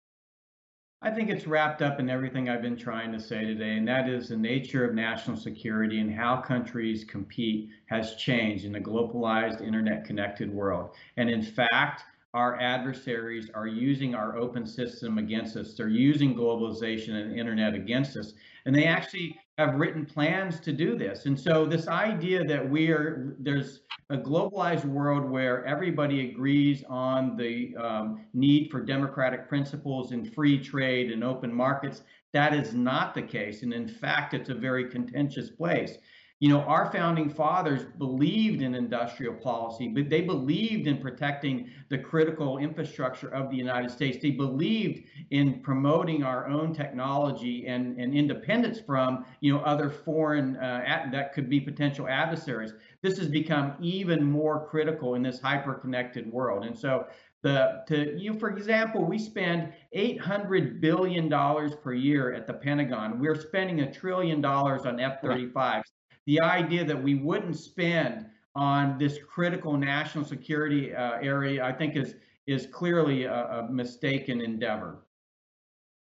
I 1.03 1.09
think 1.09 1.31
it's 1.31 1.47
wrapped 1.47 1.81
up 1.81 1.99
in 1.99 2.11
everything 2.11 2.47
I've 2.47 2.61
been 2.61 2.77
trying 2.77 3.11
to 3.11 3.19
say 3.19 3.43
today, 3.43 3.75
and 3.75 3.87
that 3.87 4.07
is 4.07 4.29
the 4.29 4.37
nature 4.37 4.85
of 4.85 4.93
national 4.93 5.35
security 5.35 5.99
and 5.99 6.13
how 6.13 6.37
countries 6.37 7.03
compete 7.03 7.71
has 7.87 8.15
changed 8.17 8.65
in 8.65 8.75
a 8.75 8.79
globalized, 8.79 9.65
internet 9.65 10.05
connected 10.05 10.53
world. 10.53 10.95
And 11.17 11.27
in 11.27 11.41
fact, 11.41 12.03
our 12.35 12.61
adversaries 12.61 13.49
are 13.55 13.65
using 13.65 14.13
our 14.13 14.37
open 14.37 14.67
system 14.67 15.17
against 15.17 15.57
us. 15.57 15.73
They're 15.73 15.87
using 15.87 16.35
globalization 16.35 17.15
and 17.15 17.35
internet 17.35 17.73
against 17.73 18.15
us. 18.15 18.33
And 18.65 18.75
they 18.75 18.85
actually 18.85 19.39
have 19.66 19.76
written 19.76 20.05
plans 20.05 20.59
to 20.62 20.72
do 20.72 20.97
this. 20.97 21.26
And 21.26 21.39
so 21.39 21.66
this 21.66 21.88
idea 21.88 22.43
that 22.43 22.68
we 22.68 22.89
are 22.89 23.36
there's 23.39 23.82
a 24.09 24.18
globalized 24.18 24.86
world 24.86 25.24
where 25.24 25.66
everybody 25.66 26.30
agrees 26.30 26.84
on 26.89 27.38
the 27.38 27.76
um, 27.78 28.26
need 28.34 28.70
for 28.70 28.82
democratic 28.82 29.47
principles 29.47 30.12
and 30.12 30.34
free 30.34 30.62
trade 30.62 31.12
and 31.12 31.24
open 31.24 31.53
markets, 31.53 32.01
that 32.34 32.53
is 32.53 32.74
not 32.74 33.14
the 33.14 33.22
case. 33.22 33.64
And 33.64 33.74
in 33.74 33.88
fact, 33.88 34.34
it's 34.34 34.49
a 34.49 34.53
very 34.53 34.89
contentious 34.89 35.49
place 35.49 35.97
you 36.41 36.49
know, 36.49 36.61
our 36.61 36.91
founding 36.91 37.29
fathers 37.29 37.83
believed 37.99 38.63
in 38.63 38.73
industrial 38.73 39.35
policy, 39.35 39.87
but 39.87 40.09
they 40.09 40.21
believed 40.21 40.87
in 40.87 40.97
protecting 40.97 41.69
the 41.89 41.99
critical 41.99 42.57
infrastructure 42.57 43.27
of 43.27 43.51
the 43.51 43.55
United 43.55 43.91
States. 43.91 44.17
They 44.19 44.31
believed 44.31 45.07
in 45.29 45.61
promoting 45.61 46.23
our 46.23 46.47
own 46.47 46.73
technology 46.73 47.67
and, 47.67 47.95
and 47.99 48.15
independence 48.15 48.79
from, 48.79 49.23
you 49.41 49.53
know, 49.53 49.59
other 49.59 49.91
foreign 49.91 50.57
uh, 50.57 50.83
at, 50.83 51.11
that 51.11 51.31
could 51.31 51.47
be 51.47 51.59
potential 51.59 52.07
adversaries. 52.07 52.73
This 53.03 53.19
has 53.19 53.27
become 53.27 53.75
even 53.79 54.23
more 54.23 54.65
critical 54.65 55.13
in 55.13 55.21
this 55.21 55.39
hyper-connected 55.39 56.31
world. 56.33 56.65
And 56.65 56.75
so 56.75 57.05
the 57.43 57.83
to 57.87 58.19
you 58.19 58.35
for 58.35 58.51
example 58.51 59.03
we 59.03 59.17
spend 59.17 59.73
800 59.93 60.79
billion 60.79 61.27
dollars 61.27 61.73
per 61.73 61.91
year 61.91 62.31
at 62.33 62.45
the 62.45 62.53
pentagon 62.53 63.19
we're 63.19 63.33
spending 63.33 63.79
a 63.79 63.91
trillion 63.91 64.41
dollars 64.41 64.85
on 64.85 64.99
f-35s 64.99 65.81
the 66.26 66.41
idea 66.41 66.86
that 66.86 67.01
we 67.01 67.15
wouldn't 67.15 67.57
spend 67.57 68.28
on 68.55 68.97
this 68.97 69.17
critical 69.28 69.78
national 69.78 70.26
security 70.26 70.93
uh, 70.93 71.13
area, 71.22 71.63
I 71.63 71.72
think 71.72 71.95
is 71.95 72.15
is 72.47 72.67
clearly 72.72 73.24
a, 73.26 73.34
a, 73.34 73.72
mistaken 73.72 74.41
endeavor. 74.41 75.05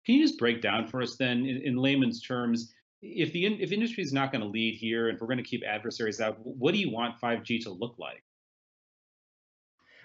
Can 0.06 0.16
you 0.16 0.26
just 0.26 0.40
break 0.40 0.62
down 0.62 0.88
for 0.88 1.02
us 1.02 1.18
then, 1.18 1.46
in, 1.46 1.62
in 1.62 1.76
layman's 1.76 2.22
terms, 2.22 2.74
if 3.02 3.34
the 3.34 3.46
if 3.46 3.72
industry 3.72 4.04
is 4.04 4.14
not 4.14 4.32
going 4.32 4.42
to 4.42 4.48
lead 4.48 4.76
here, 4.76 5.10
and 5.10 5.16
if 5.16 5.22
we're 5.22 5.28
going 5.28 5.38
to 5.38 5.44
keep 5.44 5.64
adversaries 5.64 6.22
out, 6.22 6.38
what 6.44 6.74
do 6.74 6.80
you 6.80 6.90
want 6.90 7.20
5G 7.22 7.62
to 7.64 7.72
look 7.72 7.96
like? 8.00 8.24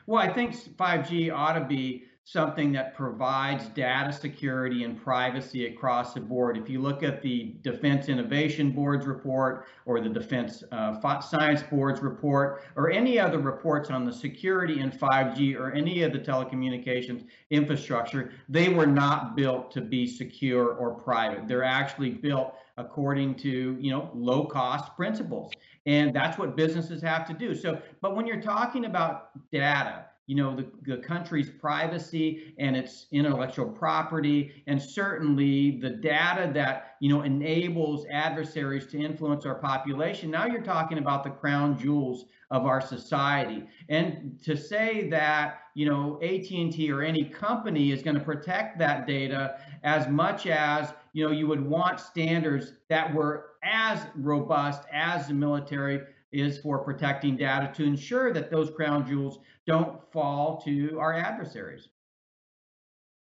Well, 0.06 0.20
I 0.20 0.32
think 0.32 0.54
5G 0.54 1.32
ought 1.32 1.52
to 1.52 1.64
be 1.64 2.04
something 2.30 2.70
that 2.72 2.94
provides 2.94 3.68
data 3.70 4.12
security 4.12 4.84
and 4.84 5.02
privacy 5.02 5.64
across 5.64 6.12
the 6.12 6.20
board. 6.20 6.58
If 6.58 6.68
you 6.68 6.78
look 6.78 7.02
at 7.02 7.22
the 7.22 7.54
Defense 7.62 8.10
Innovation 8.10 8.70
Board's 8.70 9.06
report 9.06 9.64
or 9.86 9.98
the 10.02 10.10
Defense 10.10 10.62
uh, 10.70 11.20
Science 11.22 11.62
Board's 11.62 12.02
report 12.02 12.64
or 12.76 12.90
any 12.90 13.18
other 13.18 13.38
reports 13.38 13.88
on 13.88 14.04
the 14.04 14.12
security 14.12 14.80
in 14.80 14.90
5G 14.90 15.58
or 15.58 15.72
any 15.72 16.02
of 16.02 16.12
the 16.12 16.18
telecommunications 16.18 17.24
infrastructure, 17.48 18.30
they 18.46 18.68
were 18.68 18.86
not 18.86 19.34
built 19.34 19.70
to 19.70 19.80
be 19.80 20.06
secure 20.06 20.74
or 20.74 20.90
private. 20.92 21.48
They're 21.48 21.64
actually 21.64 22.10
built 22.10 22.52
according 22.76 23.36
to, 23.36 23.78
you 23.80 23.90
know, 23.90 24.10
low 24.14 24.44
cost 24.44 24.94
principles. 24.96 25.50
And 25.86 26.14
that's 26.14 26.36
what 26.36 26.56
businesses 26.56 27.00
have 27.00 27.26
to 27.28 27.32
do. 27.32 27.54
So, 27.54 27.80
but 28.02 28.14
when 28.14 28.26
you're 28.26 28.42
talking 28.42 28.84
about 28.84 29.30
data, 29.50 30.04
you 30.28 30.36
know, 30.36 30.54
the, 30.54 30.66
the 30.82 30.98
country's 30.98 31.48
privacy 31.48 32.54
and 32.58 32.76
its 32.76 33.06
intellectual 33.12 33.66
property, 33.66 34.62
and 34.66 34.80
certainly 34.80 35.80
the 35.80 35.88
data 35.88 36.50
that, 36.52 36.96
you 37.00 37.08
know, 37.08 37.22
enables 37.22 38.04
adversaries 38.12 38.86
to 38.88 38.98
influence 38.98 39.46
our 39.46 39.54
population. 39.54 40.30
Now 40.30 40.46
you're 40.46 40.60
talking 40.60 40.98
about 40.98 41.24
the 41.24 41.30
crown 41.30 41.78
jewels 41.78 42.26
of 42.50 42.66
our 42.66 42.82
society. 42.82 43.64
And 43.88 44.38
to 44.44 44.54
say 44.54 45.08
that, 45.08 45.60
you 45.74 45.88
know, 45.88 46.18
AT&T 46.22 46.90
or 46.92 47.02
any 47.02 47.24
company 47.24 47.90
is 47.90 48.02
going 48.02 48.16
to 48.18 48.24
protect 48.24 48.78
that 48.80 49.06
data 49.06 49.58
as 49.82 50.08
much 50.08 50.46
as 50.46 50.92
you 51.14 51.24
know, 51.24 51.32
you 51.32 51.46
would 51.46 51.64
want 51.64 51.98
standards 51.98 52.74
that 52.88 53.12
were 53.12 53.52
as 53.64 54.00
robust 54.14 54.82
as 54.92 55.26
the 55.26 55.34
military 55.34 56.02
is 56.32 56.58
for 56.58 56.78
protecting 56.78 57.36
data 57.36 57.72
to 57.74 57.84
ensure 57.84 58.32
that 58.32 58.50
those 58.50 58.70
crown 58.70 59.06
jewels 59.06 59.40
don't 59.66 60.00
fall 60.12 60.60
to 60.62 60.98
our 60.98 61.14
adversaries. 61.14 61.88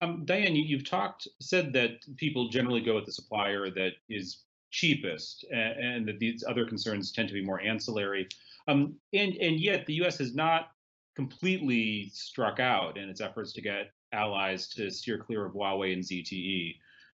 Um, 0.02 0.24
Diane, 0.26 0.56
you, 0.56 0.78
have 0.78 0.86
talked, 0.86 1.28
said 1.42 1.74
that 1.74 2.00
people 2.18 2.50
generally 2.50 2.82
go 2.82 2.96
with 2.96 3.06
the 3.06 3.12
supplier 3.12 3.70
that 3.72 3.94
is 4.10 4.44
cheapest, 4.72 5.46
and, 5.52 5.80
and, 5.80 6.08
that 6.08 6.20
these 6.20 6.44
other 6.48 6.66
concerns 6.66 7.12
tend 7.12 7.30
to 7.30 7.34
be 7.34 7.44
more 7.44 7.62
ancillary. 7.62 8.28
Um, 8.68 8.96
and 9.14 9.36
and 9.36 9.60
yet 9.60 9.86
the 9.86 9.94
U.S. 9.96 10.18
has 10.18 10.36
not 10.36 10.72
completely 11.16 12.10
struck 12.14 12.60
out 12.60 12.98
in 12.98 13.10
its 13.10 13.22
efforts 13.22 13.54
to 13.54 13.62
get 13.62 13.92
allies 14.12 14.68
to 14.70 14.92
steer 14.92 15.18
clear 15.18 15.46
of 15.46 15.54
Huawei 15.54 15.94
and 15.94 16.04
ZTE. 16.04 16.76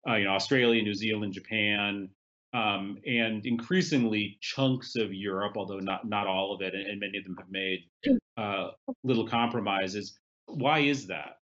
Uh, 0.08 0.16
you 0.16 0.26
know, 0.26 0.32
Australia, 0.32 0.82
New 0.82 0.94
Zealand, 0.94 1.34
Japan, 1.34 2.10
um, 2.58 2.98
and 3.06 3.46
increasingly 3.46 4.38
chunks 4.42 4.96
of 4.96 5.14
Europe, 5.14 5.54
although 5.58 5.80
not 5.80 6.08
not 6.08 6.28
all 6.28 6.54
of 6.54 6.62
it, 6.62 6.74
and, 6.74 6.88
and 6.88 7.00
many 7.00 7.18
of 7.18 7.24
them 7.24 7.36
have 7.38 7.50
made 7.52 7.80
uh, 8.38 8.70
little 9.04 9.28
compromises. 9.28 10.18
Why 10.48 10.80
is 10.80 11.08
that? 11.08 11.38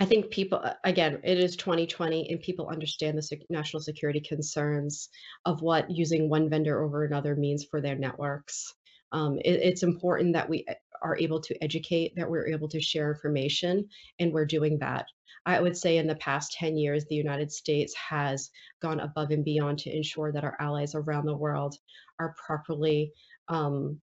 I 0.00 0.04
think 0.04 0.30
people, 0.30 0.60
again, 0.82 1.20
it 1.22 1.38
is 1.38 1.54
2020 1.54 2.28
and 2.28 2.40
people 2.40 2.68
understand 2.68 3.16
the 3.16 3.38
national 3.48 3.80
security 3.80 4.20
concerns 4.20 5.08
of 5.44 5.62
what 5.62 5.88
using 5.88 6.28
one 6.28 6.50
vendor 6.50 6.82
over 6.82 7.04
another 7.04 7.36
means 7.36 7.64
for 7.70 7.80
their 7.80 7.94
networks. 7.94 8.74
Um, 9.12 9.38
it, 9.44 9.60
it's 9.62 9.84
important 9.84 10.32
that 10.32 10.48
we 10.48 10.66
are 11.02 11.16
able 11.16 11.40
to 11.42 11.62
educate, 11.62 12.16
that 12.16 12.28
we're 12.28 12.48
able 12.48 12.68
to 12.70 12.80
share 12.80 13.12
information, 13.12 13.88
and 14.18 14.32
we're 14.32 14.44
doing 14.44 14.78
that. 14.80 15.06
I 15.44 15.60
would 15.60 15.76
say 15.76 15.96
in 15.96 16.06
the 16.06 16.14
past 16.16 16.52
10 16.52 16.76
years, 16.76 17.04
the 17.04 17.16
United 17.16 17.50
States 17.50 17.94
has 17.94 18.50
gone 18.80 19.00
above 19.00 19.30
and 19.30 19.44
beyond 19.44 19.78
to 19.80 19.94
ensure 19.94 20.32
that 20.32 20.44
our 20.44 20.56
allies 20.60 20.94
around 20.94 21.26
the 21.26 21.36
world 21.36 21.76
are 22.18 22.34
properly 22.46 23.12
um, 23.48 24.00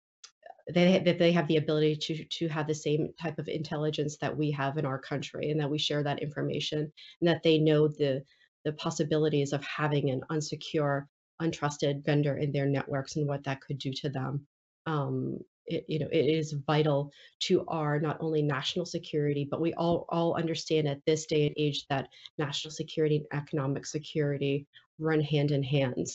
they, 0.74 1.00
that 1.00 1.18
they 1.18 1.32
have 1.32 1.48
the 1.48 1.58
ability 1.58 1.96
to 1.96 2.24
to 2.26 2.48
have 2.48 2.68
the 2.68 2.76
same 2.76 3.12
type 3.20 3.40
of 3.40 3.48
intelligence 3.48 4.18
that 4.18 4.36
we 4.36 4.52
have 4.52 4.78
in 4.78 4.86
our 4.86 5.00
country 5.00 5.50
and 5.50 5.60
that 5.60 5.70
we 5.70 5.80
share 5.80 6.04
that 6.04 6.22
information 6.22 6.92
and 7.22 7.28
that 7.28 7.42
they 7.44 7.58
know 7.58 7.88
the 7.88 8.24
the 8.66 8.74
possibilities 8.74 9.54
of 9.54 9.64
having 9.64 10.10
an 10.10 10.22
unsecure 10.30 11.06
untrusted 11.42 12.06
vendor 12.06 12.38
in 12.38 12.52
their 12.52 12.66
networks 12.66 13.16
and 13.16 13.28
what 13.28 13.44
that 13.46 13.62
could 13.62 13.78
do 13.78 13.92
to 13.94 14.10
them. 14.10 14.46
Um, 14.86 15.40
it, 15.70 15.86
you 15.88 16.00
know, 16.00 16.08
it 16.12 16.26
is 16.26 16.56
vital 16.68 17.12
to 17.42 17.66
our 17.68 18.00
not 18.00 18.18
only 18.20 18.42
national 18.42 18.86
security, 18.86 19.48
but 19.50 19.62
we 19.62 19.74
all 19.74 20.06
all 20.10 20.36
understand 20.36 20.88
at 20.88 21.06
this 21.06 21.26
day 21.26 21.48
and 21.48 21.56
age 21.58 21.86
that 21.90 22.10
national 22.38 22.72
security 22.72 23.18
and 23.18 23.42
economic 23.42 23.86
security 23.86 24.68
run 24.98 25.22
hand 25.22 25.52
in 25.52 25.64
hand. 25.64 26.08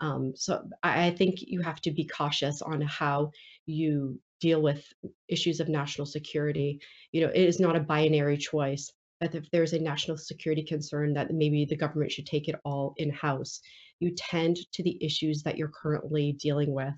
Um, 0.00 0.32
so 0.36 0.62
I, 0.82 1.06
I 1.06 1.10
think 1.10 1.36
you 1.38 1.60
have 1.60 1.80
to 1.82 1.90
be 1.90 2.04
cautious 2.06 2.62
on 2.62 2.80
how 2.82 3.32
you 3.66 4.20
deal 4.40 4.62
with 4.62 4.86
issues 5.28 5.58
of 5.60 5.68
national 5.68 6.06
security. 6.06 6.80
You 7.12 7.22
know, 7.22 7.32
it 7.34 7.42
is 7.42 7.58
not 7.58 7.76
a 7.76 7.80
binary 7.80 8.36
choice. 8.38 8.92
That 9.20 9.34
if 9.34 9.50
there's 9.50 9.72
a 9.72 9.80
national 9.80 10.16
security 10.16 10.62
concern, 10.62 11.14
that 11.14 11.32
maybe 11.32 11.64
the 11.64 11.76
government 11.76 12.12
should 12.12 12.26
take 12.26 12.46
it 12.46 12.54
all 12.64 12.94
in 12.98 13.10
house. 13.10 13.60
You 13.98 14.14
tend 14.16 14.58
to 14.74 14.82
the 14.84 14.96
issues 15.04 15.42
that 15.42 15.58
you're 15.58 15.72
currently 15.82 16.36
dealing 16.40 16.72
with 16.72 16.94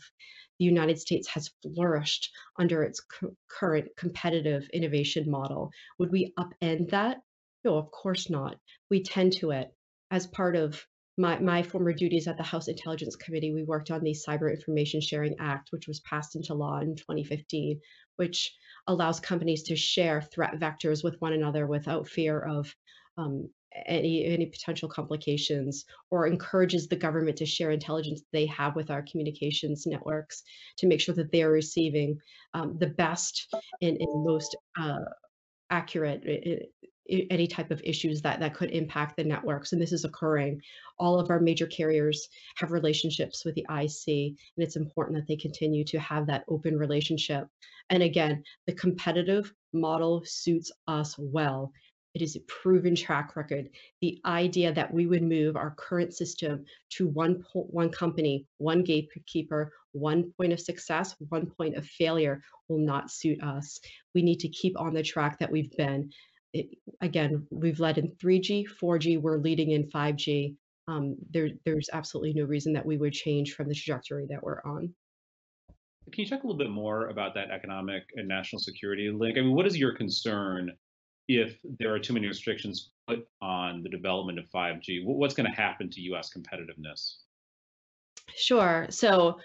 the 0.61 0.67
United 0.67 1.01
States 1.01 1.27
has 1.29 1.51
flourished 1.63 2.31
under 2.59 2.83
its 2.83 3.01
current 3.49 3.89
competitive 3.97 4.69
innovation 4.75 5.29
model. 5.29 5.73
Would 5.99 6.13
we 6.13 6.35
upend 6.39 6.91
that? 6.91 7.17
No, 7.65 7.79
of 7.79 7.91
course 7.91 8.29
not. 8.29 8.57
We 8.91 9.03
tend 9.03 9.33
to 9.39 9.53
it. 9.53 9.69
As 10.11 10.27
part 10.27 10.57
of 10.57 10.87
my, 11.17 11.39
my 11.39 11.63
former 11.63 11.95
duties 11.95 12.29
at 12.29 12.37
the 12.37 12.43
House 12.43 12.69
Intelligence 12.69 13.17
Committee, 13.17 13.55
we 13.55 13.65
worked 13.65 13.91
on 13.91 14.03
the 14.03 14.15
Cyber 14.15 14.51
Information 14.55 15.01
Sharing 15.01 15.37
Act, 15.41 15.73
which 15.73 15.89
was 15.89 16.01
passed 16.01 16.37
into 16.37 16.53
law 16.53 16.81
in 16.81 16.95
2015, 16.95 17.81
which 18.17 18.55
allows 18.87 19.19
companies 19.19 19.63
to 19.65 19.77
share 19.77 20.21
threat 20.21 20.61
vectors 20.61 21.03
with 21.03 21.17
one 21.21 21.33
another 21.33 21.67
without 21.67 22.07
fear 22.07 22.39
of 22.39 22.75
um, 23.17 23.49
any 23.87 24.25
any 24.27 24.47
potential 24.47 24.89
complications 24.89 25.85
or 26.11 26.27
encourages 26.27 26.89
the 26.89 26.97
government 26.97 27.37
to 27.37 27.47
share 27.47 27.71
intelligence 27.71 28.23
they 28.33 28.47
have 28.47 28.75
with 28.75 28.91
our 28.91 29.03
communications 29.03 29.87
networks 29.87 30.43
to 30.77 30.87
make 30.87 31.01
sure 31.01 31.15
that 31.15 31.31
they 31.31 31.43
are 31.43 31.53
receiving 31.53 32.19
um, 32.55 32.77
the 32.79 32.89
best 32.89 33.55
and, 33.81 33.97
and 33.99 34.25
most 34.25 34.57
uh, 34.81 34.99
accurate 35.71 36.25
any 37.31 37.47
type 37.47 37.71
of 37.71 37.81
issues 37.85 38.23
that 38.23 38.39
that 38.41 38.55
could 38.55 38.71
impact 38.71 39.17
the 39.17 39.25
networks. 39.25 39.73
And 39.73 39.83
this 39.83 39.93
is 39.93 40.05
occurring. 40.05 40.61
All 40.99 41.19
of 41.19 41.31
our 41.31 41.41
major 41.41 41.67
carriers 41.67 42.29
have 42.57 42.71
relationships 42.71 43.45
with 43.45 43.57
the 43.57 43.67
IC 43.69 44.37
and 44.57 44.65
it's 44.65 44.77
important 44.77 45.17
that 45.19 45.27
they 45.27 45.37
continue 45.37 45.85
to 45.87 45.99
have 45.99 46.27
that 46.27 46.45
open 46.49 46.79
relationship. 46.79 47.49
And 47.89 48.03
again 48.03 48.45
the 48.67 48.75
competitive 48.75 49.53
model 49.73 50.23
suits 50.25 50.71
us 50.87 51.17
well 51.19 51.73
it 52.15 52.23
is 52.23 52.37
a 52.37 52.41
proven 52.41 52.95
track 52.95 53.37
record. 53.37 53.71
The 54.01 54.21
idea 54.25 54.73
that 54.73 54.93
we 54.93 55.07
would 55.07 55.23
move 55.23 55.57
our 55.57 55.75
current 55.77 56.13
system 56.13 56.65
to 56.91 57.07
one, 57.07 57.45
one 57.53 57.91
company, 57.91 58.47
one 58.59 58.83
gatekeeper, 58.83 59.73
one 59.93 60.33
point 60.37 60.53
of 60.53 60.61
success, 60.61 61.15
one 61.29 61.47
point 61.47 61.77
of 61.77 61.87
failure 61.87 62.43
will 62.69 62.79
not 62.79 63.11
suit 63.11 63.43
us. 63.43 63.79
We 64.15 64.23
need 64.23 64.41
to 64.41 64.49
keep 64.49 64.79
on 64.79 64.95
the 64.95 65.03
track 65.03 65.39
that 65.39 65.51
we've 65.51 65.71
been. 65.77 66.11
It, 66.53 66.67
again, 67.01 67.47
we've 67.51 67.79
led 67.79 67.99
in 67.99 68.09
3G, 68.17 68.67
4G, 68.83 69.21
we're 69.21 69.39
leading 69.39 69.71
in 69.71 69.89
5G. 69.89 70.57
Um, 70.89 71.17
there, 71.31 71.51
there's 71.65 71.89
absolutely 71.93 72.35
no 72.35 72.45
reason 72.45 72.73
that 72.73 72.85
we 72.85 72.97
would 72.97 73.13
change 73.13 73.55
from 73.55 73.69
the 73.69 73.75
trajectory 73.75 74.27
that 74.31 74.43
we're 74.43 74.61
on. 74.65 74.93
Can 76.11 76.25
you 76.25 76.27
talk 76.29 76.43
a 76.43 76.47
little 76.47 76.59
bit 76.59 76.71
more 76.71 77.07
about 77.09 77.35
that 77.35 77.53
economic 77.53 78.03
and 78.17 78.27
national 78.27 78.59
security 78.59 79.11
link? 79.11 79.39
I 79.39 79.43
mean, 79.43 79.55
what 79.55 79.67
is 79.67 79.79
your 79.79 79.95
concern 79.95 80.73
if 81.39 81.59
there 81.79 81.95
are 81.95 81.99
too 81.99 82.13
many 82.13 82.27
restrictions 82.27 82.91
put 83.07 83.27
on 83.41 83.83
the 83.83 83.89
development 83.89 84.39
of 84.39 84.47
5G? 84.51 85.05
What's 85.05 85.35
going 85.35 85.51
to 85.51 85.57
happen 85.57 85.91
to 85.91 86.01
US 86.13 86.33
competitiveness? 86.33 87.17
Sure. 88.35 88.87
So 88.91 89.39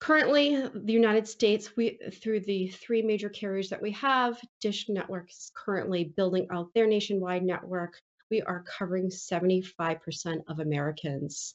currently 0.00 0.68
the 0.74 0.92
United 0.92 1.28
States, 1.28 1.76
we 1.76 1.98
through 2.20 2.40
the 2.40 2.68
three 2.68 3.02
major 3.02 3.28
carriers 3.28 3.68
that 3.70 3.82
we 3.82 3.92
have, 3.92 4.40
Dish 4.60 4.88
Network 4.88 5.30
is 5.30 5.52
currently 5.54 6.12
building 6.16 6.46
out 6.50 6.72
their 6.74 6.86
nationwide 6.86 7.42
network. 7.42 8.00
We 8.30 8.42
are 8.42 8.64
covering 8.78 9.08
75% 9.08 10.42
of 10.48 10.60
Americans. 10.60 11.54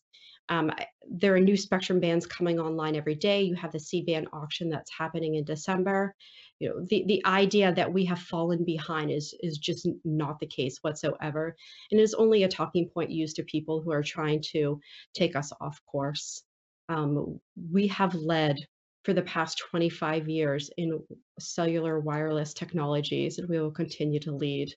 Um, 0.49 0.71
there 1.09 1.35
are 1.35 1.39
new 1.39 1.57
spectrum 1.57 1.99
bands 1.99 2.25
coming 2.25 2.59
online 2.59 2.95
every 2.95 3.15
day. 3.15 3.41
You 3.41 3.55
have 3.55 3.71
the 3.71 3.79
C 3.79 4.01
band 4.01 4.27
auction 4.33 4.69
that's 4.69 4.91
happening 4.95 5.35
in 5.35 5.43
December. 5.43 6.15
You 6.59 6.69
know, 6.69 6.85
the, 6.89 7.03
the 7.07 7.25
idea 7.25 7.73
that 7.73 7.91
we 7.91 8.05
have 8.05 8.19
fallen 8.19 8.63
behind 8.63 9.11
is 9.11 9.33
is 9.41 9.57
just 9.57 9.87
not 10.03 10.39
the 10.39 10.47
case 10.47 10.77
whatsoever. 10.81 11.55
And 11.91 11.99
is 11.99 12.13
only 12.13 12.43
a 12.43 12.47
talking 12.47 12.89
point 12.93 13.11
used 13.11 13.35
to 13.37 13.43
people 13.43 13.81
who 13.81 13.91
are 13.91 14.03
trying 14.03 14.41
to 14.51 14.79
take 15.13 15.35
us 15.35 15.51
off 15.59 15.79
course. 15.85 16.43
Um, 16.89 17.39
we 17.71 17.87
have 17.87 18.13
led 18.13 18.57
for 19.03 19.13
the 19.13 19.21
past 19.21 19.59
25 19.69 20.27
years 20.27 20.69
in 20.77 20.99
cellular 21.39 21.99
wireless 21.99 22.53
technologies, 22.53 23.37
and 23.37 23.47
we 23.47 23.59
will 23.59 23.71
continue 23.71 24.19
to 24.21 24.35
lead. 24.35 24.73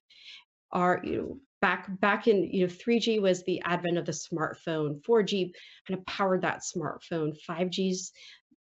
Our 0.73 1.01
you 1.03 1.17
know, 1.17 1.41
back 1.61 1.89
back 2.01 2.29
in 2.29 2.45
you 2.53 2.67
know 2.67 2.73
3G 2.73 3.21
was 3.21 3.43
the 3.45 3.61
advent 3.65 3.99
of 3.99 4.07
the 4.07 4.13
smartphone. 4.13 5.03
4G 5.03 5.53
kind 5.87 5.99
of 5.99 6.07
powered 6.07 6.43
that 6.43 6.63
smartphone. 6.63 7.37
5G's 7.49 8.13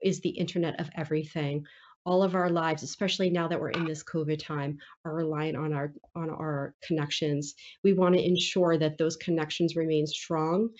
is 0.03 0.21
the 0.21 0.31
internet 0.31 0.79
of 0.81 0.89
everything. 0.97 1.65
All 2.05 2.23
of 2.23 2.35
our 2.35 2.49
lives 2.49 2.83
especially 2.83 3.31
now 3.31 3.49
that 3.49 3.61
we're 3.61 3.71
in 3.71 3.85
this 3.85 4.05
covid 4.05 4.43
time 4.43 4.79
are 5.05 5.15
reliant 5.15 5.57
on 5.57 5.73
our 5.73 5.93
on 6.15 6.31
our 6.31 6.75
connections. 6.83 7.55
We 7.85 7.93
want 7.93 8.15
to 8.15 8.25
ensure 8.25 8.79
that 8.79 8.99
those 8.99 9.17
connections 9.17 9.77
remain 9.77 10.07
strong 10.07 10.71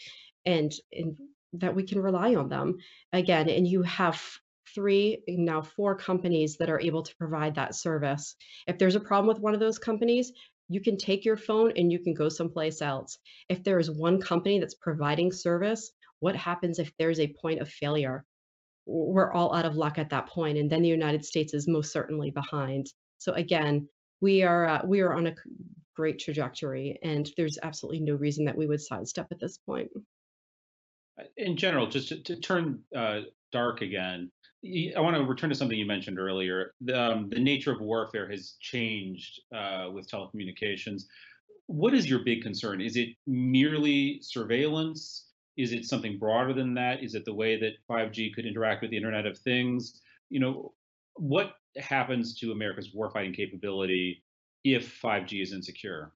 and, 0.47 0.73
and 0.93 1.19
that 1.55 1.75
we 1.75 1.83
can 1.83 2.01
rely 2.01 2.35
on 2.35 2.49
them. 2.49 2.79
Again 3.13 3.49
and 3.49 3.67
you 3.67 3.83
have 3.83 4.23
three 4.75 5.23
now 5.27 5.63
four 5.63 5.97
companies 5.97 6.57
that 6.59 6.71
are 6.71 6.81
able 6.81 7.03
to 7.03 7.17
provide 7.17 7.55
that 7.57 7.75
service. 7.75 8.37
If 8.67 8.79
there's 8.79 8.95
a 8.95 9.01
problem 9.01 9.27
with 9.27 9.43
one 9.43 9.55
of 9.55 9.61
those 9.61 9.79
companies 9.79 10.33
you 10.69 10.81
can 10.81 10.97
take 10.97 11.25
your 11.25 11.37
phone 11.37 11.73
and 11.77 11.91
you 11.91 11.99
can 11.99 12.15
go 12.15 12.29
someplace 12.29 12.83
else. 12.83 13.19
If 13.49 13.65
there 13.65 13.79
is 13.79 13.91
one 13.91 14.21
company 14.21 14.59
that's 14.59 14.75
providing 14.75 15.33
service, 15.33 15.91
what 16.21 16.37
happens 16.37 16.79
if 16.79 16.93
there's 16.99 17.21
a 17.21 17.35
point 17.41 17.61
of 17.61 17.69
failure? 17.69 18.25
We're 18.87 19.33
all 19.33 19.55
out 19.55 19.65
of 19.65 19.77
luck 19.77 19.99
at 19.99 20.11
that 20.11 20.29
point, 20.29 20.59
and 20.59 20.71
then 20.71 20.83
the 20.83 20.89
United 20.89 21.25
States 21.25 21.53
is 21.55 21.69
most 21.69 21.93
certainly 21.93 22.31
behind. 22.31 22.87
So 23.19 23.33
again, 23.33 23.89
we 24.21 24.43
are 24.43 24.67
uh, 24.67 24.81
we 24.85 25.01
are 25.01 25.15
on 25.15 25.27
a 25.27 25.35
great 25.95 26.19
trajectory, 26.19 26.99
and 27.03 27.31
there's 27.37 27.59
absolutely 27.63 28.01
no 28.01 28.15
reason 28.15 28.45
that 28.47 28.57
we 28.57 28.67
would 28.67 28.81
sidestep 28.81 29.27
at 29.31 29.41
this 29.41 29.59
point. 29.59 29.91
Uh, 31.19 31.25
in 31.37 31.57
general, 31.57 31.87
just 31.87 32.09
to, 32.09 32.23
to 32.23 32.37
turn 32.37 32.81
uh, 32.97 33.21
dark 33.53 33.81
again, 33.83 34.31
I 34.65 35.01
want 35.01 35.17
to 35.17 35.23
return 35.23 35.51
to 35.51 35.57
something 35.57 35.79
you 35.79 35.87
mentioned 35.87 36.19
earlier. 36.19 36.73
The, 36.81 37.01
um, 37.01 37.29
the 37.29 37.39
nature 37.39 37.71
of 37.71 37.81
warfare 37.81 38.29
has 38.29 38.57
changed 38.61 39.41
uh, 39.55 39.89
with 39.93 40.11
telecommunications. 40.11 41.03
what 41.67 41.95
is 41.95 42.09
your 42.09 42.21
big 42.25 42.43
concern? 42.43 42.81
Is 42.81 42.97
it 42.97 43.11
merely 43.27 44.21
surveillance? 44.23 45.27
Is 45.57 45.73
it 45.73 45.85
something 45.85 46.19
broader 46.19 46.53
than 46.53 46.75
that? 46.75 47.03
Is 47.03 47.15
it 47.15 47.25
the 47.25 47.35
way 47.35 47.59
that 47.61 47.73
5G 47.89 48.35
could 48.35 48.47
interact 48.47 48.83
with 48.83 48.91
the 48.91 48.97
Internet 48.97 49.27
of 49.27 49.39
Things? 49.39 50.01
You 50.31 50.41
know, 50.41 50.73
what 51.15 51.55
happens 51.77 52.39
to 52.39 52.53
America's 52.53 52.95
warfighting 52.95 53.35
capability 53.35 54.25
if 54.65 55.01
5G 55.01 55.43
is 55.43 55.53
insecure? 55.53 56.13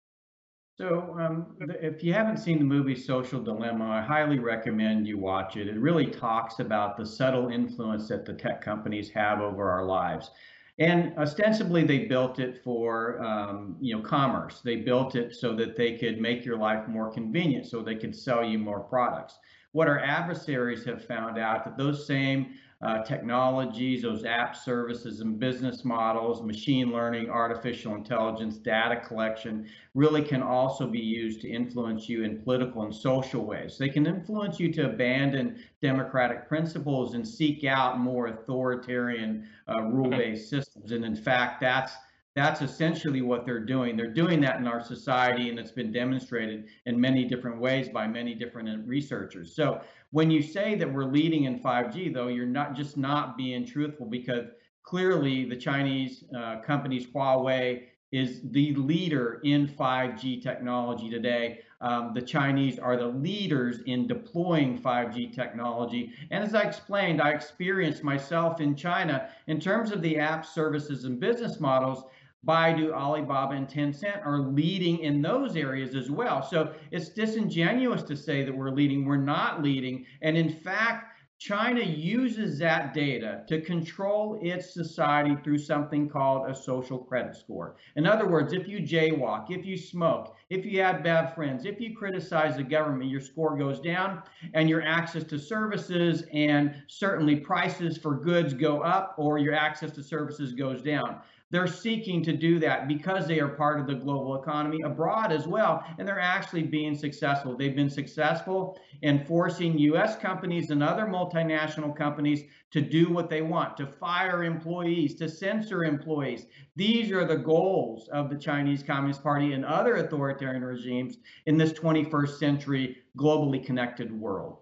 So, 0.78 1.14
um, 1.18 1.54
if 1.60 2.02
you 2.02 2.14
haven't 2.14 2.38
seen 2.38 2.58
the 2.58 2.64
movie 2.64 2.96
Social 2.96 3.42
Dilemma, 3.42 3.84
I 3.84 4.00
highly 4.00 4.38
recommend 4.38 5.06
you 5.06 5.18
watch 5.18 5.56
it. 5.56 5.68
It 5.68 5.78
really 5.78 6.06
talks 6.06 6.60
about 6.60 6.96
the 6.96 7.04
subtle 7.04 7.50
influence 7.50 8.08
that 8.08 8.24
the 8.24 8.32
tech 8.32 8.62
companies 8.62 9.10
have 9.10 9.40
over 9.40 9.70
our 9.70 9.84
lives. 9.84 10.30
And 10.78 11.16
ostensibly, 11.18 11.84
they 11.84 12.06
built 12.06 12.38
it 12.38 12.62
for 12.64 13.22
um, 13.22 13.76
you 13.80 13.94
know 13.94 14.02
commerce. 14.02 14.62
They 14.62 14.76
built 14.76 15.14
it 15.14 15.34
so 15.34 15.54
that 15.56 15.76
they 15.76 15.98
could 15.98 16.20
make 16.20 16.44
your 16.44 16.56
life 16.56 16.88
more 16.88 17.12
convenient, 17.12 17.66
so 17.66 17.82
they 17.82 17.96
could 17.96 18.16
sell 18.16 18.42
you 18.42 18.58
more 18.58 18.80
products. 18.80 19.38
What 19.72 19.88
our 19.88 20.00
adversaries 20.00 20.84
have 20.86 21.04
found 21.04 21.38
out 21.38 21.64
that 21.64 21.76
those 21.76 22.06
same 22.06 22.54
uh, 22.82 23.02
technologies, 23.04 24.02
those 24.02 24.24
app 24.24 24.56
services 24.56 25.20
and 25.20 25.38
business 25.38 25.84
models, 25.84 26.42
machine 26.42 26.90
learning, 26.90 27.30
artificial 27.30 27.94
intelligence, 27.94 28.56
data 28.56 29.00
collection 29.06 29.68
really 29.94 30.22
can 30.22 30.42
also 30.42 30.86
be 30.86 30.98
used 30.98 31.40
to 31.40 31.48
influence 31.48 32.08
you 32.08 32.24
in 32.24 32.42
political 32.42 32.82
and 32.82 32.94
social 32.94 33.44
ways. 33.44 33.78
They 33.78 33.88
can 33.88 34.06
influence 34.06 34.58
you 34.58 34.72
to 34.72 34.86
abandon 34.86 35.62
democratic 35.80 36.48
principles 36.48 37.14
and 37.14 37.26
seek 37.26 37.64
out 37.64 38.00
more 38.00 38.26
authoritarian 38.26 39.48
uh, 39.68 39.82
rule-based 39.82 40.50
systems. 40.50 40.90
And 40.90 41.04
in 41.04 41.14
fact, 41.14 41.60
that's 41.60 41.92
that's 42.34 42.62
essentially 42.62 43.20
what 43.20 43.44
they're 43.44 43.64
doing. 43.64 43.96
They're 43.96 44.12
doing 44.12 44.40
that 44.40 44.58
in 44.58 44.66
our 44.66 44.82
society, 44.82 45.50
and 45.50 45.58
it's 45.58 45.70
been 45.70 45.92
demonstrated 45.92 46.66
in 46.86 46.98
many 46.98 47.24
different 47.24 47.60
ways 47.60 47.88
by 47.88 48.06
many 48.06 48.34
different 48.34 48.86
researchers. 48.88 49.54
So 49.54 49.82
when 50.12 50.30
you 50.30 50.42
say 50.42 50.74
that 50.76 50.90
we're 50.90 51.04
leading 51.04 51.44
in 51.44 51.58
5G, 51.60 52.12
though, 52.14 52.28
you're 52.28 52.46
not 52.46 52.74
just 52.74 52.96
not 52.96 53.36
being 53.36 53.66
truthful 53.66 54.06
because 54.06 54.48
clearly 54.82 55.44
the 55.44 55.56
Chinese 55.56 56.24
uh, 56.36 56.60
companies 56.60 57.06
Huawei 57.06 57.84
is 58.12 58.42
the 58.50 58.74
leader 58.74 59.40
in 59.42 59.66
5G 59.66 60.42
technology 60.42 61.08
today. 61.08 61.60
Um, 61.80 62.12
the 62.14 62.20
Chinese 62.22 62.78
are 62.78 62.96
the 62.96 63.06
leaders 63.06 63.80
in 63.86 64.06
deploying 64.06 64.78
5G 64.78 65.34
technology. 65.34 66.12
And 66.30 66.44
as 66.44 66.54
I 66.54 66.62
explained, 66.62 67.20
I 67.20 67.30
experienced 67.30 68.04
myself 68.04 68.60
in 68.60 68.76
China 68.76 69.30
in 69.46 69.58
terms 69.58 69.90
of 69.90 70.02
the 70.02 70.18
app 70.18 70.44
services 70.44 71.04
and 71.04 71.18
business 71.18 71.58
models. 71.58 72.04
Baidu, 72.46 72.92
Alibaba, 72.92 73.54
and 73.54 73.68
Tencent 73.68 74.26
are 74.26 74.40
leading 74.40 74.98
in 74.98 75.22
those 75.22 75.56
areas 75.56 75.94
as 75.94 76.10
well. 76.10 76.42
So 76.42 76.74
it's 76.90 77.10
disingenuous 77.10 78.02
to 78.04 78.16
say 78.16 78.44
that 78.44 78.56
we're 78.56 78.70
leading. 78.70 79.04
We're 79.04 79.16
not 79.16 79.62
leading. 79.62 80.06
And 80.22 80.36
in 80.36 80.50
fact, 80.50 81.12
China 81.42 81.80
uses 81.80 82.56
that 82.60 82.94
data 82.94 83.42
to 83.48 83.60
control 83.60 84.38
its 84.40 84.72
society 84.72 85.36
through 85.42 85.58
something 85.58 86.08
called 86.08 86.48
a 86.48 86.54
social 86.54 86.98
credit 86.98 87.34
score. 87.34 87.74
In 87.96 88.06
other 88.06 88.28
words, 88.28 88.52
if 88.52 88.68
you 88.68 88.78
jaywalk, 88.78 89.50
if 89.50 89.66
you 89.66 89.76
smoke, 89.76 90.36
if 90.50 90.64
you 90.64 90.80
have 90.82 91.02
bad 91.02 91.34
friends, 91.34 91.64
if 91.64 91.80
you 91.80 91.96
criticize 91.96 92.56
the 92.56 92.62
government, 92.62 93.10
your 93.10 93.20
score 93.20 93.56
goes 93.56 93.80
down 93.80 94.22
and 94.54 94.68
your 94.68 94.82
access 94.82 95.24
to 95.24 95.36
services 95.36 96.22
and 96.32 96.76
certainly 96.86 97.34
prices 97.34 97.98
for 97.98 98.14
goods 98.14 98.54
go 98.54 98.80
up 98.80 99.16
or 99.18 99.38
your 99.38 99.54
access 99.54 99.90
to 99.96 100.02
services 100.04 100.52
goes 100.52 100.80
down. 100.80 101.22
They're 101.52 101.66
seeking 101.66 102.24
to 102.24 102.32
do 102.32 102.58
that 102.60 102.88
because 102.88 103.26
they 103.26 103.38
are 103.38 103.48
part 103.48 103.78
of 103.78 103.86
the 103.86 103.94
global 103.94 104.40
economy 104.40 104.80
abroad 104.82 105.32
as 105.32 105.46
well, 105.46 105.84
and 105.98 106.08
they're 106.08 106.18
actually 106.18 106.62
being 106.62 106.96
successful. 106.96 107.54
They've 107.54 107.76
been 107.76 107.90
successful 107.90 108.80
in 109.02 109.26
forcing 109.26 109.78
US 109.78 110.16
companies 110.16 110.70
and 110.70 110.82
other 110.82 111.04
multinational 111.04 111.94
companies 111.94 112.44
to 112.70 112.80
do 112.80 113.12
what 113.12 113.28
they 113.28 113.42
want, 113.42 113.76
to 113.76 113.86
fire 113.86 114.44
employees, 114.44 115.14
to 115.16 115.28
censor 115.28 115.84
employees. 115.84 116.46
These 116.74 117.12
are 117.12 117.26
the 117.26 117.36
goals 117.36 118.08
of 118.08 118.30
the 118.30 118.38
Chinese 118.38 118.82
Communist 118.82 119.22
Party 119.22 119.52
and 119.52 119.66
other 119.66 119.96
authoritarian 119.96 120.64
regimes 120.64 121.18
in 121.44 121.58
this 121.58 121.74
21st 121.74 122.38
century 122.38 122.96
globally 123.18 123.62
connected 123.62 124.10
world. 124.10 124.61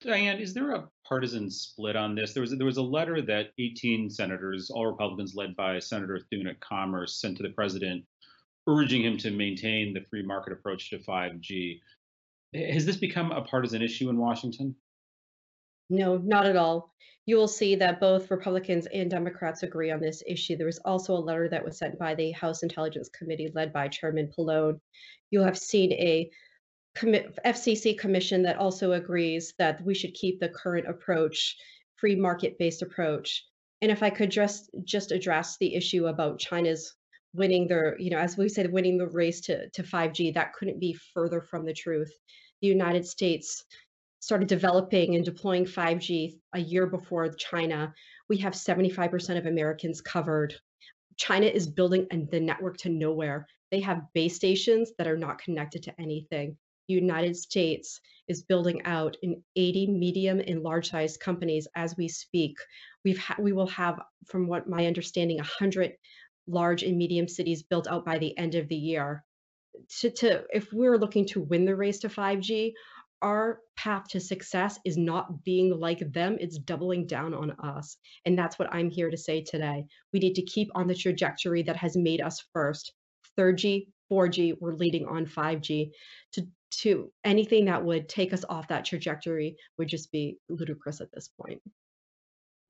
Diane, 0.00 0.38
is 0.38 0.54
there 0.54 0.72
a 0.72 0.88
partisan 1.06 1.50
split 1.50 1.96
on 1.96 2.14
this? 2.14 2.32
There 2.32 2.40
was 2.40 2.56
there 2.56 2.66
was 2.66 2.76
a 2.76 2.82
letter 2.82 3.20
that 3.22 3.50
18 3.58 4.10
senators, 4.10 4.70
all 4.70 4.86
Republicans, 4.86 5.34
led 5.34 5.56
by 5.56 5.78
Senator 5.80 6.20
Thune 6.30 6.46
at 6.46 6.60
Commerce, 6.60 7.20
sent 7.20 7.36
to 7.38 7.42
the 7.42 7.50
president, 7.50 8.04
urging 8.68 9.02
him 9.02 9.18
to 9.18 9.30
maintain 9.30 9.92
the 9.92 10.04
free 10.08 10.22
market 10.22 10.52
approach 10.52 10.90
to 10.90 10.98
5G. 10.98 11.80
Has 12.54 12.86
this 12.86 12.96
become 12.96 13.32
a 13.32 13.42
partisan 13.42 13.82
issue 13.82 14.08
in 14.08 14.18
Washington? 14.18 14.76
No, 15.90 16.18
not 16.18 16.46
at 16.46 16.56
all. 16.56 16.94
You 17.26 17.36
will 17.36 17.48
see 17.48 17.74
that 17.74 18.00
both 18.00 18.30
Republicans 18.30 18.86
and 18.86 19.10
Democrats 19.10 19.62
agree 19.62 19.90
on 19.90 20.00
this 20.00 20.22
issue. 20.26 20.56
There 20.56 20.66
was 20.66 20.78
also 20.84 21.14
a 21.14 21.18
letter 21.18 21.48
that 21.48 21.64
was 21.64 21.76
sent 21.76 21.98
by 21.98 22.14
the 22.14 22.30
House 22.32 22.62
Intelligence 22.62 23.08
Committee 23.08 23.50
led 23.54 23.72
by 23.72 23.88
Chairman 23.88 24.32
Pallone. 24.34 24.80
You'll 25.30 25.44
have 25.44 25.58
seen 25.58 25.92
a 25.92 26.30
FCC 26.98 27.98
commission 27.98 28.42
that 28.42 28.58
also 28.58 28.92
agrees 28.92 29.54
that 29.58 29.84
we 29.84 29.94
should 29.94 30.14
keep 30.14 30.40
the 30.40 30.48
current 30.48 30.88
approach, 30.88 31.56
free 31.96 32.16
market-based 32.16 32.82
approach. 32.82 33.44
And 33.80 33.90
if 33.90 34.02
I 34.02 34.10
could 34.10 34.30
just 34.30 34.70
just 34.84 35.12
address 35.12 35.56
the 35.58 35.74
issue 35.74 36.06
about 36.06 36.40
China's 36.40 36.94
winning 37.34 37.68
their, 37.68 37.96
you 37.98 38.10
know, 38.10 38.18
as 38.18 38.36
we 38.36 38.48
said, 38.48 38.72
winning 38.72 38.98
the 38.98 39.08
race 39.08 39.40
to, 39.42 39.68
to 39.70 39.82
5G, 39.82 40.34
that 40.34 40.52
couldn't 40.54 40.80
be 40.80 40.94
further 41.14 41.40
from 41.40 41.64
the 41.64 41.72
truth. 41.72 42.10
The 42.60 42.68
United 42.68 43.06
States 43.06 43.64
started 44.20 44.48
developing 44.48 45.14
and 45.14 45.24
deploying 45.24 45.64
5G 45.64 46.38
a 46.54 46.58
year 46.58 46.86
before 46.86 47.28
China. 47.28 47.92
We 48.28 48.38
have 48.38 48.54
75% 48.54 49.38
of 49.38 49.46
Americans 49.46 50.00
covered. 50.00 50.54
China 51.16 51.46
is 51.46 51.68
building 51.68 52.06
the 52.30 52.40
network 52.40 52.78
to 52.78 52.88
nowhere. 52.88 53.46
They 53.70 53.80
have 53.80 54.12
base 54.14 54.34
stations 54.34 54.92
that 54.98 55.06
are 55.06 55.16
not 55.16 55.38
connected 55.38 55.82
to 55.84 56.00
anything. 56.00 56.56
United 56.88 57.36
States 57.36 58.00
is 58.28 58.42
building 58.42 58.82
out 58.84 59.16
in 59.22 59.42
80 59.56 59.86
medium 59.88 60.40
and 60.40 60.62
large 60.62 60.90
sized 60.90 61.20
companies 61.20 61.66
as 61.74 61.96
we 61.96 62.08
speak. 62.08 62.56
We've 63.04 63.18
ha- 63.18 63.36
we 63.38 63.52
will 63.52 63.68
have, 63.68 64.00
from 64.26 64.48
what 64.48 64.68
my 64.68 64.86
understanding, 64.86 65.38
100 65.38 65.92
large 66.46 66.82
and 66.82 66.96
medium 66.96 67.28
cities 67.28 67.62
built 67.62 67.86
out 67.86 68.04
by 68.04 68.18
the 68.18 68.36
end 68.36 68.54
of 68.54 68.68
the 68.68 68.76
year. 68.76 69.24
To, 70.00 70.10
to 70.10 70.44
if 70.52 70.72
we're 70.72 70.98
looking 70.98 71.26
to 71.26 71.40
win 71.40 71.64
the 71.64 71.76
race 71.76 72.00
to 72.00 72.08
5G, 72.08 72.72
our 73.20 73.60
path 73.76 74.04
to 74.10 74.20
success 74.20 74.78
is 74.84 74.96
not 74.96 75.44
being 75.44 75.78
like 75.78 76.00
them, 76.12 76.36
it's 76.40 76.58
doubling 76.58 77.06
down 77.06 77.34
on 77.34 77.52
us. 77.62 77.96
And 78.24 78.38
that's 78.38 78.58
what 78.58 78.72
I'm 78.72 78.90
here 78.90 79.10
to 79.10 79.16
say 79.16 79.42
today. 79.42 79.84
We 80.12 80.20
need 80.20 80.34
to 80.34 80.42
keep 80.42 80.68
on 80.74 80.86
the 80.86 80.94
trajectory 80.94 81.62
that 81.64 81.76
has 81.76 81.96
made 81.96 82.20
us 82.20 82.44
first. 82.52 82.92
3G, 83.38 83.88
4G, 84.10 84.54
we're 84.60 84.74
leading 84.74 85.06
on 85.06 85.26
5G. 85.26 85.90
To 86.34 86.46
to 86.70 87.10
anything 87.24 87.64
that 87.66 87.84
would 87.84 88.08
take 88.08 88.32
us 88.32 88.44
off 88.48 88.68
that 88.68 88.84
trajectory 88.84 89.56
would 89.76 89.88
just 89.88 90.12
be 90.12 90.38
ludicrous 90.48 91.00
at 91.00 91.12
this 91.12 91.28
point. 91.28 91.60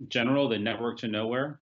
General, 0.08 0.48
the 0.48 0.58
network 0.58 0.98
to 0.98 1.08
nowhere? 1.08 1.60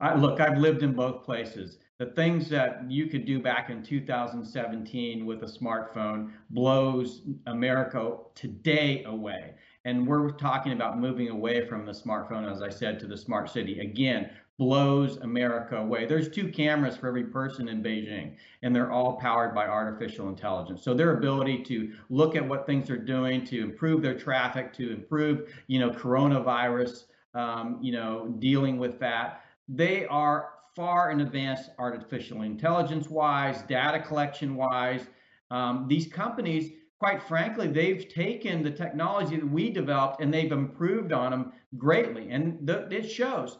I, 0.00 0.14
look, 0.14 0.40
I've 0.40 0.58
lived 0.58 0.82
in 0.82 0.94
both 0.94 1.24
places. 1.24 1.78
The 1.98 2.06
things 2.06 2.48
that 2.48 2.90
you 2.90 3.06
could 3.06 3.26
do 3.26 3.38
back 3.38 3.68
in 3.68 3.82
2017 3.82 5.26
with 5.26 5.42
a 5.42 5.46
smartphone 5.46 6.32
blows 6.48 7.22
America 7.46 8.16
today 8.34 9.04
away. 9.04 9.52
And 9.84 10.06
we're 10.06 10.30
talking 10.30 10.72
about 10.72 10.98
moving 10.98 11.28
away 11.28 11.66
from 11.66 11.84
the 11.84 11.92
smartphone, 11.92 12.50
as 12.50 12.62
I 12.62 12.70
said, 12.70 12.98
to 13.00 13.06
the 13.06 13.16
smart 13.16 13.50
city. 13.50 13.80
Again, 13.80 14.30
blows 14.60 15.16
America 15.22 15.74
away. 15.76 16.04
There's 16.04 16.28
two 16.28 16.48
cameras 16.48 16.94
for 16.94 17.08
every 17.08 17.24
person 17.24 17.66
in 17.66 17.82
Beijing, 17.82 18.36
and 18.62 18.76
they're 18.76 18.92
all 18.92 19.14
powered 19.14 19.54
by 19.54 19.66
artificial 19.66 20.28
intelligence. 20.28 20.84
So 20.84 20.92
their 20.92 21.16
ability 21.16 21.64
to 21.64 21.90
look 22.10 22.36
at 22.36 22.46
what 22.46 22.66
things 22.66 22.90
are 22.90 22.98
doing, 22.98 23.42
to 23.46 23.62
improve 23.62 24.02
their 24.02 24.18
traffic, 24.18 24.74
to 24.74 24.92
improve, 24.92 25.50
you 25.66 25.78
know, 25.78 25.88
coronavirus, 25.88 27.04
um, 27.34 27.78
you 27.80 27.90
know, 27.90 28.34
dealing 28.38 28.76
with 28.76 29.00
that, 29.00 29.40
they 29.66 30.04
are 30.08 30.50
far 30.76 31.10
in 31.10 31.22
advance 31.22 31.70
artificial 31.78 32.42
intelligence 32.42 33.08
wise, 33.08 33.62
data 33.62 33.98
collection 33.98 34.56
wise. 34.56 35.06
Um, 35.50 35.86
these 35.88 36.06
companies, 36.06 36.70
quite 36.98 37.22
frankly, 37.22 37.66
they've 37.66 38.06
taken 38.10 38.62
the 38.62 38.70
technology 38.70 39.36
that 39.36 39.50
we 39.50 39.70
developed 39.70 40.20
and 40.20 40.34
they've 40.34 40.52
improved 40.52 41.14
on 41.14 41.30
them 41.30 41.52
greatly, 41.78 42.30
and 42.30 42.66
th- 42.66 42.92
it 42.92 43.10
shows. 43.10 43.56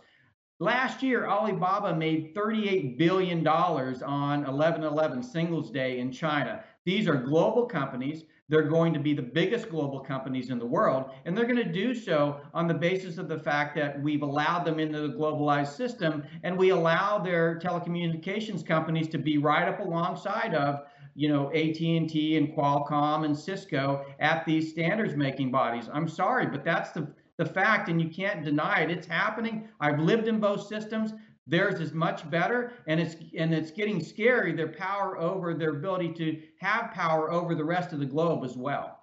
Last 0.63 1.03
year, 1.03 1.27
Alibaba 1.27 1.97
made 1.97 2.35
$38 2.35 2.99
billion 2.99 3.47
on 3.49 4.45
11 4.45 4.85
11 4.85 5.23
Singles 5.23 5.71
Day 5.71 6.01
in 6.01 6.13
China. 6.13 6.63
These 6.85 7.09
are 7.09 7.15
global 7.15 7.65
companies. 7.65 8.25
They're 8.51 8.69
going 8.69 8.93
to 8.93 9.01
be 9.01 9.15
the 9.15 9.23
biggest 9.23 9.71
global 9.71 10.01
companies 10.01 10.51
in 10.51 10.59
the 10.59 10.67
world, 10.67 11.13
and 11.25 11.35
they're 11.35 11.47
going 11.47 11.65
to 11.65 11.73
do 11.73 11.95
so 11.95 12.43
on 12.53 12.69
the 12.69 12.75
basis 12.75 13.17
of 13.17 13.27
the 13.27 13.39
fact 13.39 13.75
that 13.77 14.03
we've 14.03 14.21
allowed 14.21 14.67
them 14.67 14.79
into 14.79 15.01
the 15.01 15.15
globalized 15.15 15.75
system, 15.77 16.25
and 16.43 16.59
we 16.59 16.71
allow 16.71 17.17
their 17.17 17.59
telecommunications 17.59 18.67
companies 18.67 19.09
to 19.09 19.19
be 19.19 19.39
right 19.39 19.67
up 19.67 19.81
alongside 19.81 20.55
of 20.55 20.83
you 21.15 21.31
know 21.31 21.49
AT&T 21.53 22.37
and 22.37 22.55
Qualcomm 22.55 23.25
and 23.25 23.39
Cisco 23.39 24.05
at 24.19 24.45
these 24.45 24.71
standards 24.71 25.17
making 25.17 25.51
bodies. 25.51 25.89
I'm 25.91 26.09
sorry, 26.09 26.47
but 26.47 26.65
that's 26.65 26.91
the 26.91 27.09
the 27.41 27.47
fact 27.47 27.89
and 27.89 27.99
you 27.99 28.11
can't 28.11 28.45
deny 28.45 28.81
it. 28.81 28.91
It's 28.91 29.07
happening. 29.07 29.67
I've 29.81 29.99
lived 29.99 30.29
in 30.29 30.41
both 30.41 30.67
systems. 30.67 31.15
Theirs 31.47 31.81
is 31.81 31.95
much 31.95 32.29
better, 32.31 32.75
and 32.87 33.01
it's 33.01 33.17
and 33.37 33.55
it's 33.55 33.71
getting 33.71 33.99
scary. 34.05 34.53
Their 34.53 34.69
power 34.69 35.19
over 35.19 35.55
their 35.55 35.71
ability 35.71 36.13
to 36.19 36.43
have 36.61 36.93
power 36.93 37.33
over 37.33 37.55
the 37.55 37.65
rest 37.65 37.95
of 37.95 37.99
the 37.99 38.05
globe 38.05 38.45
as 38.45 38.59
well. 38.59 38.99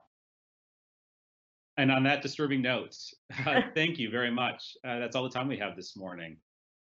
And 1.78 1.92
on 1.92 2.04
that 2.04 2.22
disturbing 2.22 2.62
note, 2.62 2.96
uh, 3.46 3.62
thank 3.74 3.98
you 3.98 4.12
very 4.12 4.32
much. 4.32 4.78
Uh, 4.88 5.00
that's 5.00 5.16
all 5.16 5.24
the 5.24 5.32
time 5.32 5.48
we 5.48 5.58
have 5.58 5.76
this 5.76 5.98
morning. 5.98 6.38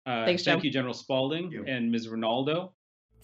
Uh, 0.07 0.24
Thanks, 0.24 0.44
thank 0.44 0.62
Joe. 0.62 0.66
you, 0.66 0.70
General 0.70 0.94
Spalding 0.94 1.51
you. 1.51 1.64
and 1.66 1.90
Ms. 1.90 2.09
Rinaldo. 2.09 2.72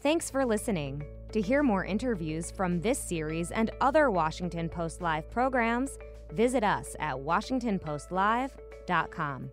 Thanks 0.03 0.31
for 0.31 0.45
listening. 0.45 1.03
To 1.33 1.41
hear 1.41 1.63
more 1.63 1.85
interviews 1.85 2.51
from 2.51 2.81
this 2.81 2.99
series 2.99 3.51
and 3.51 3.71
other 3.81 4.11
Washington 4.11 4.69
Post 4.69 5.01
Live 5.01 5.31
programs, 5.31 5.97
visit 6.33 6.65
us 6.65 6.97
at 7.01 7.17
WashingtonPostLive.com. 7.17 9.53